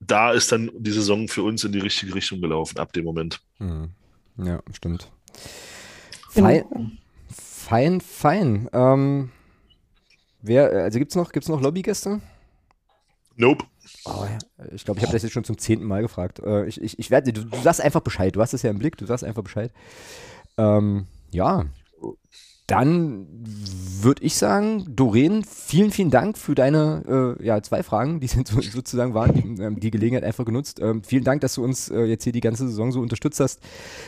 [0.01, 3.39] da ist dann die Saison für uns in die richtige Richtung gelaufen, ab dem Moment.
[3.59, 3.91] Mhm.
[4.37, 5.09] Ja, stimmt.
[6.33, 6.47] Genau.
[6.49, 6.99] Fein,
[7.65, 8.69] fein, fein.
[8.73, 9.31] Ähm,
[10.41, 12.21] wer, also gibt's noch, gibt's noch Lobbygäste?
[13.35, 13.65] Nope.
[14.05, 14.25] Oh.
[14.71, 16.39] Ich glaube, ich habe das jetzt schon zum zehnten Mal gefragt.
[16.39, 18.35] Äh, ich, ich, ich werde, du, du sagst einfach Bescheid.
[18.35, 19.71] Du hast es ja im Blick, du sagst einfach Bescheid.
[20.57, 21.65] Ähm, ja.
[22.67, 23.27] Dann
[24.01, 28.47] würde ich sagen, Doreen, vielen, vielen Dank für deine äh, ja, zwei Fragen, die sind
[28.47, 30.79] so, sozusagen waren, die, ähm, die Gelegenheit einfach genutzt.
[30.79, 33.59] Ähm, vielen Dank, dass du uns äh, jetzt hier die ganze Saison so unterstützt hast.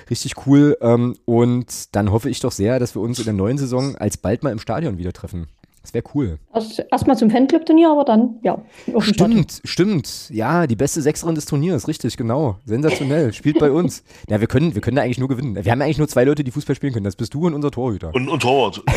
[0.10, 0.78] Richtig cool.
[0.82, 4.44] Ähm, und dann hoffe ich doch sehr, dass wir uns in der neuen Saison alsbald
[4.44, 5.48] mal im Stadion wieder treffen.
[5.88, 6.38] Das wäre cool.
[6.54, 8.62] Erst- Erstmal zum Fanclub-Turnier, aber dann, ja.
[9.00, 10.30] Stimmt, stimmt.
[10.32, 12.58] Ja, die beste Sechserin des Turniers, richtig, genau.
[12.66, 13.32] Sensationell.
[13.32, 14.04] Spielt bei uns.
[14.30, 15.56] Ja, wir können, wir können da eigentlich nur gewinnen.
[15.64, 17.06] Wir haben eigentlich nur zwei Leute, die Fußball spielen können.
[17.06, 18.14] Das bist du und unser Torhüter.
[18.14, 18.84] Und, und Torwart.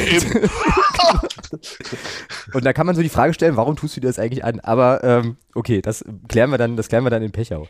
[2.53, 4.61] Und da kann man so die Frage stellen, warum tust du dir das eigentlich an?
[4.61, 7.67] Aber ähm, okay, das klären wir dann, das klären wir dann in Pechau.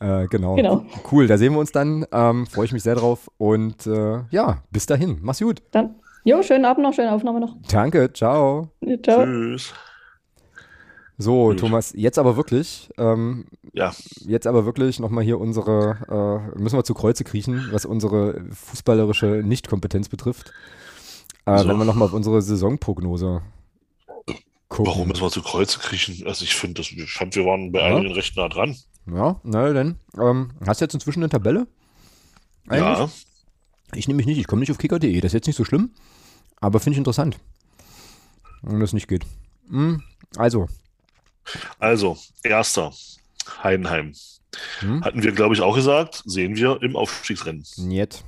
[0.00, 0.54] Äh, genau.
[0.56, 0.84] Genau.
[1.10, 2.06] Cool, da sehen wir uns dann.
[2.12, 3.28] Ähm, Freue ich mich sehr drauf.
[3.38, 5.18] Und äh, ja, bis dahin.
[5.22, 5.62] Mach's gut.
[5.72, 7.56] Dann, jo, schönen Abend noch, schöne Aufnahme noch.
[7.70, 8.70] Danke, ciao.
[9.02, 9.24] Ciao.
[9.24, 9.72] Tschüss.
[11.18, 11.60] So, Gut.
[11.60, 13.92] Thomas, jetzt aber wirklich, ähm, Ja,
[14.26, 19.42] jetzt aber wirklich nochmal hier unsere, äh, müssen wir zu Kreuze kriechen, was unsere fußballerische
[19.42, 20.52] Nichtkompetenz betrifft.
[21.46, 21.68] Äh, So.
[21.68, 23.40] Wenn wir nochmal auf unsere Saisonprognose
[24.68, 24.86] gucken.
[24.92, 26.26] warum müssen wir zu Kreuze kriechen?
[26.26, 27.96] Also ich finde, das- ich fand, wir waren bei Ja.
[27.96, 28.76] einigen recht nah dran.
[29.06, 29.96] Ja, na denn.
[30.20, 31.66] Ähm, hast du jetzt inzwischen eine Tabelle?
[32.68, 32.98] Eigentlich?
[32.98, 33.08] Ja,
[33.94, 35.20] Ich nehme mich nicht, ich komme nicht auf kicker.de.
[35.20, 35.90] Das ist jetzt nicht so schlimm,
[36.60, 37.38] aber finde ich interessant.
[38.62, 39.24] Wenn das nicht geht.
[39.68, 40.02] Hm,
[40.36, 40.68] also,
[41.78, 42.92] also, erster,
[43.62, 44.12] Heidenheim.
[44.80, 47.64] hm, Hatten wir, glaube ich, auch gesagt, sehen wir im Aufstiegsrennen.
[47.76, 48.24] Niet.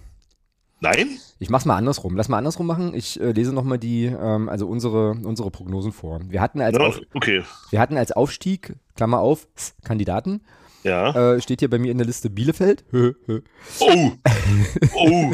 [0.81, 1.19] Nein?
[1.41, 2.15] Ich mach's mal andersrum.
[2.17, 2.95] Lass mal andersrum machen.
[2.95, 6.21] Ich äh, lese nochmal die, ähm, also unsere, unsere Prognosen vor.
[6.29, 7.43] Wir hatten als, Ja, auf, okay.
[7.71, 9.49] wir hatten als Aufstieg, Klammer auf,
[9.83, 10.41] Kandidaten,
[10.85, 11.35] Ja.
[11.35, 12.85] äh, steht hier bei mir in der Liste Bielefeld.
[12.93, 14.11] Oh!
[14.95, 15.33] Oh!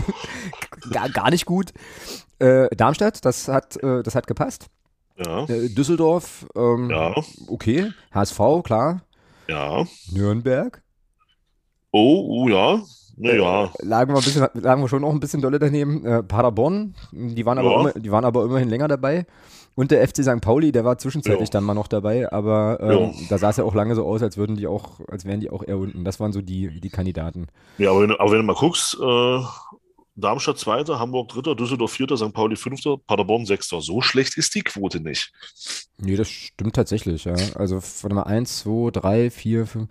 [0.91, 1.73] Gar, gar nicht gut.
[2.39, 4.67] Äh, Darmstadt, das hat, äh, das hat gepasst.
[5.17, 7.15] Ja, Äh, Düsseldorf, ähm, ja,
[7.49, 7.93] okay.
[8.13, 9.03] HSV, klar.
[9.47, 9.85] ja.
[10.13, 10.83] Nürnberg.
[11.93, 12.83] Oh, oh ja.
[13.17, 13.71] Naja.
[13.81, 16.05] Lagen wir, ein bisschen, lagen wir schon auch ein bisschen dolle daneben.
[16.05, 17.81] Äh, Paderborn, die waren, aber Ja.
[17.81, 19.25] immer, die waren aber immerhin länger dabei.
[19.77, 20.41] Und der FC St.
[20.41, 21.53] Pauli, der war zwischenzeitlich Ja.
[21.55, 24.37] dann mal noch dabei, aber ähm, da sah es ja auch lange so aus, als
[24.37, 26.05] würden die auch, als wären die auch eher unten.
[26.05, 27.49] Das waren so die, die Kandidaten.
[27.79, 29.41] Ja, aber wenn, du- aber wenn du mal guckst, äh,
[30.17, 32.33] Darmstadt Zweiter, Hamburg Dritter, Düsseldorf Vierter, St.
[32.33, 33.81] Pauli Fünfter, Paderborn Sechster.
[33.81, 35.33] So schlecht ist die Quote nicht.
[35.99, 37.35] Nee, das stimmt tatsächlich, ja.
[37.57, 39.89] Also, warte mal, 1, 2, 3, 4, 5,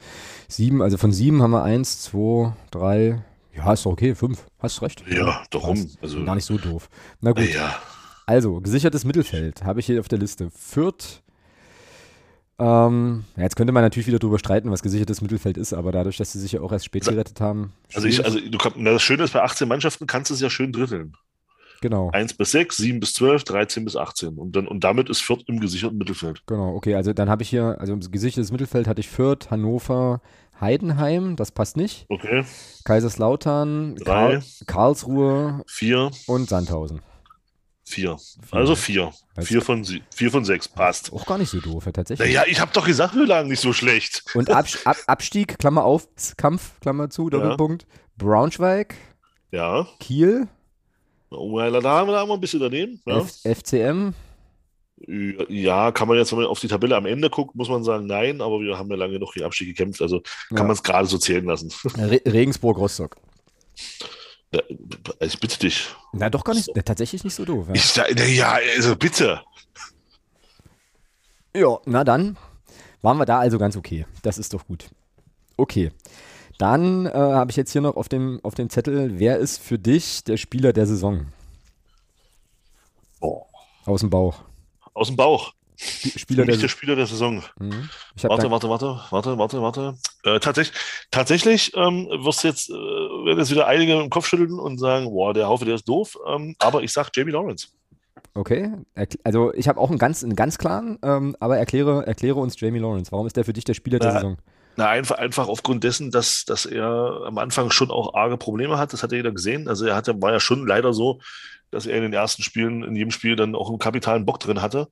[0.47, 0.81] 7.
[0.81, 3.21] Also von 7 haben wir 1, 2, 3.
[3.53, 4.45] Ja, ist doch okay, 5.
[4.59, 5.03] Hast recht.
[5.11, 5.89] Ja, darum.
[6.01, 6.89] Also, Gar nicht so doof.
[7.19, 7.53] Na gut.
[7.53, 7.75] ja.
[8.25, 10.49] Also, gesichertes Mittelfeld habe ich hier auf der Liste.
[10.51, 11.21] Fürth.
[12.59, 16.17] Ähm, ja, jetzt könnte man natürlich wieder drüber streiten, was gesichertes Mittelfeld ist, aber dadurch,
[16.17, 17.73] dass sie sich ja auch erst spät Also- gerettet haben.
[17.93, 20.49] Also, ich, also du na, das Schöne ist, bei 18 Mannschaften kannst du es ja
[20.49, 21.13] schön dritteln.
[21.81, 24.37] genau, 1 bis 6, 7 bis 12, 13 bis 18.
[24.37, 26.43] Und, dann, und damit ist Fürth im gesicherten Mittelfeld.
[26.47, 26.75] genau.
[26.75, 30.21] Okay, also dann habe ich hier, also im gesichertes Mittelfeld hatte ich Fürth, Hannover,
[30.61, 32.05] Heidenheim, das passt nicht.
[32.07, 32.45] Okay.
[32.85, 34.03] Kaiserslautern, Drei.
[34.05, 37.01] Karl, Karlsruhe 4, und Sandhausen.
[37.85, 38.17] 4.
[38.51, 39.11] Also 4.
[39.35, 41.11] Also- 4 von, vier von 6 passt.
[41.13, 42.27] Auch gar nicht so doof, ja, tatsächlich.
[42.27, 44.23] Naja, ich habe doch gesagt, wir lagen nicht so schlecht.
[44.35, 46.07] Und Abs Ab Abstieg, Klammer auf,
[46.37, 47.85] Kampf, Klammer zu, Doppelpunkt.
[48.17, 48.95] Braunschweig,
[49.51, 49.87] Ja.
[49.99, 50.47] Kiel,
[51.35, 53.01] Oh, ja, da haben wir da mal ein bisschen daneben.
[53.07, 53.25] Ja.
[53.43, 54.13] FCM,
[55.49, 58.05] Ja, kann man jetzt, wenn man auf die Tabelle am Ende guckt, muss man sagen,
[58.05, 60.63] nein, aber wir haben ja lange noch die Abstieg gekämpft, also kann Ja.
[60.63, 61.71] man es gerade so zählen lassen.
[61.97, 63.17] Re Regensburg, Rostock.
[63.75, 64.07] Ja,
[65.19, 65.89] Ich bitte dich.
[66.11, 67.67] Na, doch gar nicht, na, tatsächlich nicht so doof.
[67.69, 67.73] Ja.
[67.75, 69.41] Ich, na ja, also bitte.
[71.55, 72.37] ja, na dann
[73.01, 74.05] waren wir da also ganz okay.
[74.21, 74.89] Das ist doch gut.
[75.57, 75.91] Okay.
[76.57, 79.79] Dann äh, habe ich jetzt hier noch auf dem, auf dem Zettel, wer ist für
[79.79, 81.27] dich der Spieler der Saison?
[83.19, 83.43] Oh.
[83.85, 84.41] Aus dem Bauch.
[84.93, 85.53] Aus dem Bauch.
[85.77, 87.43] Spieler der, Spieler der Saison.
[87.59, 87.89] Mhm.
[88.21, 89.95] Warte, warte, warte, warte, warte, warte.
[90.23, 90.77] Äh, tatsächlich,
[91.11, 95.33] tatsächlich ähm, wirst jetzt, äh, werden jetzt wieder einige im Kopf schütteln und sagen, boah,
[95.33, 96.17] der Haufe, der ist doof.
[96.27, 97.67] Ähm, aber ich sag Jamie Lawrence.
[98.35, 98.71] Okay,
[99.23, 102.79] also ich habe auch einen ganz, einen ganz klaren, ähm, aber erkläre, erkläre uns Jamie
[102.79, 103.11] Lawrence.
[103.11, 104.37] Warum ist der für dich der Spieler der Na, Saison?
[104.75, 108.91] Na, einfach, einfach aufgrund dessen, dass, dass er am Anfang schon auch arge Probleme hat.
[108.91, 109.67] Das hat ja jeder gesehen.
[109.67, 111.19] Also er hatte, war ja schon leider so,
[111.69, 114.61] dass er in den ersten Spielen, in jedem Spiel dann auch einen kapitalen Bock drin
[114.61, 114.87] hatte.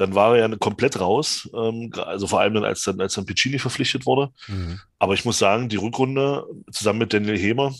[0.00, 3.26] Dann war er ja komplett raus, ähm, also vor allem dann, als dann, als dann
[3.26, 4.32] Piccini verpflichtet wurde.
[4.48, 4.80] Mhm.
[4.98, 7.74] Aber ich muss sagen, die Rückrunde zusammen mit Daniel Hemer,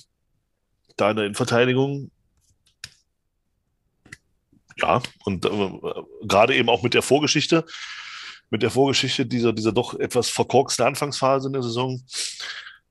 [0.98, 2.10] da in der Innenverteidigung,
[4.76, 5.70] ja, und äh,
[6.26, 7.64] gerade eben auch mit der Vorgeschichte,
[8.50, 12.02] mit der Vorgeschichte dieser, dieser doch etwas verkorksten Anfangsphase in der Saison,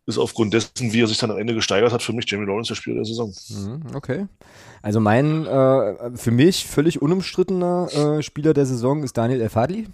[0.10, 2.70] ist aufgrund dessen, wie er sich dann am Ende gesteigert hat, für mich Jamie Lawrence
[2.70, 3.34] der Spieler der Saison.
[3.50, 4.26] Mhm, okay.
[4.82, 9.88] Also mein äh, für mich völlig unumstrittener äh, Spieler der Saison ist Daniel Elfadli.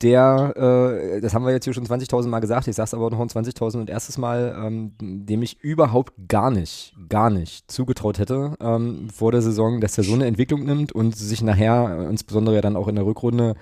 [0.00, 3.08] Der, äh, das haben wir jetzt hier schon 20.000 Mal gesagt, ich sage es aber
[3.10, 8.18] noch ein 20.000 und erstes Mal, ähm, dem ich überhaupt gar nicht, gar nicht zugetraut
[8.18, 12.56] hätte ähm, vor der Saison, dass er so eine Entwicklung nimmt und sich nachher, insbesondere
[12.56, 13.54] ja dann auch in der Rückrunde,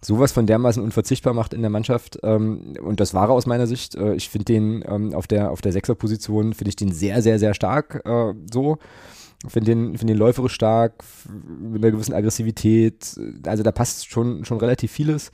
[0.00, 2.18] sowas von dermaßen unverzichtbar macht in der Mannschaft.
[2.22, 3.94] Ähm, und das war er aus meiner Sicht.
[3.94, 7.38] Äh, ich finde den ähm, auf der, auf der Sechserposition, finde ich den sehr, sehr,
[7.38, 8.78] sehr stark äh, so.
[9.46, 11.04] Finde den, find den läuferisch stark,
[11.60, 13.14] mit einer gewissen Aggressivität.
[13.46, 15.30] Also da passt schon, schon relativ vieles.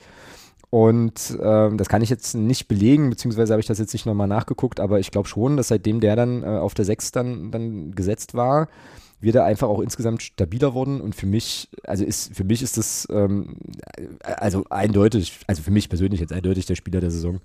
[0.69, 4.27] Und ähm, das kann ich jetzt nicht belegen, beziehungsweise habe ich das jetzt nicht nochmal
[4.27, 7.91] nachgeguckt, aber ich glaube schon, dass seitdem der dann äh, auf der Sechs dann, dann
[7.93, 8.67] gesetzt war,
[9.19, 12.77] wir da einfach auch insgesamt stabiler wurden und für mich, also ist, für mich ist
[12.77, 13.57] das ähm,
[14.21, 17.39] also eindeutig, also für mich persönlich jetzt eindeutig der Spieler der Saison.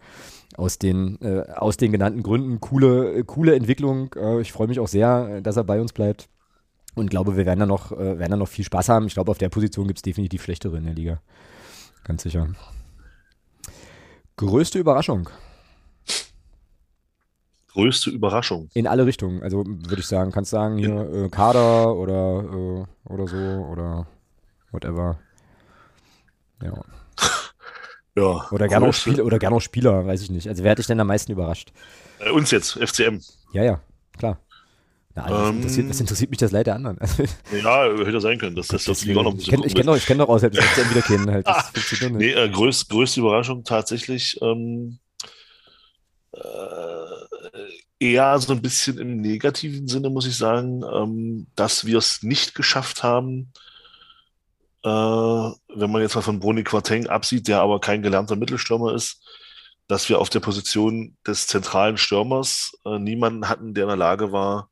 [0.57, 2.61] Aus den, äh, aus den genannten Gründen.
[2.61, 4.13] Coole, coole Entwicklung.
[4.17, 6.29] Äh, ich freue mich auch sehr, dass er bei uns bleibt.
[6.97, 9.07] Und glaube, wir werden da noch, äh, werden da noch viel Spaß haben.
[9.07, 11.21] Ich glaube, auf der Position gibt es definitiv schlechtere in der Liga.
[12.03, 12.49] Ganz sicher.
[14.37, 15.31] Größte Überraschung
[17.73, 18.69] größte Überraschung?
[18.75, 19.43] In alle Richtungen.
[19.43, 24.07] Also würde ich sagen, kannst sagen hier äh, Kader oder, äh, oder so oder
[24.71, 25.19] whatever.
[26.63, 26.73] Ja.
[28.17, 28.51] ja.
[28.51, 30.49] Oder gerne, auch Spieler, oder gerne auch Spieler, weiß ich nicht.
[30.49, 31.73] Also wer hat dich denn am meisten überrascht?
[32.19, 33.21] Äh, uns jetzt, FCM.
[33.53, 33.81] Ja, ja,
[34.19, 34.39] klar.
[35.15, 36.97] Na, also, ähm, interessiert, was interessiert mich das Leid der anderen?
[37.65, 40.19] ja, hätte sein können, dass das, das Liga auch noch ein bisschen Ich kenne kenn
[40.19, 41.31] doch, aus, dass FCM wieder kennen.
[41.31, 41.47] Halt.
[41.47, 41.73] Das
[42.13, 45.10] nee, äh, größt, größte Überraschung tatsächlich ähm, äh,
[47.99, 52.55] eher so ein bisschen im negativen Sinne, muss ich sagen, ähm, dass wir es nicht
[52.55, 53.53] geschafft haben,
[54.83, 59.23] äh, wenn man jetzt mal von Bruni Quateng absieht, der aber kein gelernter Mittelstürmer ist,
[59.87, 64.33] dass wir auf der Position des zentralen Stürmers äh, niemanden hatten, der in der Lage
[64.33, 64.71] war,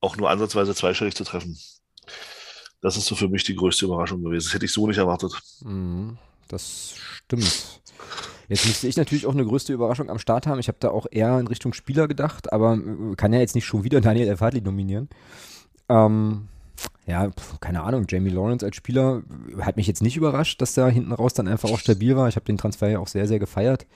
[0.00, 1.58] auch nur ansatzweise zweistellig zu treffen.
[2.80, 4.46] Das ist so für mich die größte Überraschung gewesen.
[4.46, 5.32] Das hätte ich so nicht erwartet.
[5.60, 7.80] Mhm, das stimmt.
[8.48, 10.58] Jetzt müsste ich natürlich auch eine größte Überraschung am Start haben.
[10.58, 13.64] Ich habe da auch eher in Richtung Spieler gedacht, aber äh, kann ja jetzt nicht
[13.64, 15.08] schon wieder Daniel Elfadli nominieren.
[15.88, 16.48] Ähm,
[17.06, 17.30] ja,
[17.60, 19.22] keine Ahnung, Jamie Lawrence als Spieler
[19.60, 22.28] hat mich jetzt nicht überrascht, dass der hinten raus dann einfach auch stabil war.
[22.28, 23.86] Ich habe den Transfer ja auch sehr, sehr gefeiert.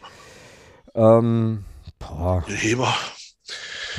[0.94, 1.64] Ähm,
[1.99, 2.44] boah.
[2.46, 2.94] Heber.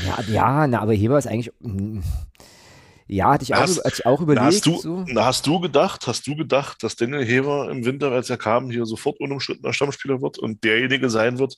[0.05, 1.51] Ja, ja, na, aber Heber ist eigentlich.
[3.11, 4.45] Ja, hatte ich, auch, hast, hatte ich auch überlegt.
[4.45, 5.05] Hast du, so.
[5.15, 8.85] hast du gedacht, hast du gedacht, dass Daniel Heber im Winter, als er kam, hier
[8.85, 11.57] sofort unumstrittener Stammspieler wird und derjenige sein wird,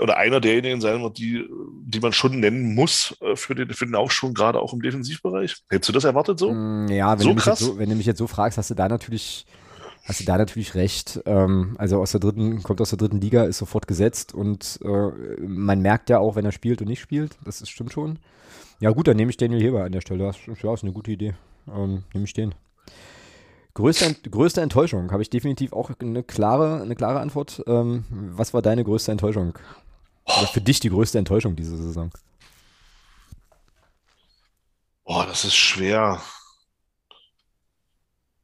[0.00, 1.46] oder einer derjenigen sein wird, die,
[1.84, 5.56] die man schon nennen muss äh, für den, für den Aufschwung, gerade auch im Defensivbereich?
[5.68, 6.52] Hättest du das erwartet so?
[6.52, 7.58] Mm, ja, wenn, so du, mich krass?
[7.58, 9.46] So, wenn du mich jetzt so fragst, hast du da natürlich,
[10.04, 11.20] hast du da natürlich recht.
[11.26, 15.40] Ähm, also aus der dritten, kommt aus der dritten Liga, ist sofort gesetzt und äh,
[15.46, 17.36] man merkt ja auch, wenn er spielt und nicht spielt.
[17.44, 18.18] Das ist, stimmt schon.
[18.80, 20.24] Ja, gut, dann nehme ich Daniel Heber an der Stelle.
[20.24, 21.34] Das ist, ja, ist eine gute Idee.
[21.68, 22.54] Ähm, nehme ich den.
[23.74, 27.62] Größte, größte Enttäuschung habe ich definitiv auch eine klare, eine klare Antwort.
[27.66, 29.58] Ähm, was war deine größte Enttäuschung?
[30.24, 32.10] Oder für dich die größte Enttäuschung diese Saison?
[35.04, 36.20] Boah, das ist schwer.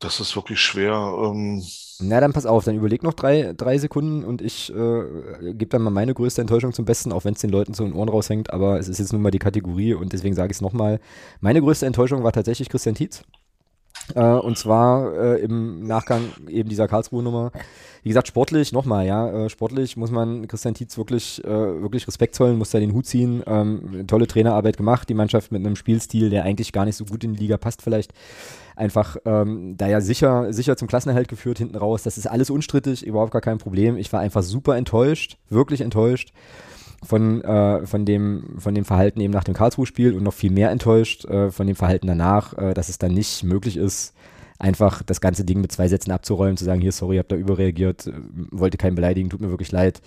[0.03, 0.93] Das ist wirklich schwer.
[1.25, 1.65] Ähm
[2.01, 5.83] Na, dann pass auf, dann überleg noch drei, drei Sekunden und ich äh, gebe dann
[5.83, 8.09] mal meine größte Enttäuschung zum Besten, auch wenn es den Leuten so in den Ohren
[8.09, 10.99] raushängt, aber es ist jetzt nun mal die Kategorie und deswegen sage ich es nochmal.
[11.41, 13.23] Meine größte Enttäuschung war tatsächlich Christian Tietz.
[14.15, 17.53] Äh, und zwar äh, im Nachgang eben dieser Karlsruhe-Nummer.
[18.03, 22.35] Wie gesagt, sportlich, nochmal, ja, äh, sportlich muss man Christian Tietz wirklich, äh, wirklich Respekt
[22.35, 23.43] zollen, muss da den Hut ziehen.
[23.47, 27.23] Ähm, tolle Trainerarbeit gemacht, die Mannschaft mit einem Spielstil, der eigentlich gar nicht so gut
[27.23, 28.13] in die Liga passt, vielleicht
[28.75, 32.03] einfach ähm, da ja sicher, sicher zum Klassenerhalt geführt hinten raus.
[32.03, 33.97] Das ist alles unstrittig, überhaupt gar kein Problem.
[33.97, 36.33] Ich war einfach super enttäuscht, wirklich enttäuscht
[37.03, 40.71] von, äh, von, dem, von dem Verhalten eben nach dem Karlsruhe-Spiel und noch viel mehr
[40.71, 44.15] enttäuscht äh, von dem Verhalten danach, äh, dass es dann nicht möglich ist,
[44.59, 48.07] einfach das ganze Ding mit zwei Sätzen abzuräumen, zu sagen, hier, sorry, hab da überreagiert,
[48.07, 48.13] äh,
[48.51, 50.01] wollte keinen beleidigen, tut mir wirklich leid.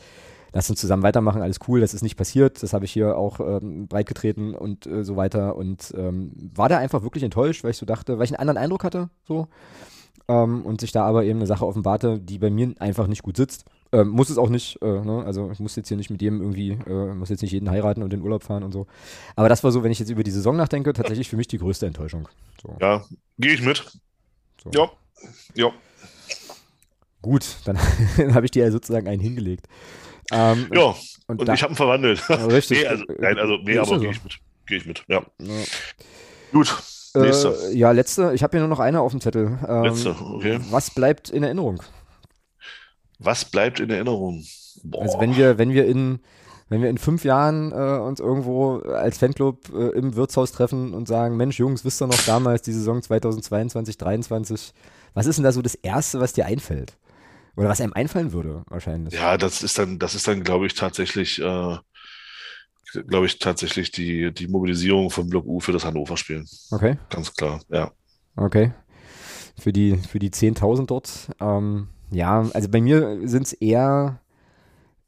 [0.54, 3.42] Lass uns zusammen weitermachen, alles cool, das ist nicht passiert, das habe ich hier auch
[3.42, 5.58] ähm, breitgetreten und äh, so weiter.
[5.58, 8.58] Und ähm, war da einfach wirklich enttäuscht, weil ich so dachte, weil ich einen anderen
[8.58, 9.50] Eindruck hatte, so.
[10.30, 13.36] Ähm, und sich da aber eben eine Sache offenbarte, die bei mir einfach nicht gut
[13.36, 13.66] sitzt.
[13.96, 15.24] Ähm, muss es auch nicht, äh, ne?
[15.26, 18.04] also ich muss jetzt hier nicht mit jedem irgendwie, äh, muss jetzt nicht jeden heiraten
[18.04, 18.88] und in Urlaub fahren und so.
[19.38, 21.60] Aber das war so, wenn ich jetzt über die Saison nachdenke, tatsächlich für mich die
[21.60, 22.28] größte Enttäuschung.
[22.62, 22.76] So.
[22.82, 23.06] Ja,
[23.38, 23.86] gehe ich mit.
[24.62, 24.72] So.
[24.74, 24.92] Ja,
[25.54, 25.72] ja.
[27.22, 27.78] Gut, dann
[28.36, 29.68] habe ich dir ja sozusagen einen hingelegt.
[30.34, 30.94] Ähm, Ja,
[31.28, 32.22] und, und da, ich habe ihn verwandelt.
[32.30, 32.82] richtig.
[32.82, 34.00] nee, also, nein, also, nee, ja aber so.
[34.00, 34.40] gehe ich mit.
[34.66, 35.24] Gehe ich mit, ja.
[35.40, 35.64] Ja.
[36.52, 36.76] Gut,
[37.14, 37.58] nächste.
[37.72, 39.58] Äh, ja, letzte, ich habe hier nur noch eine auf dem Zettel.
[39.66, 40.60] Ähm, Letzte, okay.
[40.70, 41.82] Was bleibt in Erinnerung?
[43.20, 44.44] Was bleibt in Erinnerung?
[44.84, 45.04] Boah.
[45.04, 46.20] Also wenn wir, wenn wir in,
[46.70, 51.08] wenn wir in fünf Jahren äh, uns irgendwo als Fanclub äh, im Wirtshaus treffen und
[51.08, 54.74] sagen, Mensch, Jungs, wisst ihr noch damals die Saison 2022, 2023,
[55.14, 56.98] was ist denn da so das Erste, was dir einfällt?
[57.56, 59.14] Oder was einem einfallen würde, wahrscheinlich.
[59.14, 61.78] Ja, das ist dann, das ist dann, glaube ich, tatsächlich, äh,
[63.08, 66.44] glaube ich, tatsächlich die, die Mobilisierung von Block U für das Hannover-Spiel.
[66.72, 67.92] Okay, Ganz klar, ja.
[68.36, 68.74] okay.
[69.58, 71.30] Für die, für die 10.000 dort.
[71.40, 74.20] Ähm, ja, also bei mir sind es eher,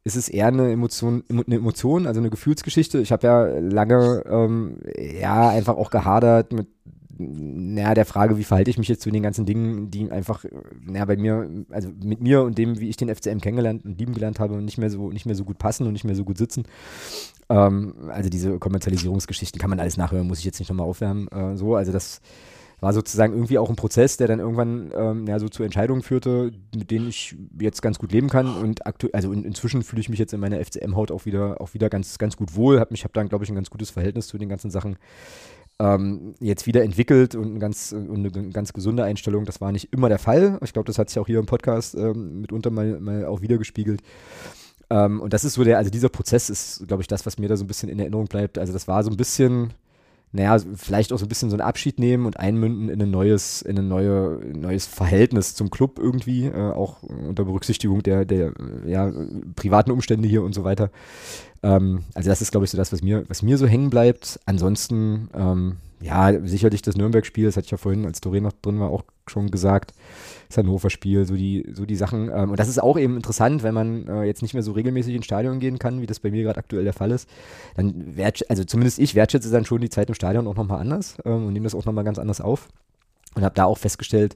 [0.03, 2.99] ist es eher eine Emotion, emo- eine Emotion, also eine Gefühlsgeschichte.
[2.99, 6.67] Ich habe ja lange, ähm, ja, einfach auch gehadert mit,
[7.19, 10.45] naja, der Frage, wie verhalte ich mich jetzt zu den ganzen Dingen, die einfach,
[10.85, 14.13] naja, bei mir, also mit mir und dem, wie ich den FCM kennengelernt und lieben
[14.13, 16.37] gelernt habe, nicht mehr so, nicht mehr so gut passen und nicht mehr so gut
[16.37, 16.65] sitzen.
[17.49, 21.27] Ähm, also diese Kommerzialisierungsgeschichten kann man alles nachhören, muss ich jetzt nicht nochmal aufwärmen.
[21.29, 22.21] Äh, so, also das
[22.79, 26.51] war sozusagen irgendwie auch ein Prozess, der dann irgendwann ähm, ja, so zu Entscheidungen führte,
[26.75, 28.55] mit denen ich jetzt ganz gut leben kann.
[28.55, 28.81] Und
[29.13, 32.19] also in, inzwischen fühle ich mich jetzt in meiner FCM-Haut auch wieder, auch wieder ganz,
[32.19, 32.79] ganz gut wohl.
[32.79, 34.97] Hab mich, habe dann, glaube ich, ein ganz gutes Verhältnis zu den ganzen Sachen
[35.79, 39.45] ähm, jetzt wieder entwickelt und, ein ganz, und eine ganz gesunde Einstellung.
[39.45, 40.59] Das war nicht immer der Fall.
[40.63, 44.01] Ich glaube, das hat sich auch hier im Podcast ähm, mitunter mal, mal auch wiedergespiegelt.
[44.89, 47.49] Ähm, und das ist so der, also dieser Prozess ist, glaube ich, das, was mir
[47.49, 48.57] da so ein bisschen in Erinnerung bleibt.
[48.57, 49.73] Also das war so ein bisschen,
[50.31, 53.61] naja, vielleicht auch so ein bisschen so einen Abschied nehmen und einmünden in ein neues,
[53.61, 58.53] in ein neue, neues Verhältnis zum Club irgendwie, äh, auch unter Berücksichtigung der, der
[58.85, 59.11] ja,
[59.55, 60.91] privaten Umstände hier und so weiter.
[61.63, 64.39] Ähm, also das ist, glaube ich, so das, was mir, was mir so hängen bleibt.
[64.45, 68.79] Ansonsten, ähm, ja, sicherlich das Nürnberg-Spiel, das hatte ich ja vorhin, als Doreen noch drin
[68.79, 69.93] war, auch schon gesagt.
[70.47, 72.29] Das Hannover-Spiel, so die, so die Sachen.
[72.31, 75.15] Ähm, und das ist auch eben interessant, wenn man äh, jetzt nicht mehr so regelmäßig
[75.15, 77.27] ins Stadion gehen kann, wie das bei mir gerade aktuell der Fall ist.
[77.75, 81.17] Dann wert, also zumindest ich wertschätze dann schon die Zeit im Stadion auch nochmal anders
[81.25, 82.67] ähm, und nehme das auch nochmal ganz anders auf.
[83.35, 84.35] Und habe da auch festgestellt,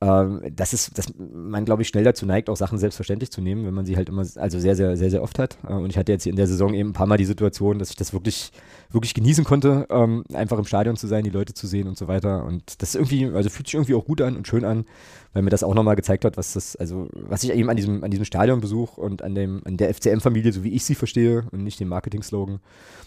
[0.00, 3.66] ähm, dass, es, dass man, glaube ich, schnell dazu neigt, auch Sachen selbstverständlich zu nehmen,
[3.66, 5.58] wenn man sie halt immer, also sehr, sehr, sehr, sehr oft hat.
[5.68, 7.90] Äh, und ich hatte jetzt in der Saison eben ein paar Mal die Situation, dass
[7.90, 8.52] ich das wirklich,
[8.90, 12.06] wirklich genießen konnte, ähm, einfach im Stadion zu sein, die Leute zu sehen und so
[12.06, 12.44] weiter.
[12.44, 14.84] Und das ist irgendwie, also fühlt sich irgendwie auch gut an und schön an,
[15.32, 18.04] weil mir das auch nochmal gezeigt hat, was das, also was ich eben an diesem,
[18.04, 21.64] an diesem Stadionbesuch und an dem, an der FCM-Familie, so wie ich sie verstehe und
[21.64, 22.60] nicht den Marketing-Slogan,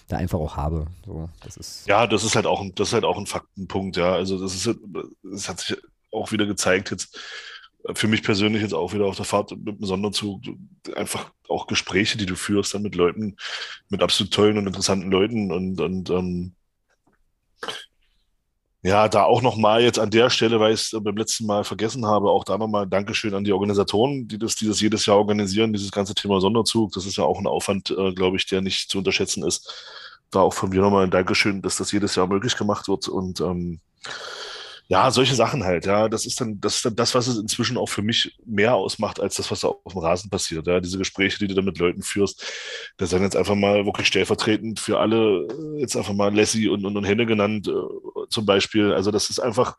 [0.09, 0.87] da einfach auch habe.
[1.05, 1.87] So, das ist.
[1.87, 4.11] Ja, das ist halt auch ein, das ist halt auch ein Faktenpunkt, ja.
[4.11, 4.77] Also das ist,
[5.23, 5.77] das hat sich
[6.11, 7.17] auch wieder gezeigt jetzt
[7.93, 10.41] für mich persönlich jetzt auch wieder auf der Fahrt mit dem Sonderzug
[10.95, 13.37] einfach auch Gespräche, die du führst dann mit Leuten,
[13.89, 16.53] mit absolut tollen und interessanten Leuten und, und ähm,
[18.83, 22.05] ja, da auch nochmal jetzt an der Stelle, weil ich es beim letzten Mal vergessen
[22.05, 25.71] habe, auch da nochmal Dankeschön an die Organisatoren, die das, die das jedes Jahr organisieren,
[25.71, 26.91] dieses ganze Thema Sonderzug.
[26.93, 29.71] Das ist ja auch ein Aufwand, äh, glaube ich, der nicht zu unterschätzen ist.
[30.31, 33.39] Da auch von mir nochmal ein Dankeschön, dass das jedes Jahr möglich gemacht wird und
[33.41, 33.81] ähm,
[34.87, 36.09] ja, solche Sachen halt, ja.
[36.09, 39.19] Das ist dann, das ist dann das, was es inzwischen auch für mich mehr ausmacht,
[39.19, 40.67] als das, was da auf dem Rasen passiert.
[40.67, 42.43] Ja, diese Gespräche, die du da mit Leuten führst,
[42.97, 46.85] das sind jetzt einfach mal wirklich stellvertretend für alle, äh, jetzt einfach mal Lassie und,
[46.85, 47.71] und, und Henne genannt, äh,
[48.29, 48.93] zum Beispiel.
[48.93, 49.77] Also, das ist einfach,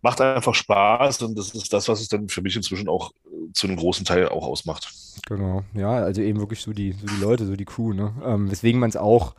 [0.00, 3.52] macht einfach Spaß und das ist das, was es dann für mich inzwischen auch äh,
[3.52, 4.90] zu einem großen Teil auch ausmacht.
[5.26, 8.14] Genau, ja, also eben wirklich so die, so die Leute, so die Crew, ne?
[8.24, 9.34] Ähm, weswegen man es auch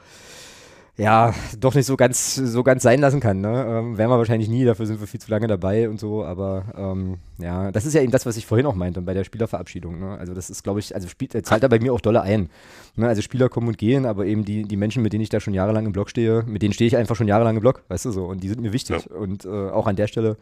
[0.95, 3.41] ja, doch nicht so ganz, so ganz sein lassen kann.
[3.41, 3.65] Ne?
[3.67, 6.65] Ähm, werden wir wahrscheinlich nie, dafür sind wir viel zu lange dabei und so, aber
[6.77, 9.99] ähm, ja, das ist ja eben das, was ich vorhin auch meinte bei der Spielerverabschiedung.
[9.99, 10.15] Ne?
[10.19, 12.51] Also das ist, glaube ich, also spielt, zahlt da bei mir auch dolle ein.
[12.95, 13.07] Ne?
[13.07, 15.55] Also Spieler kommen und gehen, aber eben die, die Menschen, mit denen ich da schon
[15.55, 18.11] jahrelang im Block stehe, mit denen stehe ich einfach schon jahrelang im Block, weißt du
[18.11, 19.07] so, und die sind mir wichtig.
[19.09, 19.17] Ja.
[19.17, 20.37] Und äh, auch an der Stelle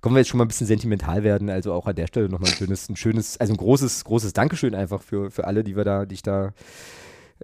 [0.00, 2.50] kommen wir jetzt schon mal ein bisschen sentimental werden, also auch an der Stelle nochmal
[2.50, 5.84] ein schönes, ein schönes, also ein großes, großes Dankeschön einfach für, für alle, die wir
[5.84, 6.52] da, die ich da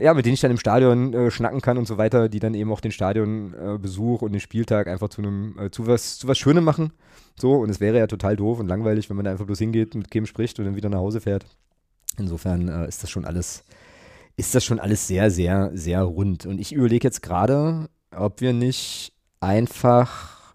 [0.01, 2.55] ja, mit denen ich dann im Stadion äh, schnacken kann und so weiter, die dann
[2.55, 6.29] eben auch den Stadionbesuch äh, und den Spieltag einfach zu einem, äh, zu was, zu
[6.29, 6.93] was Schönem machen.
[7.37, 9.95] So, und es wäre ja total doof und langweilig, wenn man da einfach bloß hingeht,
[9.95, 11.47] mit Kim spricht und dann wieder nach Hause fährt.
[12.19, 13.65] Insofern äh, ist das schon alles,
[14.37, 16.47] ist das schon alles sehr, sehr, sehr rund.
[16.47, 20.55] Und ich überlege jetzt gerade, ob wir nicht einfach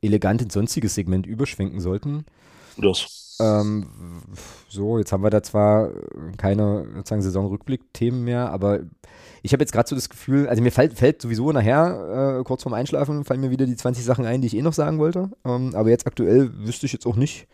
[0.00, 2.24] elegant ins sonstiges Segment überschwenken sollten.
[2.76, 3.21] Das.
[3.42, 3.86] Ähm,
[4.68, 5.90] so, jetzt haben wir da zwar
[6.38, 8.80] keine sozusagen Saisonrückblick-Themen mehr, aber
[9.42, 12.62] ich habe jetzt gerade so das Gefühl, also mir fällt, fällt sowieso nachher, äh, kurz
[12.62, 15.30] vorm Einschlafen, fallen mir wieder die 20 Sachen ein, die ich eh noch sagen wollte.
[15.44, 17.48] Ähm, aber jetzt aktuell wüsste ich jetzt auch nicht,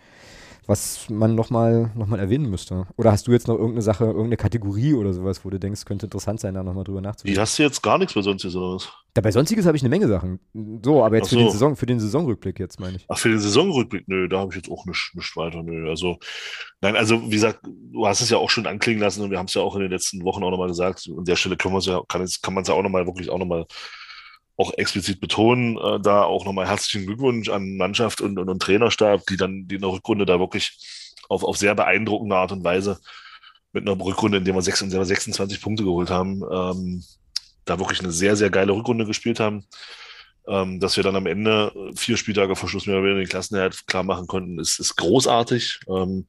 [0.69, 2.87] was man nochmal noch mal erwähnen müsste.
[2.99, 6.07] Oder hast du jetzt noch irgendeine Sache, irgendeine Kategorie oder sowas, wo du denkst, könnte
[6.07, 7.35] interessant sein, da nochmal drüber nachzudenken?
[7.35, 8.93] Die hast du jetzt gar nichts bei Sonstiges oder was?
[9.15, 10.41] Da bei Sonstiges habe ich eine Menge Sachen.
[10.85, 11.53] So, aber jetzt Ach für, den so.
[11.53, 13.07] Saison, für den Saisonrückblick jetzt, meine ich.
[13.09, 15.89] Ach, für den Saisonrückblick, nö, da habe ich jetzt auch nicht, nicht weiter, nö.
[15.89, 16.19] Also,
[16.83, 19.47] nein, also wie gesagt, du hast es ja auch schon anklingen lassen und wir haben
[19.47, 21.09] es ja auch in den letzten Wochen auch nochmal gesagt.
[21.17, 23.39] An der Stelle können wir ja, kann, kann man es ja auch nochmal wirklich auch
[23.39, 23.65] nochmal
[24.59, 25.79] auch explizit betonen.
[25.79, 29.77] Äh, da auch nochmal herzlichen Glückwunsch an Mannschaft und, und, und Trainerstab, die dann die
[29.77, 30.77] in der Rückrunde da wirklich
[31.29, 33.01] auf, auf sehr beeindruckende Art und Weise
[33.73, 37.05] mit einer Rückrunde, in der wir, sechs, in der wir 26 Punkte geholt haben, ähm,
[37.65, 39.65] da wirklich eine sehr, sehr geile Rückrunde gespielt haben.
[40.49, 43.87] Ähm, dass wir dann am Ende vier Spieltage vor Schluss mehr oder weniger den Klassenerhalt
[43.87, 45.81] klar machen konnten, ist, ist großartig.
[45.89, 46.27] Ähm,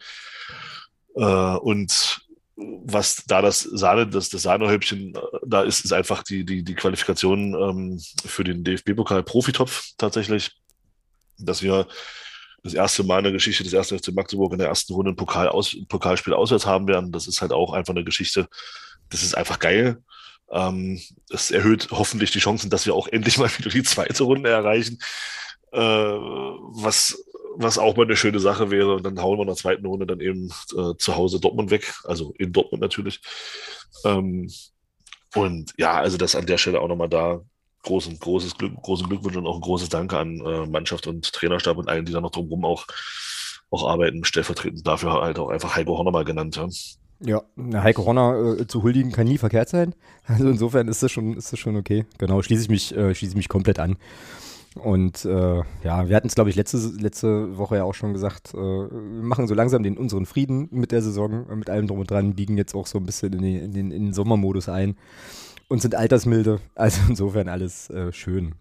[1.16, 2.22] äh, und
[2.60, 6.76] was da das Sahne, das, das Sahnehäubchen äh, da ist, ist einfach die, die, die
[6.76, 10.52] Qualifikation ähm, für den DFB-Pokal Profitopf tatsächlich,
[11.38, 11.88] dass wir
[12.64, 15.15] das erste Mal in der Geschichte des ersten FC Magdeburg in der ersten Runde ein
[15.15, 17.11] Pokal aus, ein Pokalspiel auswärts haben werden.
[17.11, 18.49] Das ist halt auch einfach eine Geschichte.
[19.10, 20.03] Das ist einfach geil.
[20.52, 20.99] Ähm,
[21.30, 24.99] es erhöht hoffentlich die Chancen, dass wir auch endlich mal wieder die zweite Runde erreichen,
[25.72, 27.23] äh, was,
[27.60, 28.95] was auch mal eine schöne Sache wäre.
[28.95, 31.94] Und dann hauen wir in der zweiten Runde dann eben äh, zu Hause Dortmund weg,
[32.06, 33.22] also in Dortmund natürlich.
[34.06, 34.49] Ähm,
[35.36, 37.41] und ja, also das an der Stelle auch nochmal da
[37.84, 41.77] großen, großes Glück, großen Glückwunsch und auch ein großes Danke an äh, Mannschaft und Trainerstab
[41.77, 42.88] und allen, die da noch drumherum auch,
[43.72, 46.56] auch arbeiten, stellvertretend dafür halt auch einfach Heiko Horner mal genannt.
[47.19, 47.41] Ja.
[47.57, 49.94] Ja, Heike Horner äh, zu huldigen kann nie verkehrt sein.
[50.26, 52.06] Also insofern ist das schon, ist das schon okay.
[52.19, 53.98] Genau, schließe ich mich, äh, schließe ich mich komplett an.
[54.80, 58.54] Und äh, ja, wir hatten es, glaube ich, letzte, letzte Woche ja auch schon gesagt,
[58.54, 62.00] äh, wir machen so langsam den unseren Frieden mit der Saison, äh, mit allem drum
[62.00, 64.70] und dran, biegen jetzt auch so ein bisschen in, die, in, den, in den Sommermodus
[64.70, 64.96] ein
[65.68, 66.60] und sind altersmilde.
[66.76, 68.56] Also insofern alles äh, schön.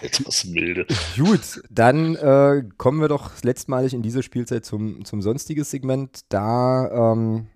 [0.00, 0.86] Etwas milde.
[1.16, 6.20] Gut, dann äh, kommen wir doch letztmalig in dieser Spielzeit zum, zum sonstiges Segment.
[6.28, 7.48] Da ähm,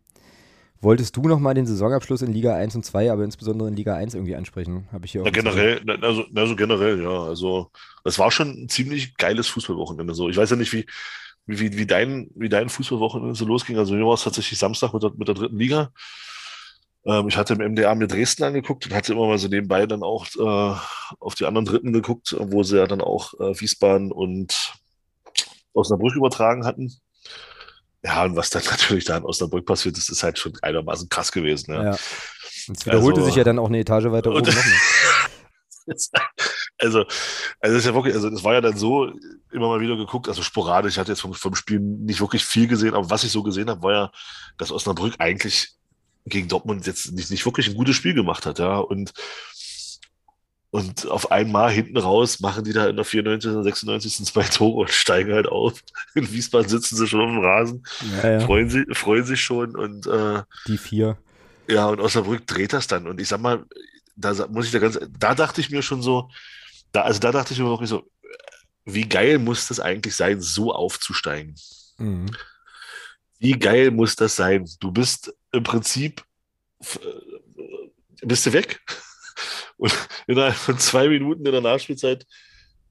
[0.83, 4.15] wolltest du nochmal den Saisonabschluss in Liga 1 und 2, aber insbesondere in Liga 1
[4.15, 4.89] irgendwie ansprechen.
[4.93, 7.25] Habe ich hier Ja, auch generell, na, also, generell, ja.
[7.25, 7.71] Also,
[8.05, 10.15] das war schon ein ziemlich geiles Fußballwochenende.
[10.15, 10.87] So, ich weiß ja nicht, wie,
[11.47, 13.79] wie, wie, wie dein, wie dein Fußballwochenende so losging.
[13.79, 15.93] Also, mir war es tatsächlich Samstag mit der, mit der dritten Liga.
[17.05, 20.03] Ähm, ich hatte im MDA mir Dresden angeguckt und hatte immer mal so nebenbei dann
[20.03, 20.77] auch äh,
[21.21, 24.75] auf die anderen Dritten geguckt, wo sie ja dann auch äh, Wiesbaden und
[25.73, 26.93] Osnabrück übertragen hatten.
[28.05, 31.31] Ja, und was dann natürlich da in Osnabrück passiert ist, ist halt schon einigermaßen krass
[31.33, 31.73] gewesen.
[31.73, 31.85] Ja.
[31.85, 31.91] Ja.
[32.69, 34.43] Und es wiederholte Also- sich ja dann auch eine Etage weiter oben.
[34.43, 34.55] Ne?
[36.79, 37.05] Also,
[37.61, 39.13] also ist ja wirklich, also das war ja dann so
[39.51, 40.93] immer mal wieder geguckt, also sporadisch.
[40.95, 43.69] Ich hatte jetzt vom, vom Spiel nicht wirklich viel gesehen, aber was ich so gesehen
[43.69, 44.13] habe, war ja,
[44.59, 45.73] dass Osnabrück eigentlich
[46.25, 48.79] gegen Dortmund jetzt nicht, nicht wirklich ein gutes Spiel gemacht hat, ja.
[48.79, 49.13] Und,
[50.73, 53.51] und auf einmal hinten raus machen die da in der 94.
[53.53, 54.25] oder 96.
[54.25, 55.83] zwei Tore und steigen halt auf.
[56.15, 57.85] In Wiesbaden sitzen sie schon auf dem Rasen,
[58.23, 61.19] Ja, ja, freuen, sie, freuen sich schon und äh, die vier.
[61.69, 63.07] ja, und Osnabrück dreht das dann.
[63.07, 63.67] Und ich sag mal,
[64.17, 66.31] da muss ich da ganz, da dachte ich mir schon so,
[66.91, 68.11] da, also da dachte ich mir wirklich so,
[68.87, 71.55] wie geil muss das eigentlich sein, so aufzusteigen?
[71.99, 72.31] Mhm.
[73.39, 74.67] Wie geil muss das sein?
[74.81, 76.25] Du bist im Prinzip,
[76.81, 78.81] äh, bist du weg.
[79.77, 79.93] Und
[80.27, 82.27] innerhalb von zwei Minuten in der Nachspielzeit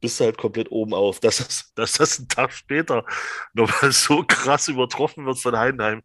[0.02, 1.20] bist du halt komplett oben auf.
[1.20, 3.06] Dass das, dass das ein Tag später
[3.54, 6.02] nochmal so krass übertroffen wird von Heidenheim.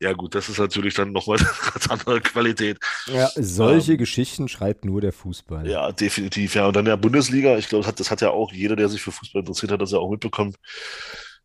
[0.00, 2.78] Ja gut, das ist natürlich dann nochmal eine ganz andere Qualität.
[3.06, 5.66] Ja, solche Ähm, Geschichten schreibt nur der Fußball.
[5.66, 6.54] Ja, definitiv.
[6.54, 7.56] Ja, und dann der Bundesliga.
[7.58, 9.80] Ich glaube, das hat, das hat ja auch jeder, der sich für Fußball interessiert hat,
[9.80, 10.54] das ja auch mitbekommen,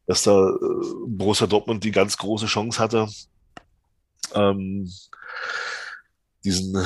[0.06, 0.56] dass da äh,
[1.08, 3.08] Borussia Dortmund die ganz große Chance hatte,
[4.36, 4.90] ähm,
[6.44, 6.86] diesen,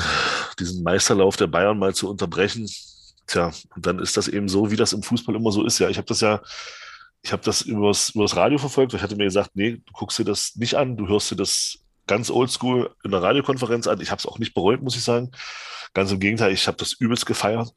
[0.58, 2.68] diesen Meisterlauf der Bayern mal zu unterbrechen.
[3.26, 5.78] Tja, und dann ist das eben so, wie das im Fußball immer so ist.
[5.78, 6.40] Ja, ich habe das ja,
[7.22, 8.94] ich habe das übers, übers Radio verfolgt.
[8.94, 11.78] Ich hatte mir gesagt, nee, du guckst dir das nicht an, du hörst dir das
[12.06, 14.00] ganz oldschool in der Radiokonferenz an.
[14.00, 15.30] Ich habe es auch nicht bereut, muss ich sagen.
[15.94, 17.70] Ganz im Gegenteil, ich habe das übelst gefeiert.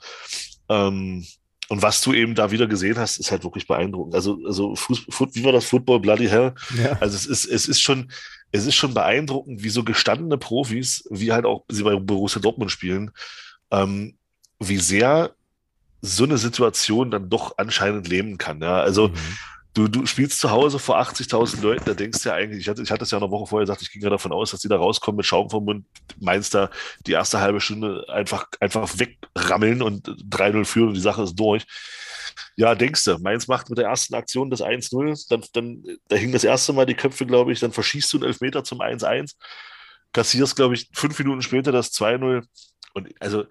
[0.69, 1.25] Ähm,
[1.71, 4.13] und was du eben da wieder gesehen hast, ist halt wirklich beeindruckend.
[4.13, 6.53] Also, also Fußball, wie war das Football Bloody Hell?
[6.77, 6.97] Ja.
[6.99, 8.11] Also es ist, es ist schon,
[8.51, 12.71] es ist schon beeindruckend, wie so gestandene Profis, wie halt auch sie bei Borussia Dortmund
[12.71, 13.11] spielen,
[13.71, 14.15] ähm,
[14.59, 15.31] wie sehr
[16.01, 18.59] so eine Situation dann doch anscheinend leben kann.
[18.61, 19.13] Ja, also Mhm.
[19.73, 22.81] Du, du spielst zu Hause vor 80.000 Leuten, da denkst du ja eigentlich, ich hatte,
[22.81, 24.67] ich hatte es ja eine Woche vorher gesagt, ich ging ja davon aus, dass die
[24.67, 25.85] da rauskommen mit Schaum vom Mund,
[26.19, 26.69] meinst da
[27.05, 31.65] die erste halbe Stunde einfach, einfach wegrammeln und 3-0 führen und die Sache ist durch.
[32.55, 36.31] Ja, denkst du, Mainz macht mit der ersten Aktion das 1-0, dann, dann da hing
[36.31, 39.35] das erste Mal die Köpfe, glaube ich, dann verschießt du einen Elfmeter zum 1-1,
[40.13, 42.43] kassierst, glaube ich, fünf Minuten später das 2-0.
[42.93, 43.45] Und also,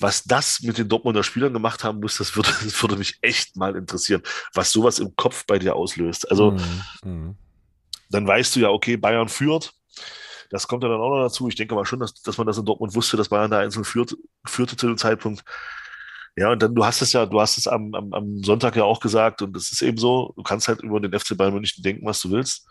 [0.00, 3.56] was das mit den Dortmunder Spielern gemacht haben muss, das würde, das würde mich echt
[3.56, 4.22] mal interessieren,
[4.52, 6.30] was sowas im Kopf bei dir auslöst.
[6.30, 6.82] Also, Mhm.
[7.04, 7.36] Mhm.
[8.10, 9.72] dann weißt du ja, okay, Bayern führt.
[10.50, 11.48] Das kommt ja dann auch noch dazu.
[11.48, 13.84] Ich denke mal schon, dass, dass man das in Dortmund wusste, dass Bayern da einzeln
[13.84, 14.14] führt,
[14.46, 15.42] führte zu dem Zeitpunkt.
[16.36, 18.84] Ja, und dann, du hast es ja, du hast es am, am, am Sonntag ja
[18.84, 21.82] auch gesagt, und es ist eben so, du kannst halt über den FC Bayern München
[21.82, 22.66] denken, was du willst.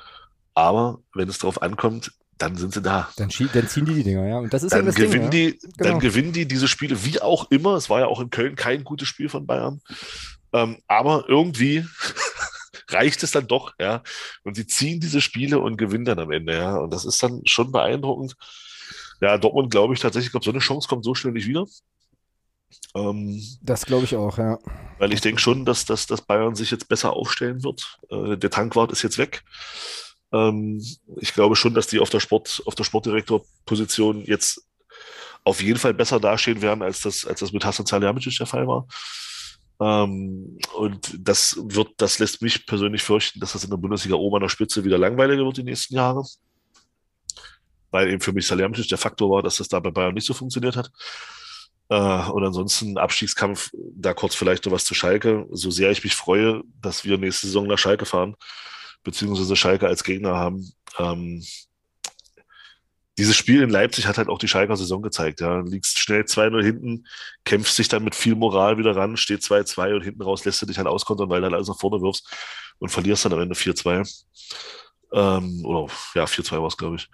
[0.53, 3.09] Aber wenn es drauf ankommt, dann sind sie da.
[3.17, 4.37] Dann, dann ziehen die die Dinger, ja.
[4.39, 5.51] Und das ist ja Dann das gewinnen Ding, ja.
[5.51, 5.89] die, Genau.
[5.91, 7.75] dann gewinnen die diese Spiele wie auch immer.
[7.75, 9.81] Es war ja auch in Köln kein gutes Spiel von Bayern.
[10.53, 11.85] Ähm, aber irgendwie
[12.89, 14.03] reicht es dann doch, ja.
[14.43, 16.75] Und sie ziehen diese Spiele und gewinnen dann am Ende, ja.
[16.77, 18.35] Und das ist dann schon beeindruckend.
[19.21, 21.65] Ja, Dortmund glaube ich tatsächlich, ich glaube, so eine Chance kommt so schnell nicht wieder.
[22.95, 24.57] Ähm, Das glaube ich auch, ja.
[24.97, 27.99] weil ich denke schon, dass, dass, dass Bayern sich jetzt besser aufstellen wird.
[28.09, 29.43] Äh, der Tankwart ist jetzt weg.
[30.33, 30.83] Ähm,
[31.17, 34.65] ich glaube schon, dass die auf der Sport, auf der Sportdirektorposition jetzt
[35.43, 38.67] auf jeden Fall besser dastehen werden, als das, als das mit Hasan Salihamidzic der Fall
[38.67, 38.87] war.
[39.79, 44.35] Ähm, und das wird, das lässt mich persönlich fürchten, dass das in der Bundesliga oben
[44.37, 46.23] an der Spitze wieder langweiliger wird die nächsten Jahre.
[47.91, 50.33] Weil eben für mich Salihamidzic der Faktor war, dass das da bei Bayern nicht so
[50.33, 50.91] funktioniert hat.
[51.89, 55.45] Äh, und ansonsten Abstiegskampf, da kurz vielleicht noch was zu Schalke.
[55.51, 58.35] So sehr ich mich freue, dass wir nächste Saison nach Schalke fahren,
[59.03, 60.71] beziehungsweise Schalke als Gegner haben.
[60.97, 61.43] Ähm,
[63.17, 65.41] dieses Spiel in Leipzig hat halt auch die Schalker Saison gezeigt.
[65.41, 65.59] Ja.
[65.61, 67.07] Liegst schnell 2-0 hinten,
[67.45, 70.65] kämpfst dich dann mit viel Moral wieder ran, steht 2-2 und hinten raus lässt du
[70.65, 72.27] dich halt auskontern, weil du halt alles nach vorne wirfst
[72.79, 74.09] und verlierst dann am Ende 4-2.
[75.13, 77.09] Ähm, oder ja, 4-2 war es, glaube ich.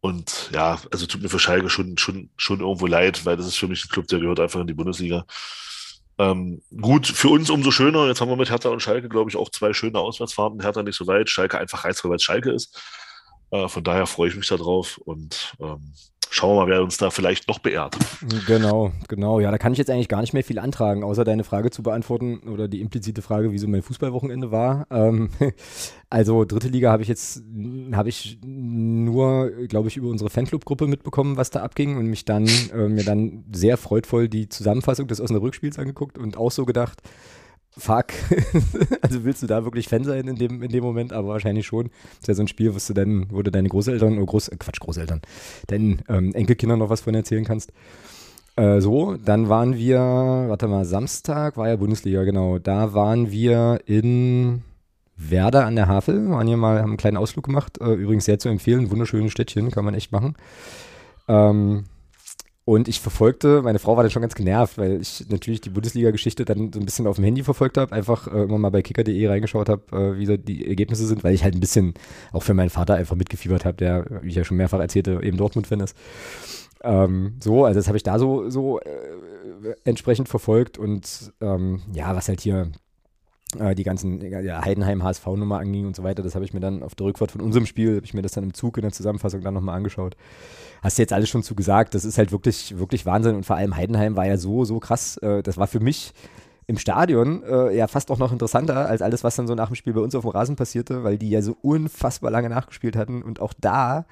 [0.00, 3.56] Und ja, also tut mir für Schalke schon, schon, schon irgendwo leid, weil das ist
[3.56, 5.24] für mich ein Club, der gehört einfach in die Bundesliga.
[6.18, 8.06] Ähm, gut, für uns umso schöner.
[8.06, 10.60] Jetzt haben wir mit Hertha und Schalke, glaube ich, auch zwei schöne Auswärtsfahrten.
[10.60, 12.80] Hertha nicht so weit, Schalke einfach reizvoll, weil es Schalke ist.
[13.50, 15.94] Äh, von daher freue ich mich da drauf und ähm,
[16.32, 17.96] schauen wir mal, wer uns da vielleicht noch beehrt.
[18.46, 19.38] Genau, genau.
[19.38, 21.82] Ja, da kann ich jetzt eigentlich gar nicht mehr viel antragen, außer deine Frage zu
[21.82, 24.86] beantworten oder die implizite Frage, wie so mein Fußballwochenende war.
[24.90, 25.28] Ähm,
[26.10, 27.42] also dritte Liga habe ich jetzt,
[27.92, 32.46] habe ich nur, glaube ich, über unsere Fanclub-Gruppe mitbekommen, was da abging und mich dann,
[32.74, 37.02] äh, mir dann sehr freudvoll die Zusammenfassung des Osnabrück-Spiels angeguckt und auch so gedacht,
[37.76, 38.06] fuck,
[39.00, 41.84] also willst du da wirklich Fan sein in dem, in dem Moment, aber wahrscheinlich schon.
[41.84, 44.48] Das ist ja so ein Spiel, was du dann, wo du deine Großeltern, oder Groß,
[44.48, 45.22] äh, Quatsch, Großeltern,
[45.68, 47.72] deinen ähm, Enkelkindern noch was von erzählen kannst.
[48.56, 52.58] Äh, so, dann waren wir, warte mal, Samstag war ja Bundesliga, genau.
[52.58, 54.62] Da waren wir in
[55.16, 57.80] Werder an der Havel, waren hier mal, haben einen kleinen Ausflug gemacht.
[57.80, 60.34] Äh, übrigens sehr zu empfehlen, wunderschönes Städtchen, kann man echt machen.
[61.28, 61.84] Ähm,
[62.64, 66.44] und ich verfolgte, meine Frau war dann schon ganz genervt, weil ich natürlich die Bundesliga-Geschichte
[66.44, 69.26] dann so ein bisschen auf dem Handy verfolgt habe, einfach äh, immer mal bei kicker.de
[69.26, 71.94] reingeschaut habe, äh, wie so die Ergebnisse sind, weil ich halt ein bisschen
[72.32, 75.38] auch für meinen Vater einfach mitgefiebert habe, der, wie ich ja schon mehrfach erzählte, eben
[75.38, 75.96] Dortmund-Fan ist.
[76.84, 82.14] Ähm, so, also das habe ich da so, so äh, entsprechend verfolgt und ähm, ja,
[82.14, 82.70] was halt hier
[83.52, 87.06] die ganzen ja, Heidenheim-HSV-Nummer anging und so weiter, das habe ich mir dann auf der
[87.06, 89.54] Rückfahrt von unserem Spiel, habe ich mir das dann im Zug in der Zusammenfassung dann
[89.54, 90.16] nochmal angeschaut.
[90.82, 93.36] Hast du jetzt alles schon zu gesagt, das ist halt wirklich, wirklich Wahnsinn.
[93.36, 96.12] Und vor allem Heidenheim war ja so, so krass, äh, das war für mich
[96.66, 99.76] im Stadion äh, ja fast auch noch interessanter als alles, was dann so nach dem
[99.76, 103.22] Spiel bei uns auf dem Rasen passierte, weil die ja so unfassbar lange nachgespielt hatten.
[103.22, 104.06] Und auch da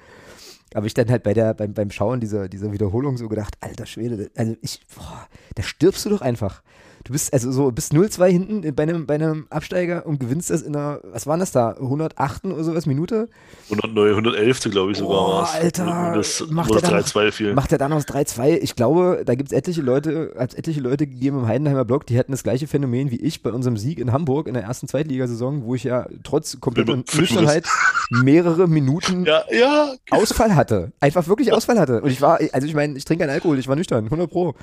[0.75, 3.85] habe ich dann halt bei der, beim, beim Schauen dieser, dieser Wiederholung so gedacht, alter
[3.85, 6.61] Schwede, also ich, boah, da stirbst du doch einfach.
[7.03, 10.61] Du bist also so, bist 0-2 hinten bei einem, bei einem Absteiger und gewinnst das
[10.61, 12.45] in einer, was waren das da, 108.
[12.45, 13.27] oder sowas Minute?
[13.71, 14.59] 109, 111.
[14.71, 15.17] glaube ich sogar.
[15.17, 15.55] Boah, war's.
[15.55, 17.53] Alter, das, macht er das da noch- 3-2 fiel.
[17.53, 18.59] Macht er dann aus 3-2.
[18.61, 22.15] Ich glaube, da gibt es etliche Leute, hat etliche Leute gegeben im Heidenheimer Block, die
[22.17, 25.63] hätten das gleiche Phänomen wie ich bei unserem Sieg in Hamburg in der ersten Zweitligasaison,
[25.63, 27.65] wo ich ja trotz kompletter Nüchternheit
[28.11, 29.93] mehrere Minuten Ja, ja.
[30.11, 30.91] Ausfall hatte.
[30.99, 32.01] Einfach wirklich Ausfall hatte.
[32.01, 34.53] Und ich war, also ich meine, ich trinke keinen Alkohol, ich war nüchtern, 100 Pro.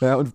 [0.00, 0.32] Ja, und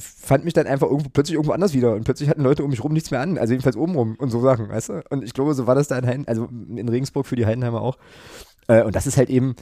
[0.00, 1.94] fand mich dann einfach irgendwo, plötzlich irgendwo anders wieder.
[1.94, 3.38] Und plötzlich hatten Leute um mich rum nichts mehr an.
[3.38, 5.02] Also jedenfalls oben rum und so Sachen, weißt du?
[5.10, 7.80] Und ich glaube, so war das da in Heiden, also in Regensburg für die Heidenheimer
[7.80, 7.98] auch.
[8.68, 9.54] Äh, und das ist halt eben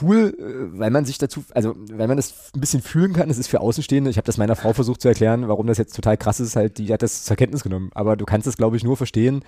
[0.00, 3.30] cool, äh, weil man sich dazu, also weil man das ein bisschen fühlen kann.
[3.30, 4.10] Es ist für Außenstehende.
[4.10, 6.56] Ich habe das meiner Frau versucht zu erklären, warum das jetzt total krass ist.
[6.56, 7.90] Halt, die hat das zur Kenntnis genommen.
[7.94, 9.44] Aber du kannst es, glaube ich, nur verstehen,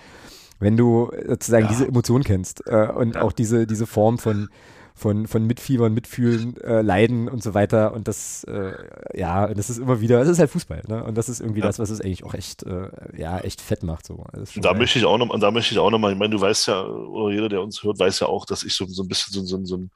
[0.61, 1.71] wenn du sozusagen Ja.
[1.71, 3.23] diese Emotion kennst äh, und Ja.
[3.23, 4.49] auch diese, diese Form von,
[4.97, 7.93] von, von Mitfiebern, Mitfühlen, äh, Leiden und so weiter.
[7.95, 8.73] Und das, äh,
[9.13, 11.03] ja, das ist immer wieder, das ist halt Fußball, ne?
[11.03, 11.67] Und das ist irgendwie Ja.
[11.67, 14.07] das, was es eigentlich auch echt, äh, ja, echt fett macht.
[14.07, 14.25] So.
[14.33, 14.75] Da geil.
[14.79, 16.85] möchte ich auch noch, da möchte ich auch noch mal, ich meine, du weißt ja,
[16.85, 19.41] oder jeder, der uns hört, weiß ja auch, dass ich so, so ein bisschen so,
[19.45, 19.91] so, so, ein-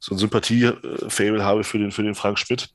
[0.00, 2.70] so ein Sympathie-Fable habe für den, für den Frank Schmidt.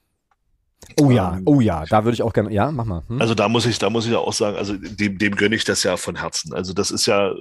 [0.96, 3.04] Oh ja, oh ja, da würde ich auch gerne, ja, mach mal.
[3.08, 3.22] Hm?
[3.22, 5.64] Also da muss ich, da muss ich ja auch sagen, also dem, dem gönne ich
[5.64, 6.54] das ja von Herzen.
[6.54, 7.34] Also das ist ja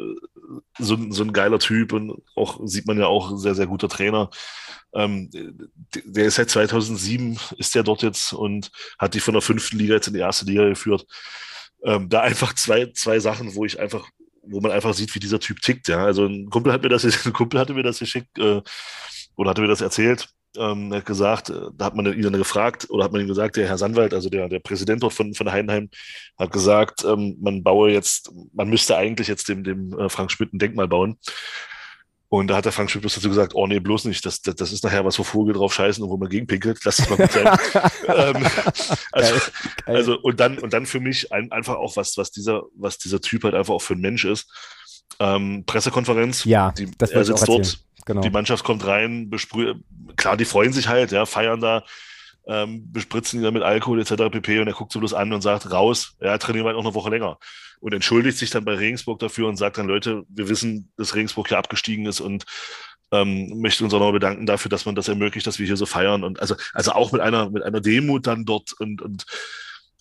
[0.79, 4.31] so, so ein geiler Typ und auch sieht man ja auch sehr, sehr guter Trainer.
[4.95, 5.31] Ähm,
[6.05, 9.95] der ist seit 2007 ist der dort jetzt und hat die von der fünften Liga
[9.95, 11.07] jetzt in die erste Liga geführt.
[11.85, 14.09] Ähm, da einfach zwei, zwei Sachen, wo ich einfach,
[14.43, 15.89] wo man einfach sieht, wie dieser Typ tickt.
[15.89, 18.63] Ja, also ein Kumpel hat mir das, ein Kumpel hatte mir das geschickt äh,
[19.37, 20.29] oder hatte mir das erzählt.
[20.59, 23.57] Ähm, hat gesagt, äh, da hat man ihn dann gefragt oder hat man ihm gesagt,
[23.57, 25.91] der Herr Sandwald, also der, der Präsident von, von Heidenheim,
[26.39, 30.53] hat gesagt, ähm, man baue jetzt, man müsste eigentlich jetzt dem, dem äh, Frank Schmidt
[30.53, 31.19] ein Denkmal bauen.
[32.29, 34.57] Und da hat der Frank Schmidt bloß dazu gesagt, oh nee, bloß nicht, das, das,
[34.57, 37.17] das ist nachher was, wo Vogel drauf scheißen und wo man gegenpinkelt, lass es mal
[37.17, 37.47] gut sein.
[38.09, 38.47] ähm,
[39.13, 39.41] also, geil,
[39.87, 39.97] geil.
[39.97, 43.21] also, und dann, und dann für mich ein, einfach auch was, was dieser, was dieser
[43.21, 44.51] Typ halt einfach auch für ein Mensch ist.
[45.21, 48.23] Ähm, Pressekonferenz, ja, die, das er sitzt dort, genau.
[48.23, 49.77] die Mannschaft kommt rein, besprüht,
[50.17, 51.85] klar, die freuen sich halt, ja, feiern da,
[52.47, 54.31] ähm, bespritzen ihn dann mit Alkohol etc.
[54.31, 54.61] pp.
[54.61, 56.95] Und er guckt so bloß an und sagt, raus, ja, trainieren wir halt noch eine
[56.95, 57.39] Woche länger.
[57.81, 61.49] Und entschuldigt sich dann bei Regensburg dafür und sagt dann, Leute, wir wissen, dass Regensburg
[61.49, 62.45] hier abgestiegen ist und
[63.13, 65.87] ähm, möchte uns auch noch bedanken dafür, dass man das ermöglicht, dass wir hier so
[65.87, 66.25] feiern.
[66.25, 69.27] Und also, also auch mit einer, mit einer Demut dann dort und, und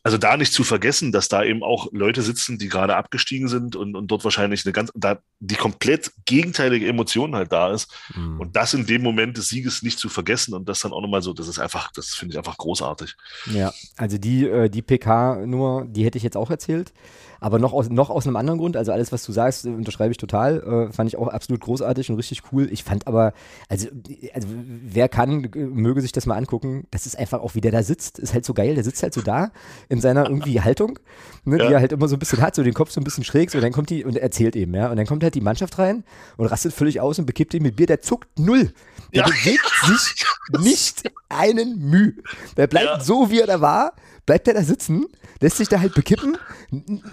[0.06, 3.76] also da nicht zu vergessen, dass da eben auch Leute sitzen, die gerade abgestiegen sind
[3.76, 7.92] und, und dort wahrscheinlich eine ganz, da die komplett gegenteilige Emotion halt da ist.
[8.14, 8.40] Mhm.
[8.40, 11.24] Und das in dem Moment des Sieges nicht zu vergessen und das dann auch nochmal
[11.24, 13.16] so, das ist einfach, das finde ich einfach großartig.
[13.52, 16.94] Ja, also die, äh, die PK-Nummer, die hätte ich jetzt auch erzählt.
[17.46, 20.18] Aber noch aus, noch aus einem anderen Grund, also alles, was du sagst, unterschreibe ich
[20.18, 20.88] total.
[20.90, 22.68] Äh, fand ich auch absolut großartig und richtig cool.
[22.72, 23.34] Ich fand aber,
[23.70, 23.88] also,
[24.34, 26.88] also wer kann, möge sich das mal angucken.
[26.90, 28.74] Das ist einfach auch, wie der da sitzt, ist halt so geil.
[28.74, 29.52] Der sitzt halt so da
[29.90, 30.98] in seiner irgendwie Haltung,
[31.44, 31.68] ne, ja.
[31.68, 33.52] die er halt immer so ein bisschen hat, so den Kopf so ein bisschen schräg,
[33.52, 34.90] so dann kommt die und erzählt eben, ja.
[34.90, 36.04] Und dann kommt halt die Mannschaft rein
[36.38, 37.86] und rastet völlig aus und bekippt ihn mit Bier.
[37.86, 38.74] Der zuckt null.
[39.14, 39.26] Der ja.
[39.28, 40.26] bewegt sich
[40.62, 42.16] nicht einen Mühe.
[42.58, 43.00] Der bleibt ja.
[43.02, 43.94] so, wie er da war
[44.26, 45.06] bleibt er da sitzen,
[45.40, 46.38] lässt sich da halt bekippen,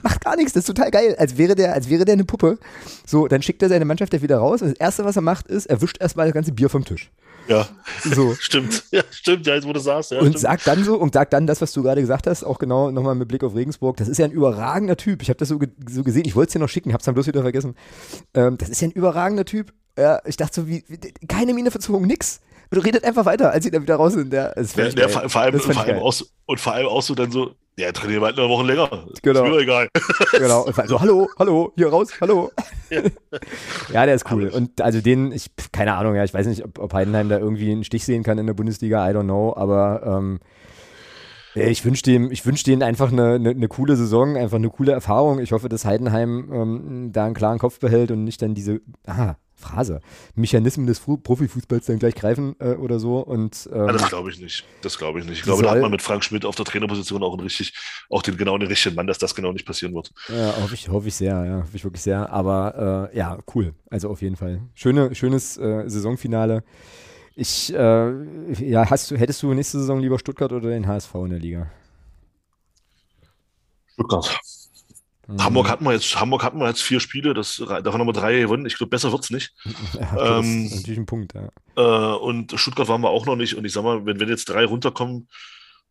[0.02, 2.58] macht gar nichts, das ist total geil, als wäre der, als wäre der eine Puppe.
[3.06, 5.48] So, dann schickt er seine Mannschaft ja wieder raus und das erste, was er macht,
[5.48, 7.10] ist, er wischt erstmal das ganze Bier vom Tisch.
[7.48, 7.68] Ja,
[8.04, 8.34] so.
[8.38, 8.84] stimmt.
[8.92, 10.12] Ja, stimmt, ja, jetzt wo du sagst.
[10.12, 10.38] Ja, und stimmt.
[10.38, 13.14] sagt dann so, und sagt dann das, was du gerade gesagt hast, auch genau nochmal
[13.14, 15.22] mit Blick auf Regensburg, das ist ja ein überragender Typ.
[15.22, 17.14] Ich habe das so, ge so gesehen, ich wollte es dir noch schicken, hab's dann
[17.14, 17.74] bloß wieder vergessen.
[18.34, 19.72] Ähm, das ist ja ein überragender Typ.
[19.98, 22.40] Ja, ich dachte so, wie, wie keine Miene verzogen, nix.
[22.72, 24.34] Und redet einfach weiter, als sie dann wieder raus sind.
[24.34, 27.92] Vor, vor, allem, vor allem auch so, und vor allem auch so dann so, der
[27.92, 28.88] trainiert halt eine Woche länger.
[29.22, 29.44] Genau.
[29.44, 29.88] Ist mir egal.
[30.32, 30.62] Genau.
[30.62, 32.50] Und so, hallo, hallo, hier raus, hallo.
[32.88, 33.02] Ja,
[33.92, 34.48] ja der ist cool.
[34.48, 37.70] Und also den, ich, keine Ahnung, ja, ich weiß nicht, ob, ob Heidenheim da irgendwie
[37.70, 40.40] einen Stich sehen kann in der Bundesliga, I don't know, aber ähm,
[41.54, 45.38] ich wünsche dem, ich denen einfach eine, eine, eine, coole Saison, einfach eine coole Erfahrung.
[45.38, 49.34] Ich hoffe, dass Heidenheim ähm, da einen klaren Kopf behält und nicht dann diese, ah,
[49.62, 50.00] Phrase,
[50.34, 53.18] Mechanismen des Fu Profifußballs dann gleich greifen äh, oder so.
[53.18, 54.64] Und, ähm, ja, das glaube ich nicht.
[54.82, 55.38] Das glaube ich nicht.
[55.38, 57.74] Ich glaube, da hat man mit Frank Schmidt auf der Trainerposition auch einen richtig,
[58.10, 60.12] auch den genau den richtigen Mann, dass das genau nicht passieren wird.
[60.28, 62.30] Ja, hoffe ich, hoffe ich sehr, ja, hoffe ich wirklich sehr.
[62.30, 63.74] Aber äh, ja, cool.
[63.90, 64.60] Also auf jeden Fall.
[64.74, 66.64] Schöne, schönes äh, Saisonfinale.
[67.34, 68.12] Ich, äh,
[68.62, 71.70] ja, hast du, hättest du nächste Saison lieber Stuttgart oder den HSV in der Liga?
[73.86, 74.38] Stuttgart.
[75.32, 75.44] Mhm.
[75.44, 78.40] Hamburg hatten wir jetzt, Hamburg hatten wir jetzt vier Spiele, das, davon haben wir drei
[78.40, 78.66] gewonnen.
[78.66, 79.54] Ich glaube, besser wird es nicht.
[79.94, 81.48] Ja, ähm, das ist natürlich ein Punkt, ja.
[81.76, 83.54] Äh, und Stuttgart waren wir auch noch nicht.
[83.54, 85.28] Und ich sag mal, wenn, wenn jetzt drei runterkommen,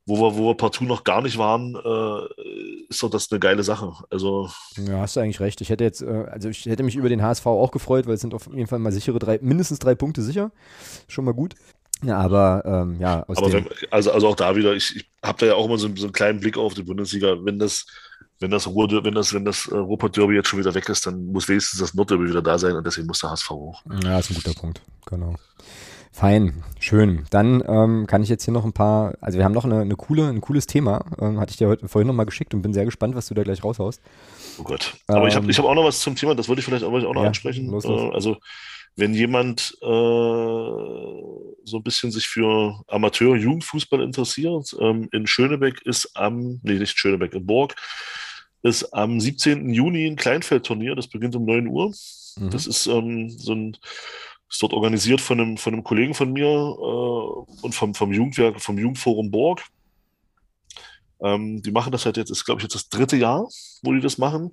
[0.05, 3.63] wo wir, wo wir partout noch gar nicht waren, äh, ist doch das eine geile
[3.63, 3.93] Sache.
[4.09, 4.49] Also.
[4.77, 5.61] Ja, hast du eigentlich recht.
[5.61, 8.22] Ich hätte jetzt, äh, also ich hätte mich über den HSV auch gefreut, weil es
[8.22, 10.51] sind auf jeden Fall mal sichere drei, mindestens drei Punkte sicher.
[11.07, 11.55] Schon mal gut.
[12.03, 15.38] Ja, aber ähm, ja, aus aber wenn, also, also auch da wieder, ich, ich habe
[15.38, 17.85] da ja auch immer so, so einen kleinen Blick auf die Bundesliga, wenn das
[18.41, 21.47] wenn das, Ruhr, wenn das, wenn das Ruhrpott-Derby jetzt schon wieder weg ist, dann muss
[21.47, 23.81] wenigstens das Nordderby wieder da sein und deswegen muss der HSV hoch.
[24.03, 25.35] Ja, ist ein guter Punkt, genau.
[26.11, 27.26] Fein, schön.
[27.30, 29.95] Dann ähm, kann ich jetzt hier noch ein paar, also wir haben noch eine, eine
[29.95, 32.84] coole, ein cooles Thema, ähm, hatte ich dir heute, vorhin nochmal geschickt und bin sehr
[32.84, 34.01] gespannt, was du da gleich raushaust.
[34.57, 34.95] Oh Gott.
[35.07, 36.84] Aber ähm, ich habe ich hab auch noch was zum Thema, das wollte ich vielleicht
[36.84, 37.68] auch, auch noch ja, ansprechen.
[37.68, 38.01] Los, los.
[38.01, 38.38] Äh, also
[38.95, 46.59] wenn jemand äh, so ein bisschen sich für Amateur-Jugendfußball interessiert, ähm, in Schönebeck ist am,
[46.63, 47.76] nee, nicht Schönebeck, in Borg,
[48.63, 49.73] ist am 17.
[49.73, 51.93] Juni ein Kleinfeldturnier, das beginnt um 9 Uhr.
[52.38, 52.49] Mhm.
[52.51, 53.77] Das ist ähm, so ein,
[54.49, 58.61] ist dort organisiert von einem, von einem Kollegen von mir äh, und vom, vom Jugendwerk,
[58.61, 59.63] vom Jugendforum Borg.
[61.21, 63.47] Ähm, die machen das halt jetzt, ist glaube ich jetzt das dritte Jahr,
[63.83, 64.51] wo die das machen.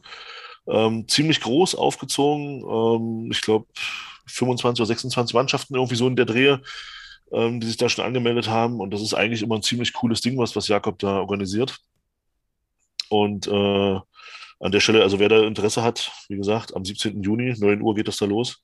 [0.66, 2.62] Ähm, ziemlich groß aufgezogen.
[2.62, 3.66] Ähm, ich glaube
[4.26, 6.60] 25 oder 26 Mannschaften irgendwie so in der Drehe,
[7.32, 8.80] ähm, die sich da schon angemeldet haben.
[8.80, 11.78] Und das ist eigentlich immer ein ziemlich cooles Ding, was, was Jakob da organisiert.
[13.10, 13.98] Und äh,
[14.60, 17.22] an der Stelle, also wer da Interesse hat, wie gesagt, am 17.
[17.22, 18.60] Juni, 9 Uhr geht das da los,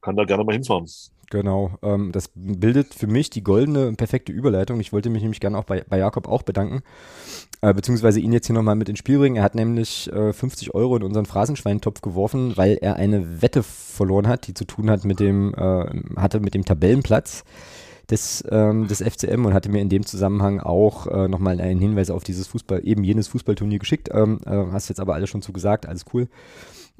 [0.00, 0.86] kann da gerne mal hinfahren.
[1.30, 4.80] Genau, ähm, das bildet für mich die goldene, perfekte Überleitung.
[4.80, 6.82] Ich wollte mich nämlich gerne auch bei, bei Jakob auch bedanken,
[7.60, 9.36] äh, beziehungsweise ihn jetzt hier nochmal mit ins Spiel bringen.
[9.36, 14.26] Er hat nämlich äh, 50 Euro in unseren Phrasenschweintopf geworfen, weil er eine Wette verloren
[14.26, 17.44] hat, die zu tun hat mit dem, äh, hatte mit dem Tabellenplatz
[18.10, 22.10] des, ähm, des FCM und hatte mir in dem Zusammenhang auch äh, nochmal einen Hinweis
[22.10, 24.08] auf dieses Fußball, eben jenes Fußballturnier geschickt.
[24.12, 26.28] Ähm, äh, hast jetzt aber alles schon zu gesagt, alles cool.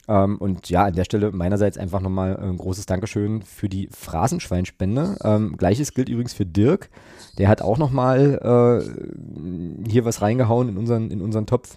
[0.09, 5.17] Ähm, und ja, an der Stelle meinerseits einfach nochmal ein großes Dankeschön für die Phrasenschweinspende.
[5.23, 6.91] Ähm, Gleiches gilt übrigens für Dirk.
[7.39, 11.77] Der hat auch nochmal äh, hier was reingehauen in unseren, in unseren Topf.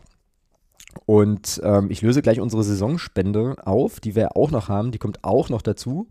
[1.05, 4.91] Und ähm, ich löse gleich unsere Saisonspende auf, die wir auch noch haben.
[4.91, 6.07] Die kommt auch noch dazu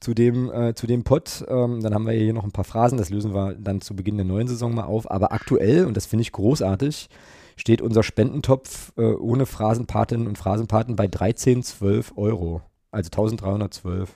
[0.00, 1.44] zu dem, äh, zu dem Pod.
[1.48, 4.16] Ähm, dann haben wir hier noch ein paar Phrasen, das lösen wir dann zu Beginn
[4.16, 5.10] der neuen Saison mal auf.
[5.10, 7.08] Aber aktuell, und das finde ich großartig,
[7.56, 12.62] steht unser Spendentopf äh, ohne Phrasenpatinnen und Phrasenpaten bei 1312 Euro.
[12.90, 14.10] Also 1312.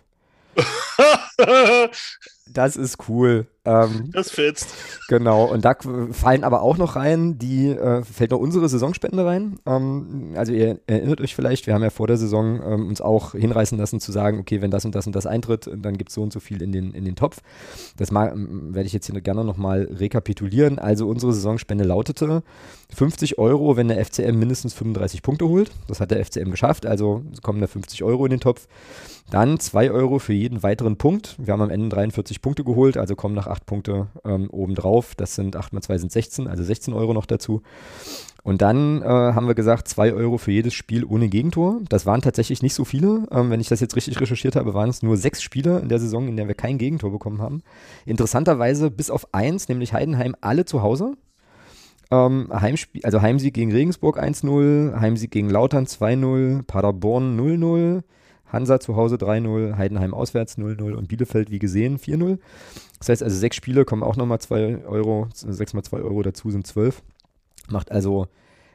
[2.52, 3.46] das ist cool.
[3.64, 4.68] Ähm, das fetzt.
[5.08, 5.76] Genau, und da
[6.12, 9.58] fallen aber auch noch rein, die äh, fällt noch unsere Saisonspende rein.
[9.66, 13.32] Ähm, also ihr erinnert euch vielleicht, wir haben ja vor der Saison ähm, uns auch
[13.32, 16.14] hinreißen lassen zu sagen, okay, wenn das und das und das eintritt, dann gibt es
[16.14, 17.40] so und so viel in den, in den Topf.
[17.96, 20.78] Das werde ich jetzt hier gerne nochmal rekapitulieren.
[20.78, 22.42] Also unsere Saisonspende lautete
[22.94, 25.70] 50 Euro, wenn der FCM mindestens 35 Punkte holt.
[25.88, 28.66] Das hat der FCM geschafft, also kommen da 50 Euro in den Topf.
[29.30, 31.36] Dann 2 Euro für jeden weiteren Punkt.
[31.38, 35.14] Wir haben am Ende 43 Punkte geholt, also kommen nach 8 Punkte ähm, obendrauf.
[35.14, 37.62] Das sind 8 mal 2 sind 16, also 16 Euro noch dazu.
[38.42, 41.80] Und dann äh, haben wir gesagt, 2 Euro für jedes Spiel ohne Gegentor.
[41.88, 43.26] Das waren tatsächlich nicht so viele.
[43.30, 45.98] Ähm, wenn ich das jetzt richtig recherchiert habe, waren es nur sechs Spiele in der
[45.98, 47.62] Saison, in der wir kein Gegentor bekommen haben.
[48.06, 51.14] Interessanterweise bis auf eins, nämlich Heidenheim, alle zu Hause.
[52.10, 58.02] Ähm, Heimspiel, also Heimsieg gegen Regensburg 1-0, Heimsieg gegen Lautern 2-0, Paderborn 0-0,
[58.52, 62.38] Hansa zu Hause 3-0, Heidenheim auswärts 0-0 und Bielefeld wie gesehen 4-0.
[62.98, 66.50] Das heißt also sechs Spiele kommen auch nochmal 2 Euro, 6 mal 2 Euro dazu
[66.50, 67.02] sind 12.
[67.70, 68.26] Macht also,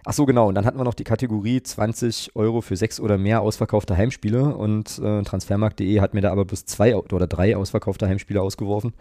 [0.06, 3.18] ach so genau, und dann hatten wir noch die Kategorie 20 Euro für sechs oder
[3.18, 8.08] mehr ausverkaufte Heimspiele und äh, Transfermarkt.de hat mir da aber bis zwei oder drei ausverkaufte
[8.08, 8.94] Heimspiele ausgeworfen.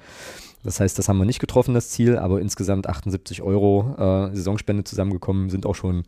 [0.65, 4.85] Das heißt, das haben wir nicht getroffen, das Ziel, aber insgesamt 78 Euro äh, Saisonspende
[4.85, 6.05] zusammengekommen, sind auch schon,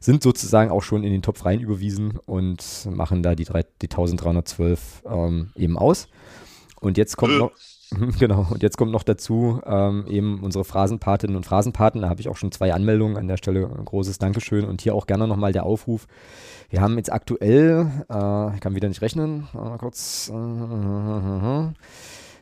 [0.00, 3.86] sind sozusagen auch schon in den Topf rein überwiesen und machen da die, drei, die
[3.86, 6.08] 1312 ähm, eben aus.
[6.80, 7.52] Und jetzt kommt noch,
[8.18, 12.02] genau, und jetzt kommt noch dazu ähm, eben unsere Phrasenpatinnen und Phrasenpaten.
[12.02, 13.66] Da habe ich auch schon zwei Anmeldungen an der Stelle.
[13.66, 16.06] Ein großes Dankeschön und hier auch gerne nochmal der Aufruf.
[16.68, 21.68] Wir haben jetzt aktuell, äh, ich kann wieder nicht rechnen, äh, kurz, äh,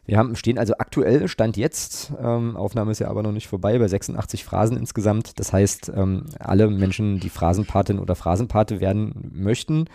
[0.07, 3.79] wir haben, stehen also aktuell, Stand jetzt, ähm, Aufnahme ist ja aber noch nicht vorbei,
[3.79, 5.39] bei 86 Phrasen insgesamt.
[5.39, 9.87] Das heißt, ähm, alle Menschen, die Phrasenpatin oder Phrasenpate werden möchten,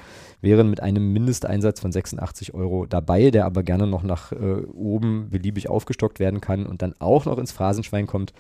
[0.42, 5.30] wären mit einem Mindesteinsatz von 86 Euro dabei, der aber gerne noch nach äh, oben
[5.30, 8.34] beliebig aufgestockt werden kann und dann auch noch ins Phrasenschwein kommt.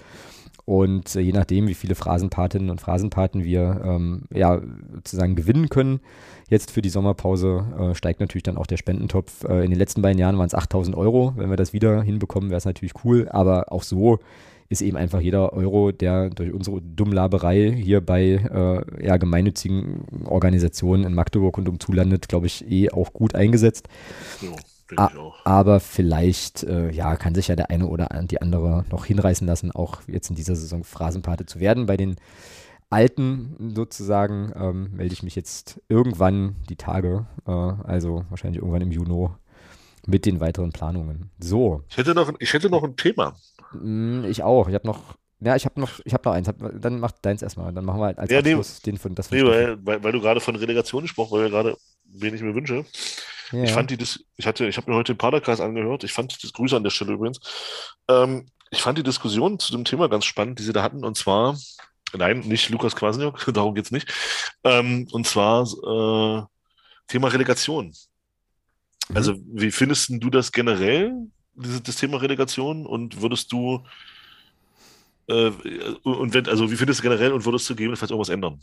[0.69, 4.61] Und äh, je nachdem, wie viele Phrasenpatinnen und Phrasenpaten wir ähm, ja,
[4.93, 5.99] sozusagen gewinnen können,
[6.47, 9.45] jetzt für die Sommerpause äh, steigt natürlich dann auch der Spendentopf.
[9.45, 11.33] Äh, in den letzten beiden Jahren waren es 8000 Euro.
[11.37, 13.27] Wenn wir das wieder hinbekommen, wäre es natürlich cool.
[13.31, 14.19] Aber auch so
[14.69, 21.03] ist eben einfach jeder Euro, der durch unsere Dummlaberei hier bei äh, ja, gemeinnützigen Organisationen
[21.03, 23.89] in Magdeburg und umzu landet, glaube ich, eh auch gut eingesetzt.
[24.97, 25.11] Ja.
[25.43, 29.45] A aber vielleicht, äh, ja, kann sich ja der eine oder die andere noch hinreißen
[29.45, 31.85] lassen, auch jetzt in dieser Saison Phrasenpate zu werden.
[31.85, 32.15] Bei den
[32.89, 38.91] Alten sozusagen ähm, melde ich mich jetzt irgendwann die Tage, äh, also wahrscheinlich irgendwann im
[38.91, 39.29] Juni
[40.07, 41.29] mit den weiteren Planungen.
[41.39, 41.83] So.
[41.89, 43.35] Ich hätte noch, ich hätte noch ein Thema.
[43.73, 44.67] Mm, ich auch.
[44.67, 46.47] Ich habe noch ja, ich habe noch, ich habe noch eins.
[46.49, 47.73] Hab, dann mach deins erstmal.
[47.73, 49.31] Dann machen wir als ja, Abschluss nee, den von das.
[49.31, 52.53] Nee, weil, weil, weil, du gerade von Relegation gesprochen, weil wir gerade, wen ich mir
[52.53, 52.83] wünsche.
[53.51, 53.63] Ja.
[53.63, 53.97] Ich fand die,
[54.37, 56.03] ich hatte, ich habe mir heute den Paderkreis angehört.
[56.03, 57.39] Ich fand das Grüße an der Stelle übrigens.
[58.07, 61.03] Ähm, ich fand die Diskussion zu dem Thema ganz spannend, die sie da hatten.
[61.03, 61.57] Und zwar,
[62.13, 64.11] nein, nicht Lukas Kwasniok, darum geht's nicht.
[64.63, 66.43] Ähm, und zwar äh,
[67.07, 67.93] Thema Relegation.
[69.09, 69.17] Mhm.
[69.17, 71.13] Also, wie findest du das generell,
[71.55, 72.85] dieses, das Thema Relegation?
[72.85, 73.83] Und würdest du
[75.29, 75.51] äh,
[76.03, 78.59] und wenn, also wie findest du generell und würdest du gegebenenfalls irgendwas ändern?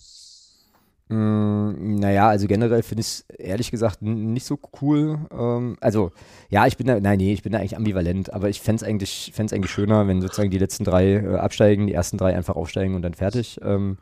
[1.09, 5.19] Mm, naja, also generell finde ich es ehrlich gesagt nicht so cool.
[5.31, 6.11] Ähm, also,
[6.51, 8.89] ja, ich bin da, nein, nee, ich bin da eigentlich ambivalent, aber ich fände es
[8.89, 12.95] eigentlich, eigentlich schöner, wenn sozusagen die letzten drei äh, absteigen, die ersten drei einfach aufsteigen
[12.97, 13.61] und dann fertig.
[13.63, 13.99] Ähm,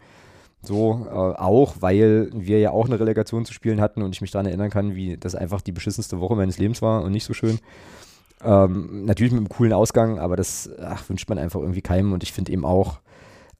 [0.62, 4.30] so, äh, auch weil wir ja auch eine Relegation zu spielen hatten und ich mich
[4.30, 7.34] daran erinnern kann, wie das einfach die beschissenste Woche meines Lebens war und nicht so
[7.34, 7.58] schön.
[8.42, 12.22] Ähm, natürlich mit einem coolen Ausgang, aber das ach, wünscht man einfach irgendwie keinem und
[12.22, 13.00] ich finde eben auch,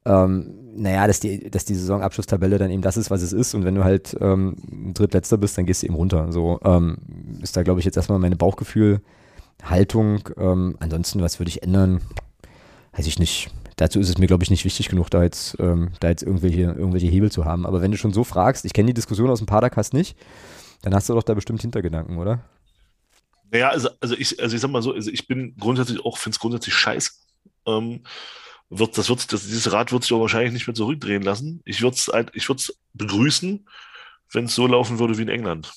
[0.05, 3.55] ähm, naja, dass die, dass die Saisonabschlusstabelle dann eben das ist, was es ist.
[3.55, 4.57] Und wenn du halt ähm,
[4.95, 6.33] Drittletzter bist, dann gehst du eben runter.
[6.33, 6.99] So ähm,
[7.43, 9.01] ist da, glaube ich, jetzt erstmal mein Bauchgefühl.
[9.63, 10.29] Haltung.
[10.37, 12.01] Ähm, ansonsten, was würde ich ändern?
[12.93, 13.51] Weiß ich nicht.
[13.77, 16.63] Dazu ist es mir, glaube ich, nicht wichtig genug, da jetzt, ähm, da jetzt irgendwelche,
[16.63, 17.67] irgendwelche Hebel zu haben.
[17.67, 20.17] Aber wenn du schon so fragst, ich kenne die Diskussion aus dem Padercast nicht,
[20.83, 22.45] dann hast du doch da bestimmt Hintergedanken, oder?
[23.51, 26.35] Naja, also, also, ich, also ich sag mal so, also ich bin grundsätzlich auch, finde
[26.35, 27.11] es grundsätzlich scheiße.
[27.67, 28.03] Ähm,
[28.79, 31.61] wird, das wird, das, dieses Rad wird sich auch wahrscheinlich nicht mehr zurückdrehen lassen.
[31.65, 33.67] Ich würde es ich würd's begrüßen,
[34.33, 35.73] wenn es so laufen würde wie in England.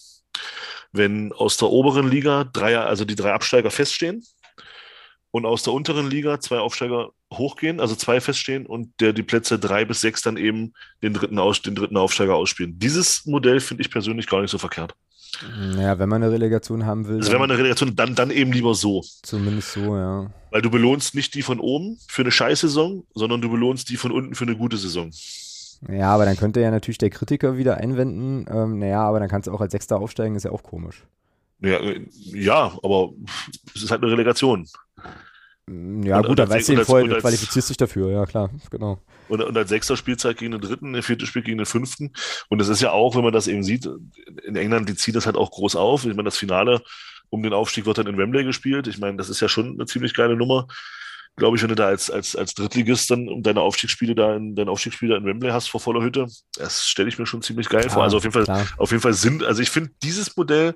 [0.92, 4.24] Wenn aus der oberen Liga drei, also die drei Absteiger feststehen
[5.32, 9.60] und aus der unteren Liga zwei Aufsteiger hochgehen, also zwei feststehen und der die Plätze
[9.60, 12.80] drei bis sechs dann eben den dritten, Aus, den dritten Aufsteiger ausspielen.
[12.80, 14.96] Dieses Modell finde ich persönlich gar nicht so verkehrt.
[15.76, 17.18] Naja, wenn man eine Relegation haben will.
[17.18, 19.04] Also wenn man eine Relegation, dann, dann eben lieber so.
[19.24, 20.30] Zumindest so, ja.
[20.52, 24.12] Weil du belohnst nicht die von oben für eine Scheißsaison, sondern du belohnst die von
[24.12, 25.12] unten für eine gute Saison.
[25.92, 29.48] Ja, aber dann könnte ja natürlich der Kritiker wieder einwenden, ähm, naja, aber dann kannst
[29.48, 31.04] du auch als Sechster aufsteigen, ist ja auch komisch.
[31.60, 31.80] Ja,
[32.34, 33.12] ja aber
[33.76, 34.68] es ist halt eine Relegation.
[35.70, 39.00] Ja, und, gut, dann weißt du vorher, du qualifizierst dich dafür, ja klar, genau.
[39.28, 42.14] Und, und als sechster Spielzeit gegen den dritten, der vierte Spiel gegen den fünften.
[42.48, 43.90] Und es ist ja auch, wenn man das eben sieht,
[44.46, 46.06] in England, die zieht das halt auch groß auf.
[46.06, 46.82] Ich meine, das Finale
[47.30, 48.88] um den Aufstieg wird dann in Wembley gespielt.
[48.88, 50.68] Ich meine, das ist ja schon eine ziemlich geile Nummer.
[51.36, 54.72] Glaube ich, wenn du da als, als, als Drittligist dann deine Aufstiegsspiele da in, deine
[54.72, 56.28] Aufstiegsspiele in Wembley hast vor voller Hütte,
[56.58, 58.04] das stelle ich mir schon ziemlich geil klar, vor.
[58.04, 58.66] Also auf jeden Fall, klar.
[58.78, 60.74] auf jeden Fall sind, also ich finde dieses Modell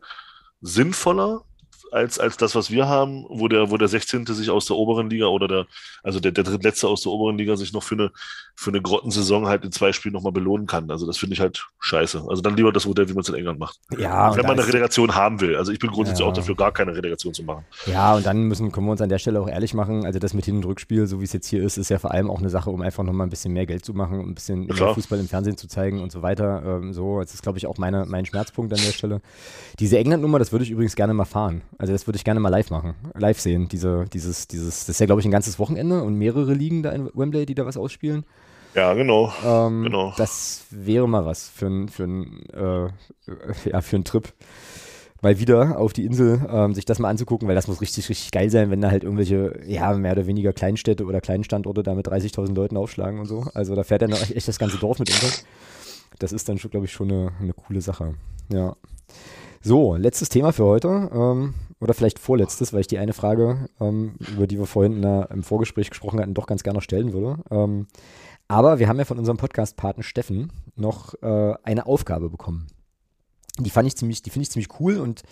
[0.60, 1.46] sinnvoller
[1.92, 4.26] als, als das, was wir haben, wo der, wo der 16.
[4.26, 5.66] sich aus der oberen Liga oder der,
[6.04, 8.12] also der, der drittletzte aus der oberen Liga sich noch für eine,
[8.56, 10.90] für eine Grottensaison halt in zwei Spielen nochmal belohnen kann.
[10.90, 12.24] Also das finde ich halt scheiße.
[12.28, 13.80] Also dann lieber das Modell, wie man es in England macht.
[13.98, 15.56] Ja, wenn man eine Relegation haben will.
[15.56, 16.32] Also ich bin grundsätzlich ja.
[16.32, 17.66] auch dafür, gar keine Relegation zu machen.
[17.86, 20.06] Ja, und dann müssen, können wir uns an der Stelle auch ehrlich machen.
[20.06, 22.12] Also das mit Hin- und Rückspiel, so wie es jetzt hier ist, ist ja vor
[22.12, 24.68] allem auch eine Sache, um einfach nochmal ein bisschen mehr Geld zu machen, ein bisschen
[24.68, 26.64] ja, mehr Fußball im Fernsehen zu zeigen und so weiter.
[26.66, 29.22] Ähm, so, das ist, glaube ich, auch meine, mein Schmerzpunkt an der Stelle.
[29.80, 31.62] Diese England-Nummer, das würde ich übrigens gerne mal fahren.
[31.82, 33.68] Also das würde ich gerne mal live machen, live sehen.
[33.68, 36.92] Diese, dieses, dieses, das ist ja, glaube ich, ein ganzes Wochenende und mehrere Ligen da
[36.92, 38.24] in Wembley, die da was ausspielen.
[38.76, 39.34] Ja, genau.
[39.44, 40.14] Ähm, genau.
[40.16, 42.90] Das wäre mal was für einen für äh,
[43.72, 44.32] ja, für Trip.
[45.24, 48.30] Mal wieder auf die Insel, ähm, sich das mal anzugucken, weil das muss richtig, richtig
[48.30, 52.08] geil sein, wenn da halt irgendwelche, ja, mehr oder weniger Kleinstädte oder Kleinstandorte da mit
[52.08, 53.46] 30.000 Leuten aufschlagen und so.
[53.56, 55.34] Also da fährt dann echt das ganze Dorf mit unter.
[56.20, 58.14] Das ist dann, glaube ich, schon eine, eine coole Sache.
[58.54, 58.76] Ja.
[59.64, 61.10] So, letztes Thema für heute.
[61.12, 65.30] Ähm, oder vielleicht vorletztes, weil ich die eine Frage, ähm, über die wir vorhin der,
[65.32, 67.44] im Vorgespräch gesprochen hatten, doch ganz gerne noch stellen würde.
[67.50, 67.88] Ähm,
[68.48, 72.68] aber wir haben ja von unserem Podcast-Paten Steffen noch äh, eine Aufgabe bekommen.
[73.60, 75.24] Die fand ich ziemlich, die finde ich ziemlich cool und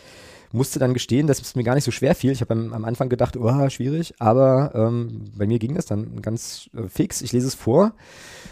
[0.52, 2.32] musste dann gestehen, dass es mir gar nicht so schwer fiel.
[2.32, 6.22] Ich habe am, am, Anfang gedacht, oh, schwierig, aber ähm, bei mir ging das dann
[6.22, 7.22] ganz äh, fix.
[7.22, 7.94] Ich lese es vor.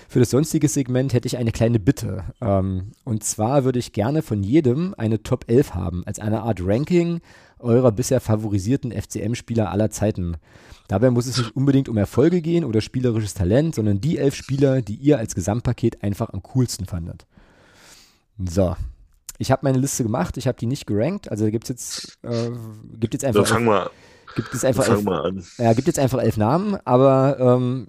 [0.07, 2.25] Für das sonstige Segment hätte ich eine kleine Bitte.
[2.39, 6.59] Ähm, und zwar würde ich gerne von jedem eine Top 11 haben, als eine Art
[6.61, 7.19] Ranking
[7.59, 10.37] eurer bisher favorisierten FCM-Spieler aller Zeiten.
[10.87, 14.81] Dabei muss es nicht unbedingt um Erfolge gehen oder spielerisches Talent, sondern die elf Spieler,
[14.81, 17.25] die ihr als Gesamtpaket einfach am coolsten fandet.
[18.37, 18.75] So.
[19.39, 22.49] Ich habe meine Liste gemacht, ich habe die nicht gerankt, also gibt es jetzt, äh,
[22.99, 23.43] gibt jetzt einfach.
[23.43, 23.89] Dann fang mal,
[24.35, 27.87] gibt es einfach elf, ja, gibt jetzt einfach elf Namen, aber ähm,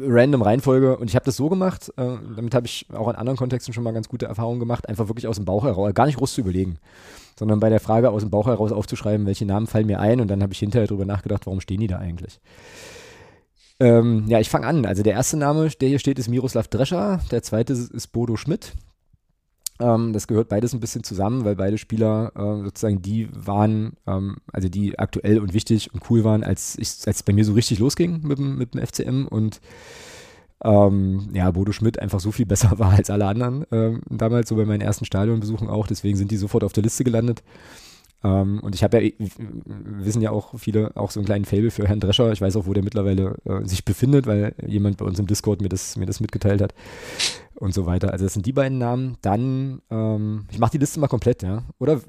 [0.00, 0.96] random Reihenfolge.
[0.96, 3.84] Und ich habe das so gemacht, äh, damit habe ich auch in anderen Kontexten schon
[3.84, 6.40] mal ganz gute Erfahrungen gemacht, einfach wirklich aus dem Bauch heraus, gar nicht groß zu
[6.40, 6.80] überlegen
[7.42, 10.28] sondern bei der Frage aus dem Bauch heraus aufzuschreiben, welche Namen fallen mir ein und
[10.28, 12.38] dann habe ich hinterher darüber nachgedacht, warum stehen die da eigentlich.
[13.80, 14.86] Ähm, ja, ich fange an.
[14.86, 18.74] Also der erste Name, der hier steht, ist Miroslav Drescher, der zweite ist Bodo Schmidt.
[19.80, 24.36] Ähm, das gehört beides ein bisschen zusammen, weil beide Spieler äh, sozusagen die waren, ähm,
[24.52, 28.20] also die aktuell und wichtig und cool waren, als es bei mir so richtig losging
[28.22, 29.60] mit, mit dem FCM und
[30.64, 34.56] ähm, ja, Bodo Schmidt einfach so viel besser war als alle anderen ähm, damals, so
[34.56, 35.86] bei meinen ersten Stadionbesuchen auch.
[35.86, 37.42] Deswegen sind die sofort auf der Liste gelandet.
[38.24, 41.88] Ähm, und ich habe ja, wissen ja auch viele, auch so einen kleinen Fable für
[41.88, 42.30] Herrn Drescher.
[42.32, 45.60] Ich weiß auch, wo der mittlerweile äh, sich befindet, weil jemand bei uns im Discord
[45.60, 46.74] mir das, mir das mitgeteilt hat
[47.54, 48.12] und so weiter.
[48.12, 49.16] Also das sind die beiden Namen.
[49.22, 51.64] Dann, ähm, ich mache die Liste mal komplett, ja?
[51.80, 52.00] Oder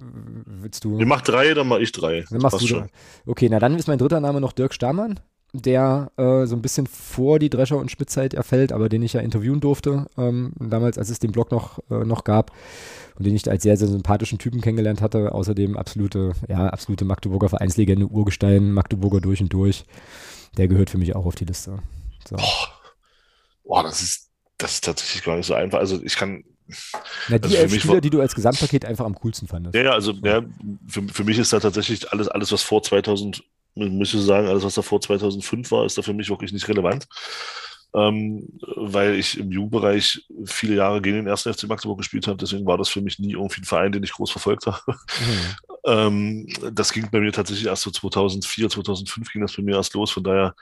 [0.46, 1.00] willst du?
[1.00, 2.26] Ich mach drei, dann mach ich drei.
[2.30, 2.90] Dann machst du schon.
[3.26, 5.20] Okay, na dann ist mein dritter Name noch Dirk Stamann
[5.54, 9.22] der äh, so ein bisschen vor die Drescher- und Schmidtzeit erfällt, aber den ich ja
[9.22, 12.52] interviewen durfte, ähm, damals, als es den Blog noch, äh, noch gab
[13.16, 15.32] und den ich als sehr, sehr sympathischen Typen kennengelernt hatte.
[15.32, 19.86] Außerdem absolute, ja, absolute Magdeburger Vereinslegende, Urgestein, Magdeburger durch und durch.
[20.58, 21.80] Der gehört für mich auch auf die Liste.
[22.28, 22.36] So.
[22.36, 22.70] Boah.
[23.64, 25.80] Boah, das ist, das ist tatsächlich gar nicht so einfach.
[25.80, 26.44] Also ich kann,
[27.30, 29.76] na, die also elf Spieler, die du als Gesamtpaket einfach am coolsten fandest.
[29.76, 30.42] Ja, ja also ja,
[30.88, 33.44] für, für mich ist da tatsächlich alles, alles was vor 2000
[33.76, 36.68] muss ich sagen, alles, was da vor 2005 war, ist da für mich wirklich nicht
[36.68, 37.08] relevant.
[37.96, 42.38] Ähm, weil ich im Jugendbereich viele Jahre gegen den ersten FC Magdeburg gespielt habe.
[42.38, 44.82] Deswegen war das für mich nie irgendwie ein Verein, den ich groß verfolgt habe.
[44.88, 44.94] Mhm.
[45.86, 49.94] Ähm, das ging bei mir tatsächlich erst so 2004, 2005 ging das bei mir erst
[49.94, 50.12] los.
[50.12, 50.56] Von daher,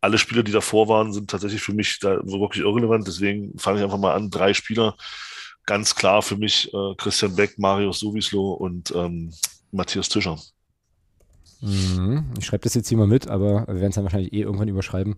[0.00, 3.06] alle Spieler, die davor waren, sind tatsächlich für mich da wirklich irrelevant.
[3.06, 4.30] Deswegen fange ich einfach mal an.
[4.30, 4.96] Drei Spieler,
[5.66, 9.32] ganz klar für mich äh, Christian Beck, Marius Sowislo und ähm,
[9.72, 10.38] Matthias Tischer.
[11.60, 12.24] Mhm.
[12.38, 14.68] Ich schreibe das jetzt hier mal mit, aber wir werden es dann wahrscheinlich eh irgendwann
[14.68, 15.16] überschreiben.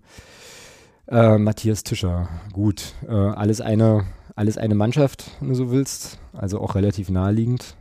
[1.09, 2.95] Äh, Matthias Tischer, gut.
[3.07, 4.05] Äh, alles, eine,
[4.35, 6.19] alles eine Mannschaft, wenn du so willst.
[6.33, 7.77] Also auch relativ naheliegend.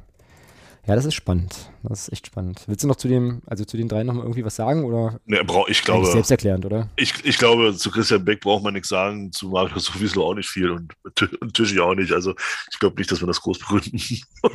[0.88, 1.70] Ja, das ist spannend.
[1.84, 2.64] Das ist echt spannend.
[2.66, 5.20] Willst du noch zu dem, also zu den drei nochmal irgendwie was sagen oder?
[5.26, 6.08] Ne, brauch, ich glaube.
[6.08, 6.90] Selbsterklärend, oder?
[6.96, 10.50] Ich, ich glaube, zu Christian Beck braucht man nichts sagen, zu Marius Sowieso auch nicht
[10.50, 10.94] viel und,
[11.40, 12.12] und Tischi auch nicht.
[12.12, 12.34] Also
[12.72, 13.92] ich glaube nicht, dass wir das groß begründen.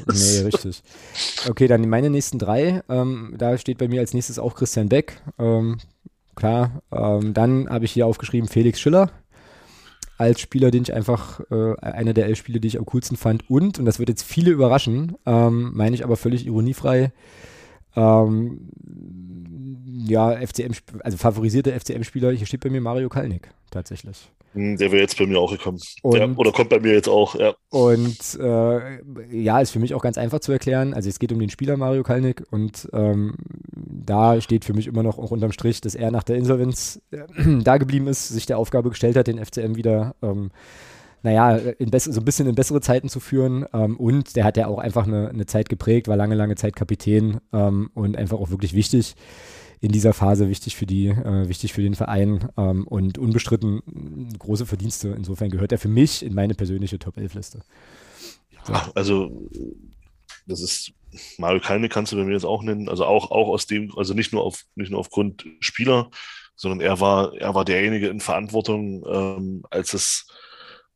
[0.07, 0.83] nee, richtig.
[1.49, 2.83] Okay, dann meine nächsten drei.
[2.89, 5.23] Ähm, da steht bei mir als nächstes auch Christian Beck.
[5.39, 5.79] Ähm,
[6.35, 6.83] klar.
[6.91, 9.13] Ähm, dann habe ich hier aufgeschrieben Felix Schiller
[10.19, 13.49] als Spieler, den ich einfach, äh, einer der elf Spiele, die ich am coolsten fand.
[13.51, 17.13] Und, und das wird jetzt viele überraschen, ähm, meine ich aber völlig ironiefrei,
[17.95, 18.71] ähm,
[19.97, 24.31] ja, FCM, also favorisierte FCM-Spieler, hier steht bei mir Mario Kalnick tatsächlich.
[24.53, 25.79] Hm, der wäre jetzt bei mir auch gekommen.
[26.03, 27.55] Und, der, oder kommt bei mir jetzt auch, ja.
[27.71, 30.95] Und äh, ja, ist für mich auch ganz einfach zu erklären.
[30.95, 33.35] Also es geht um den Spieler Mario Kalnick und ähm,
[33.73, 37.25] da steht für mich immer noch auch unterm Strich, dass er nach der Insolvenz äh,
[37.63, 40.51] da geblieben ist, sich der Aufgabe gestellt hat, den FCM wieder ähm,
[41.23, 43.67] naja, so ein bisschen in bessere Zeiten zu führen.
[43.73, 46.77] Ähm, und der hat ja auch einfach eine, eine, Zeit geprägt, war lange, lange Zeit
[46.77, 49.17] Kapitän ähm, und einfach auch wirklich wichtig
[49.81, 53.83] in dieser Phase wichtig für die, äh, wichtig für den Verein ähm, und unbestritten
[54.39, 55.09] große Verdienste.
[55.09, 57.61] Insofern gehört er für mich in meine persönliche Top 11 Liste.
[58.65, 58.73] So.
[58.95, 59.49] also
[60.47, 60.93] das ist
[61.39, 64.15] Mario Kalme kannst du bei mir jetzt auch nennen, also auch, auch aus dem, also
[64.15, 66.11] nicht nur auf, nicht nur aufgrund Spieler,
[66.57, 70.27] sondern er war, er war derjenige in Verantwortung, ähm, als es,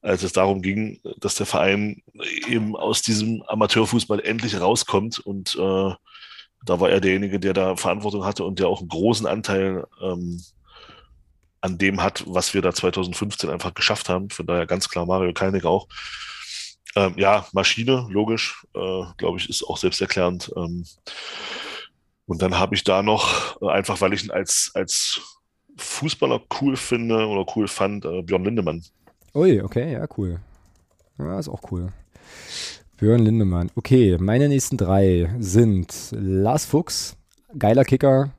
[0.02, 2.02] als es darum ging, dass der Verein
[2.48, 5.92] eben aus diesem Amateurfußball endlich rauskommt und äh,
[6.64, 10.42] da war er derjenige, der da Verantwortung hatte und der auch einen großen Anteil ähm,
[11.60, 14.30] an dem hat, was wir da 2015 einfach geschafft haben.
[14.30, 15.88] Von daher ganz klar Mario Kalnick auch.
[16.96, 20.52] Ähm, ja, Maschine, logisch, äh, glaube ich, ist auch selbsterklärend.
[20.56, 20.84] Ähm,
[22.26, 25.20] und dann habe ich da noch, äh, einfach weil ich ihn als, als
[25.76, 28.84] Fußballer cool finde oder cool fand, äh, Björn Lindemann.
[29.34, 30.40] Ui, okay, ja, cool.
[31.18, 31.92] Ja, ist auch cool.
[33.00, 33.70] Björn Lindemann.
[33.76, 37.16] Okay, meine nächsten drei sind Lars Fuchs,
[37.58, 38.34] geiler Kicker,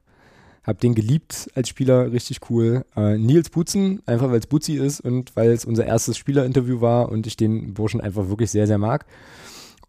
[0.64, 2.86] hab den geliebt als Spieler, richtig cool.
[2.96, 7.10] Äh, Nils Butzen, einfach weil es Butzi ist und weil es unser erstes Spielerinterview war
[7.10, 9.08] und ich den Burschen einfach wirklich sehr, sehr mag.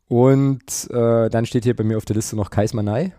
[0.08, 3.12] Und äh, dann steht hier bei mir auf der Liste noch Kais Manai,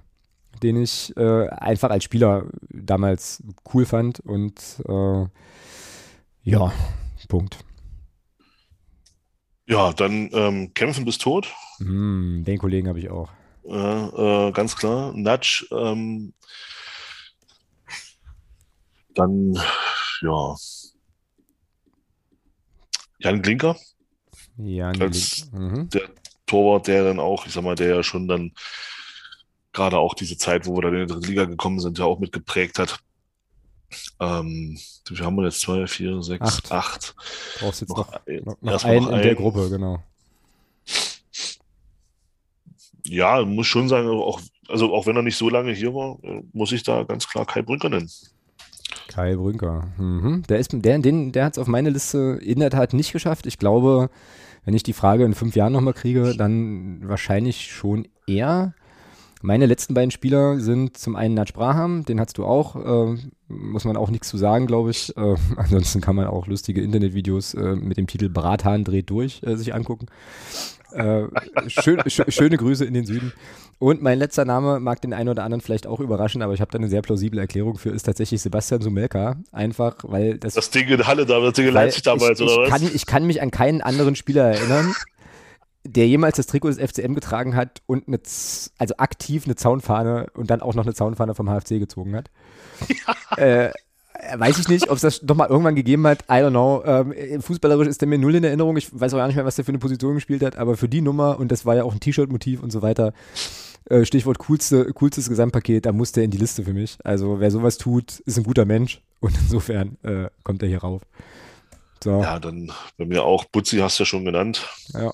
[0.63, 4.59] den ich äh, einfach als Spieler damals cool fand und
[4.89, 5.25] äh,
[6.45, 6.73] ja,
[7.27, 7.59] Punkt.
[9.65, 11.53] Ja, dann ähm, kämpfen bis tot.
[11.80, 13.30] Mm, den Kollegen habe ich auch.
[13.65, 15.14] Äh, äh, ganz klar.
[15.15, 15.65] Natsch.
[15.72, 16.34] Ähm,
[19.15, 19.57] dann,
[20.22, 20.56] ja.
[23.19, 23.77] Jan Glinker.
[24.57, 25.90] Jan als mhm.
[25.90, 26.10] der
[26.45, 28.52] Torwart, der dann auch, ich sag mal, der ja schon dann
[29.72, 32.19] gerade auch diese Zeit, wo wir dann in die dritte Liga gekommen sind, ja auch
[32.19, 32.99] mitgeprägt hat.
[34.19, 34.77] Ähm,
[35.09, 36.71] wir haben jetzt zwei, vier, sechs, acht.
[36.71, 37.15] acht.
[37.59, 38.11] Brauchst jetzt noch,
[38.43, 40.01] noch, noch einen in der Gruppe, genau.
[43.03, 44.39] Ja, muss schon sagen, auch,
[44.69, 46.17] also auch wenn er nicht so lange hier war,
[46.53, 48.09] muss ich da ganz klar Kai Brünker nennen.
[49.07, 49.89] Kai Brünker.
[49.97, 50.43] Mhm.
[50.47, 53.45] Der, ist, der, den, der hat es auf meine Liste in der Tat nicht geschafft.
[53.45, 54.09] Ich glaube,
[54.65, 58.73] wenn ich die Frage in fünf Jahren nochmal kriege, dann wahrscheinlich schon eher.
[59.45, 63.17] Meine letzten beiden Spieler sind zum einen Natsch Braham, den hast du auch, äh,
[63.49, 65.15] muss man auch nichts zu sagen, glaube ich.
[65.17, 69.57] Äh, ansonsten kann man auch lustige Internetvideos äh, mit dem Titel Brathahn dreht durch äh,
[69.57, 70.05] sich angucken.
[70.93, 71.23] Äh,
[71.67, 73.33] schön, sch schöne Grüße in den Süden.
[73.79, 76.71] Und mein letzter Name mag den einen oder anderen vielleicht auch überraschen, aber ich habe
[76.71, 79.35] da eine sehr plausible Erklärung für, ist tatsächlich Sebastian Sumelka.
[79.51, 80.53] Einfach, weil das.
[80.53, 82.69] Das Ding in Halle, das Ding in Leipzig damals, ich, oder was?
[82.69, 84.95] Kann, ich kann mich an keinen anderen Spieler erinnern,
[85.95, 88.19] der jemals das Trikot des FCM getragen hat und eine,
[88.77, 92.29] also aktiv eine Zaunfahne und dann auch noch eine Zaunfahne vom HFC gezogen hat.
[92.87, 93.15] Ja.
[93.43, 93.71] Äh,
[94.37, 96.23] weiß ich nicht, ob es das nochmal irgendwann gegeben hat.
[96.29, 96.83] I don't know.
[96.85, 98.77] Ähm, fußballerisch ist der mir null in Erinnerung.
[98.77, 100.87] Ich weiß auch gar nicht mehr, was der für eine Position gespielt hat, aber für
[100.87, 103.13] die Nummer, und das war ja auch ein T-Shirt-Motiv und so weiter,
[103.89, 106.97] äh, Stichwort coolste, coolstes Gesamtpaket, da muss der in die Liste für mich.
[107.03, 111.01] Also wer sowas tut, ist ein guter Mensch und insofern äh, kommt er hier rauf.
[112.03, 112.21] So.
[112.21, 113.45] Ja, dann bei mir auch.
[113.45, 114.67] Butzi hast du ja schon genannt.
[114.93, 115.13] Ja.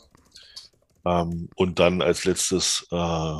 [1.09, 3.35] Ähm, und dann als letztes, äh,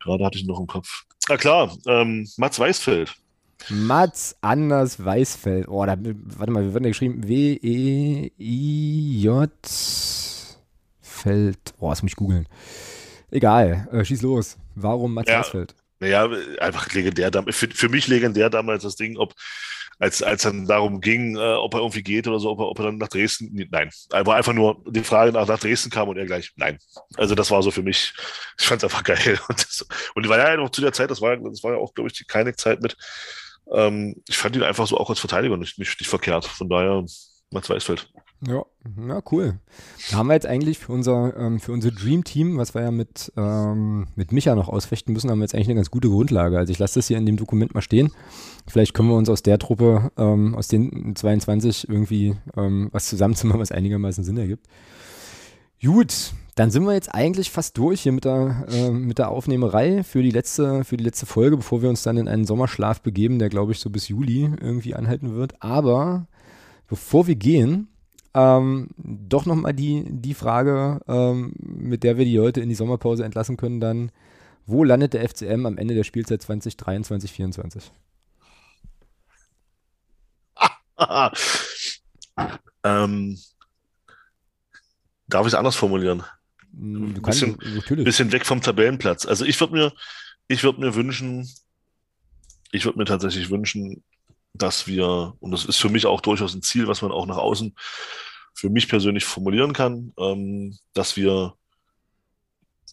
[0.00, 1.04] gerade hatte ich noch im Kopf.
[1.28, 3.14] Ah klar, ähm, Mats Weißfeld.
[3.68, 5.68] Mats Anders Weißfeld.
[5.68, 7.26] Oh, da, warte mal, wie wird der geschrieben?
[7.28, 8.30] W-E-I-J
[11.00, 11.74] Feld.
[11.78, 12.48] Oh, das muss ich googeln.
[13.30, 14.58] Egal, äh, schieß los.
[14.74, 15.40] Warum Mats Ja.
[15.40, 15.74] Eisfeld?
[16.00, 16.28] Naja,
[16.58, 17.30] einfach legendär.
[17.50, 19.34] Für, für mich legendär damals das Ding, ob
[20.02, 22.78] als als dann darum ging, äh, ob er irgendwie geht oder so, ob er, ob
[22.80, 23.54] er dann nach Dresden.
[23.70, 26.78] Nein, war einfach nur die Frage nach, nach Dresden kam und er gleich, nein.
[27.16, 28.12] Also das war so für mich,
[28.58, 29.38] ich fand es einfach geil.
[29.48, 31.94] Und, das, und war ja noch zu der Zeit, das war, das war ja auch,
[31.94, 32.96] glaube ich, die keine Zeit mit.
[33.72, 36.46] Ähm, ich fand ihn einfach so auch als Verteidiger nicht, nicht, nicht verkehrt.
[36.46, 37.04] Von daher,
[37.52, 38.08] Mats Weißfeld.
[38.44, 38.64] Ja,
[38.96, 39.60] na cool.
[40.10, 42.90] Da haben wir jetzt eigentlich für unser, ähm, für unser Dream Team, was wir ja
[42.90, 46.58] mit, ähm, mit Micha noch ausfechten müssen, haben wir jetzt eigentlich eine ganz gute Grundlage.
[46.58, 48.10] Also ich lasse das hier in dem Dokument mal stehen.
[48.66, 53.60] Vielleicht können wir uns aus der Truppe, ähm, aus den 22 irgendwie ähm, was zusammenzimmern,
[53.60, 54.66] was einigermaßen Sinn ergibt.
[55.80, 60.02] Gut, dann sind wir jetzt eigentlich fast durch hier mit der, äh, mit der Aufnehmerei
[60.02, 63.38] für die, letzte, für die letzte Folge, bevor wir uns dann in einen Sommerschlaf begeben,
[63.38, 65.62] der glaube ich so bis Juli irgendwie anhalten wird.
[65.62, 66.26] Aber
[66.88, 67.88] bevor wir gehen,
[68.34, 73.24] ähm, doch nochmal die, die Frage, ähm, mit der wir die Leute in die Sommerpause
[73.24, 74.10] entlassen können, dann,
[74.66, 77.90] wo landet der FCM am Ende der Spielzeit 2023, 2024?
[82.84, 83.38] ähm,
[85.28, 86.22] darf ich es anders formulieren?
[86.74, 88.04] Hm, Du Bisschen- kannst, natürlich.
[88.04, 89.26] bisschen weg vom Tabellenplatz.
[89.26, 89.92] Also ich würde mir,
[90.48, 91.48] ich würde mir wünschen,
[92.70, 94.02] ich würde mir tatsächlich wünschen,
[94.54, 97.38] dass wir, und das ist für mich auch durchaus ein Ziel, was man auch nach
[97.38, 97.74] außen
[98.54, 101.54] für mich persönlich formulieren kann, ähm, dass wir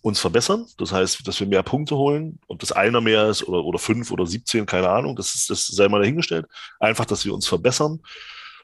[0.02, 0.66] uns verbessern.
[0.78, 2.40] Das heißt, dass wir mehr Punkte holen.
[2.48, 5.68] Ob das einer mehr ist oder, oder fünf oder 17, keine Ahnung, das, ist, das
[5.68, 6.46] sei mal dahingestellt.
[6.80, 8.00] Einfach, dass wir uns verbessern.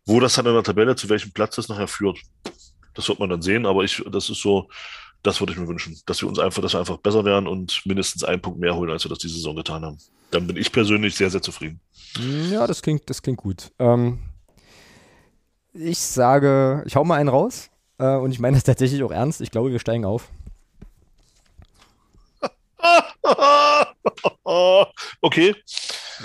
[0.06, 2.20] Wo das dann in der Tabelle, zu welchem Platz das nachher führt,
[2.94, 3.66] das wird man dann sehen.
[3.66, 4.70] Aber ich, das ist so,
[5.24, 7.82] das würde ich mir wünschen, dass wir uns einfach, dass wir einfach besser werden und
[7.86, 9.98] mindestens einen Punkt mehr holen, als wir das diese Saison getan haben.
[10.32, 11.82] Dann bin ich persönlich sehr, sehr zufrieden.
[12.20, 13.72] Ja, das klingt, das klingt gut.
[13.80, 14.20] Ähm,
[15.74, 19.42] ich sage, ich hau mal einen raus äh, und ich meine das tatsächlich auch ernst.
[19.42, 20.30] Ich glaube, wir steigen auf.
[25.22, 25.56] okay,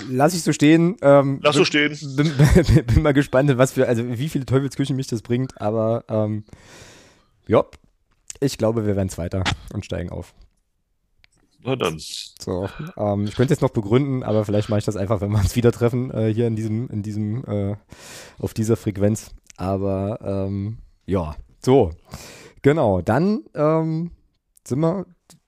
[0.09, 0.95] Lass ich so stehen.
[1.01, 1.97] Ähm, lass so stehen.
[2.15, 6.05] bin, bin, bin mal gespannt, was für, also wie viele Teufelsküchen mich das bringt, aber
[6.07, 6.45] ähm,
[7.47, 7.65] ja,
[8.39, 9.43] ich glaube, wir werden Zweiter
[9.73, 10.33] und steigen auf.
[11.63, 11.97] Na dann.
[11.99, 12.67] So,
[12.97, 15.55] ähm, ich könnte jetzt noch begründen, aber vielleicht mache ich das einfach, wenn wir uns
[15.55, 17.75] wieder treffen, äh, hier in diesem, in diesem, äh,
[18.39, 19.31] auf dieser Frequenz.
[19.57, 21.91] Aber ähm, ja, so,
[22.61, 24.11] genau, dann ähm,
[24.67, 25.05] sind wir,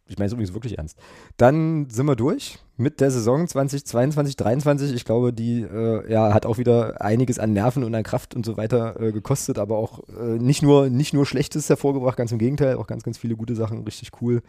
[0.07, 0.99] ich meine es übrigens wirklich ernst,
[1.38, 4.95] dann sind wir durch mit der Saison 2022, 2023.
[4.95, 8.45] Ich glaube, die äh, ja, hat auch wieder einiges an Nerven und an Kraft und
[8.45, 12.40] so weiter äh, gekostet, aber auch äh, nicht, nur, nicht nur Schlechtes hervorgebracht, ganz im
[12.40, 14.41] Gegenteil, auch ganz, ganz viele gute Sachen, richtig cool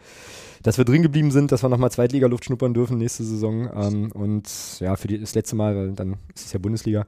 [0.65, 3.69] dass wir drin geblieben sind, dass wir nochmal Zweitliga-Luft schnuppern dürfen nächste Saison.
[3.75, 4.49] Ähm, und
[4.79, 7.05] ja, für die, das letzte Mal, weil dann ist es ja Bundesliga.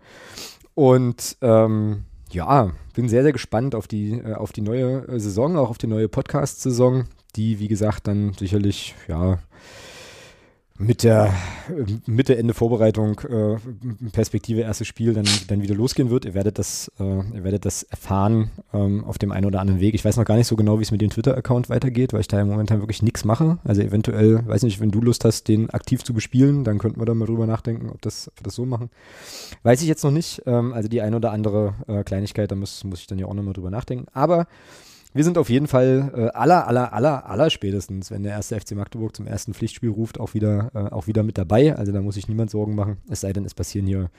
[0.76, 5.58] Und ähm, ja, bin sehr, sehr gespannt auf die, äh, auf die neue äh, Saison,
[5.58, 9.40] auch auf die neue Podcast-Saison, die, wie gesagt, dann sicherlich, ja,
[10.80, 11.34] mit der
[12.06, 13.58] Mitte, Ende Vorbereitung, äh,
[14.12, 16.26] Perspektive erstes Spiel, dann, dann wieder losgehen wird.
[16.26, 19.96] Ihr werdet das, äh, ihr werdet das erfahren ähm, auf dem einen oder anderen Weg.
[19.96, 22.28] Ich weiß noch gar nicht so genau, wie es mit dem Twitter-Account weitergeht, weil ich
[22.28, 23.58] da momentan wirklich nichts mache.
[23.64, 27.06] Also eventuell, weiß nicht, wenn du Lust hast, den aktiv zu bespielen, dann könnten wir
[27.06, 28.90] da mal drüber nachdenken, ob, das, ob wir das so machen.
[29.64, 30.44] Weiß ich jetzt noch nicht.
[30.46, 33.34] Ähm, also die eine oder andere äh, Kleinigkeit, da muss, muss ich dann ja auch
[33.34, 34.06] nochmal drüber nachdenken.
[34.14, 34.48] Aber
[35.18, 38.72] wir sind auf jeden Fall äh, aller, aller, aller, aller spätestens, wenn der erste FC
[38.72, 41.76] Magdeburg zum ersten Pflichtspiel ruft, auch wieder, äh, auch wieder mit dabei.
[41.76, 42.98] Also da muss sich niemand Sorgen machen.
[43.10, 44.10] Es sei denn, es passieren hier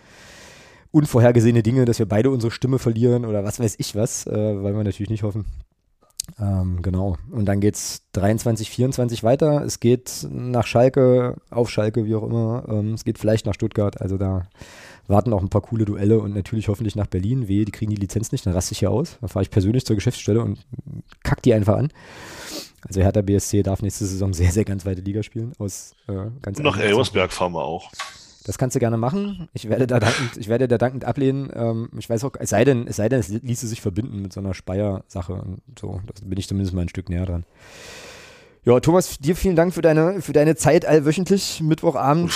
[0.90, 4.74] unvorhergesehene Dinge, dass wir beide unsere Stimme verlieren oder was weiß ich was, äh, weil
[4.74, 5.46] wir natürlich nicht hoffen.
[6.38, 7.16] Ähm, genau.
[7.30, 9.62] Und dann geht's 23, 24 weiter.
[9.64, 12.64] Es geht nach Schalke, auf Schalke, wie auch immer.
[12.68, 14.00] Ähm, es geht vielleicht nach Stuttgart.
[14.00, 14.48] Also da
[15.08, 17.48] warten auch ein paar coole Duelle und natürlich hoffentlich nach Berlin.
[17.48, 19.18] Wehe, die kriegen die Lizenz nicht, dann raste ich hier aus.
[19.20, 20.58] Dann fahre ich persönlich zur Geschäftsstelle und
[21.24, 21.90] kack die einfach an.
[22.86, 25.52] Also Hertha BSC darf nächste Saison sehr, sehr ganz weite Liga spielen.
[25.58, 27.90] Aus äh, ganz Und nach Elversberg fahren wir auch.
[28.44, 29.48] das kannst du gerne machen.
[29.52, 31.50] Ich werde da dankend, ich werde da dankend ablehnen.
[31.54, 34.32] Ähm, ich weiß auch, es sei denn, es sei denn, es ließe sich verbinden mit
[34.32, 36.00] so einer Speyer-Sache und so.
[36.06, 37.44] Da bin ich zumindest mal ein Stück näher dran.
[38.64, 42.32] Ja, Thomas, dir vielen Dank für deine, für deine Zeit allwöchentlich, Mittwochabend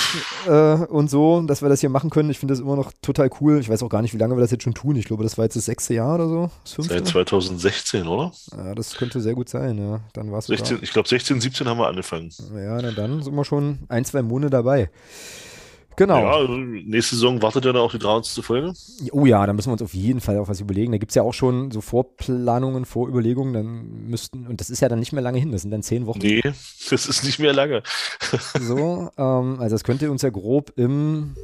[0.46, 2.30] äh, und so, dass wir das hier machen können.
[2.30, 3.58] Ich finde das immer noch total cool.
[3.58, 4.96] Ich weiß auch gar nicht, wie lange wir das jetzt schon tun.
[4.96, 6.50] Ich glaube, das war jetzt das sechste Jahr oder so.
[6.64, 8.32] Seit 2016, oder?
[8.56, 10.00] Ja, das könnte sehr gut sein, ja.
[10.12, 12.30] Dann war es 16, ich glaube 16, 17 haben wir angefangen.
[12.54, 14.90] Ja, na dann sind wir schon ein, zwei Monate dabei.
[15.96, 16.18] Genau.
[16.18, 18.26] Ja, also nächste Saison wartet ja dann auch die 300.
[18.26, 18.72] Folge.
[19.12, 20.92] Oh ja, da müssen wir uns auf jeden Fall auch was überlegen.
[20.92, 23.52] Da gibt es ja auch schon so Vorplanungen, Vorüberlegungen.
[23.52, 26.06] Dann müssten, und das ist ja dann nicht mehr lange hin, das sind dann zehn
[26.06, 26.20] Wochen.
[26.20, 27.82] Nee, das ist nicht mehr lange.
[28.60, 31.34] So, ähm, also das könnte uns ja grob im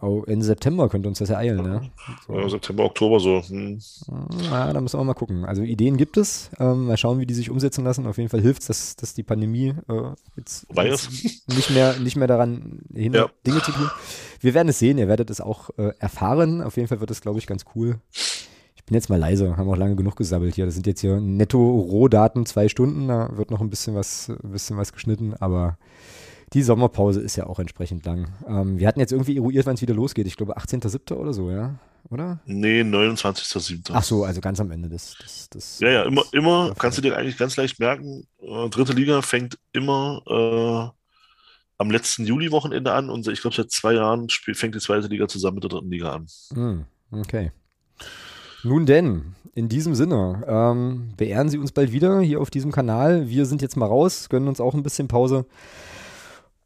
[0.00, 1.90] Oh, Ende September könnte uns das ja eilen, ne?
[2.26, 2.38] So.
[2.38, 3.42] Ja, September, Oktober so.
[3.42, 3.80] Hm.
[4.44, 5.44] Ja, da müssen wir mal gucken.
[5.44, 6.50] Also Ideen gibt es.
[6.60, 8.06] Ähm, mal schauen, wie die sich umsetzen lassen.
[8.06, 10.02] Auf jeden Fall hilft es, dass, dass die Pandemie äh,
[10.36, 11.10] jetzt, jetzt
[11.48, 13.34] nicht mehr, nicht mehr daran hindert, Ja.
[13.44, 13.90] Dinge zu tun.
[14.40, 14.98] Wir werden es sehen.
[14.98, 16.62] Ihr werdet es auch äh, erfahren.
[16.62, 17.96] Auf jeden Fall wird es, glaube ich, ganz cool.
[18.76, 19.56] Ich bin jetzt mal leise.
[19.56, 20.64] Haben auch lange genug gesabbelt hier.
[20.64, 23.08] Das sind jetzt hier netto Rohdaten zwei Stunden.
[23.08, 25.34] Da wird noch ein bisschen was, ein bisschen was geschnitten.
[25.34, 25.76] Aber
[26.52, 28.28] die Sommerpause ist ja auch entsprechend lang.
[28.46, 30.26] Ähm, wir hatten jetzt irgendwie eruiert, wann es wieder losgeht.
[30.26, 31.14] Ich glaube 18.07.
[31.14, 31.78] oder so, ja?
[32.10, 32.40] Oder?
[32.46, 33.90] Nee, 29.07.
[33.92, 35.14] Ach so, also ganz am Ende des.
[35.22, 38.92] des, des Ja, ja, immer, immer, kannst du dir eigentlich ganz leicht merken, äh, dritte
[38.92, 40.98] Liga fängt immer äh,
[41.76, 45.28] am letzten Juli-Wochenende an und ich glaube seit zwei Jahren spiel, fängt die zweite Liga
[45.28, 46.26] zusammen mit der dritten Liga an.
[46.54, 47.52] Hm, okay.
[48.64, 53.28] Nun denn, in diesem Sinne, ähm, beehren Sie uns bald wieder hier auf diesem Kanal.
[53.28, 55.46] Wir sind jetzt mal raus, gönnen uns auch ein bisschen Pause.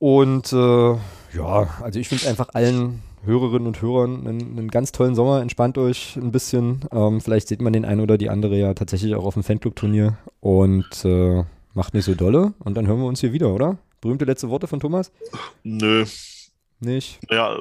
[0.02, 0.96] Und äh,
[1.32, 5.40] ja, also ich wünsche einfach allen Hörerinnen und Hörern einen, einen ganz tollen Sommer.
[5.40, 6.80] Entspannt euch ein bisschen.
[6.90, 10.18] Ähm, vielleicht sieht man den einen oder die andere ja tatsächlich auch auf dem Fanclub-Turnier.
[10.40, 12.52] Und äh, macht nicht so dolle.
[12.58, 13.78] Und dann hören wir uns hier wieder, oder?
[14.00, 15.12] Berühmte letzte Worte von Thomas?
[15.62, 16.04] Nö,
[16.80, 17.20] Nicht?
[17.30, 17.56] ja,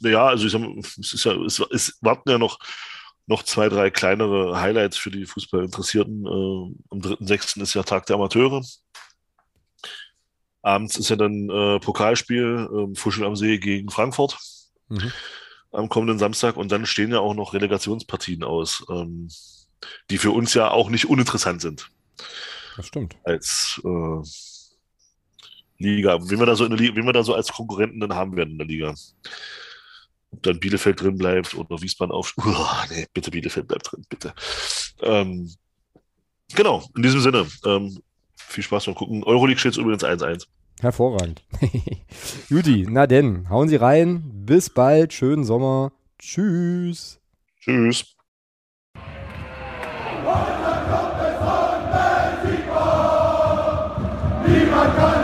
[0.00, 2.58] ja, also ich sag mal, es ist ja, es, es warten ja noch,
[3.28, 6.26] noch zwei, drei kleinere Highlights für die Fußballinteressierten.
[6.26, 7.62] Äh, am 3.6.
[7.62, 8.62] ist ja Tag der Amateure.
[10.64, 14.38] Abends ist ja dann äh, Pokalspiel, äh, Fuschel am See gegen Frankfurt.
[14.88, 15.12] Mhm.
[15.72, 19.28] am kommenden Samstag und dann stehen ja auch noch Relegationspartien aus, ähm,
[20.10, 21.88] die für uns ja auch nicht uninteressant sind
[22.76, 23.16] Das stimmt.
[23.24, 24.22] als äh,
[25.78, 26.18] Liga.
[26.20, 28.36] Wen wir da so in der Liga, wen wir da so als Konkurrenten dann haben
[28.36, 28.94] werden in der Liga.
[30.30, 32.34] Ob dann Bielefeld drin bleibt oder Wiesbaden auf.
[32.38, 34.34] Uah, nee, bitte Bielefeld bleibt drin, bitte.
[35.00, 35.50] Ähm,
[36.54, 37.46] genau, in diesem Sinne.
[37.64, 38.00] Ähm,
[38.46, 39.24] viel Spaß beim Gucken.
[39.24, 40.46] Euroleague steht übrigens 1-1.
[40.80, 41.42] Hervorragend.
[42.48, 44.22] Juti, na denn, hauen Sie rein.
[44.44, 45.12] Bis bald.
[45.12, 45.92] Schönen Sommer.
[46.18, 47.20] Tschüss.
[47.60, 48.14] Tschüss.
[54.46, 55.23] Niemand kann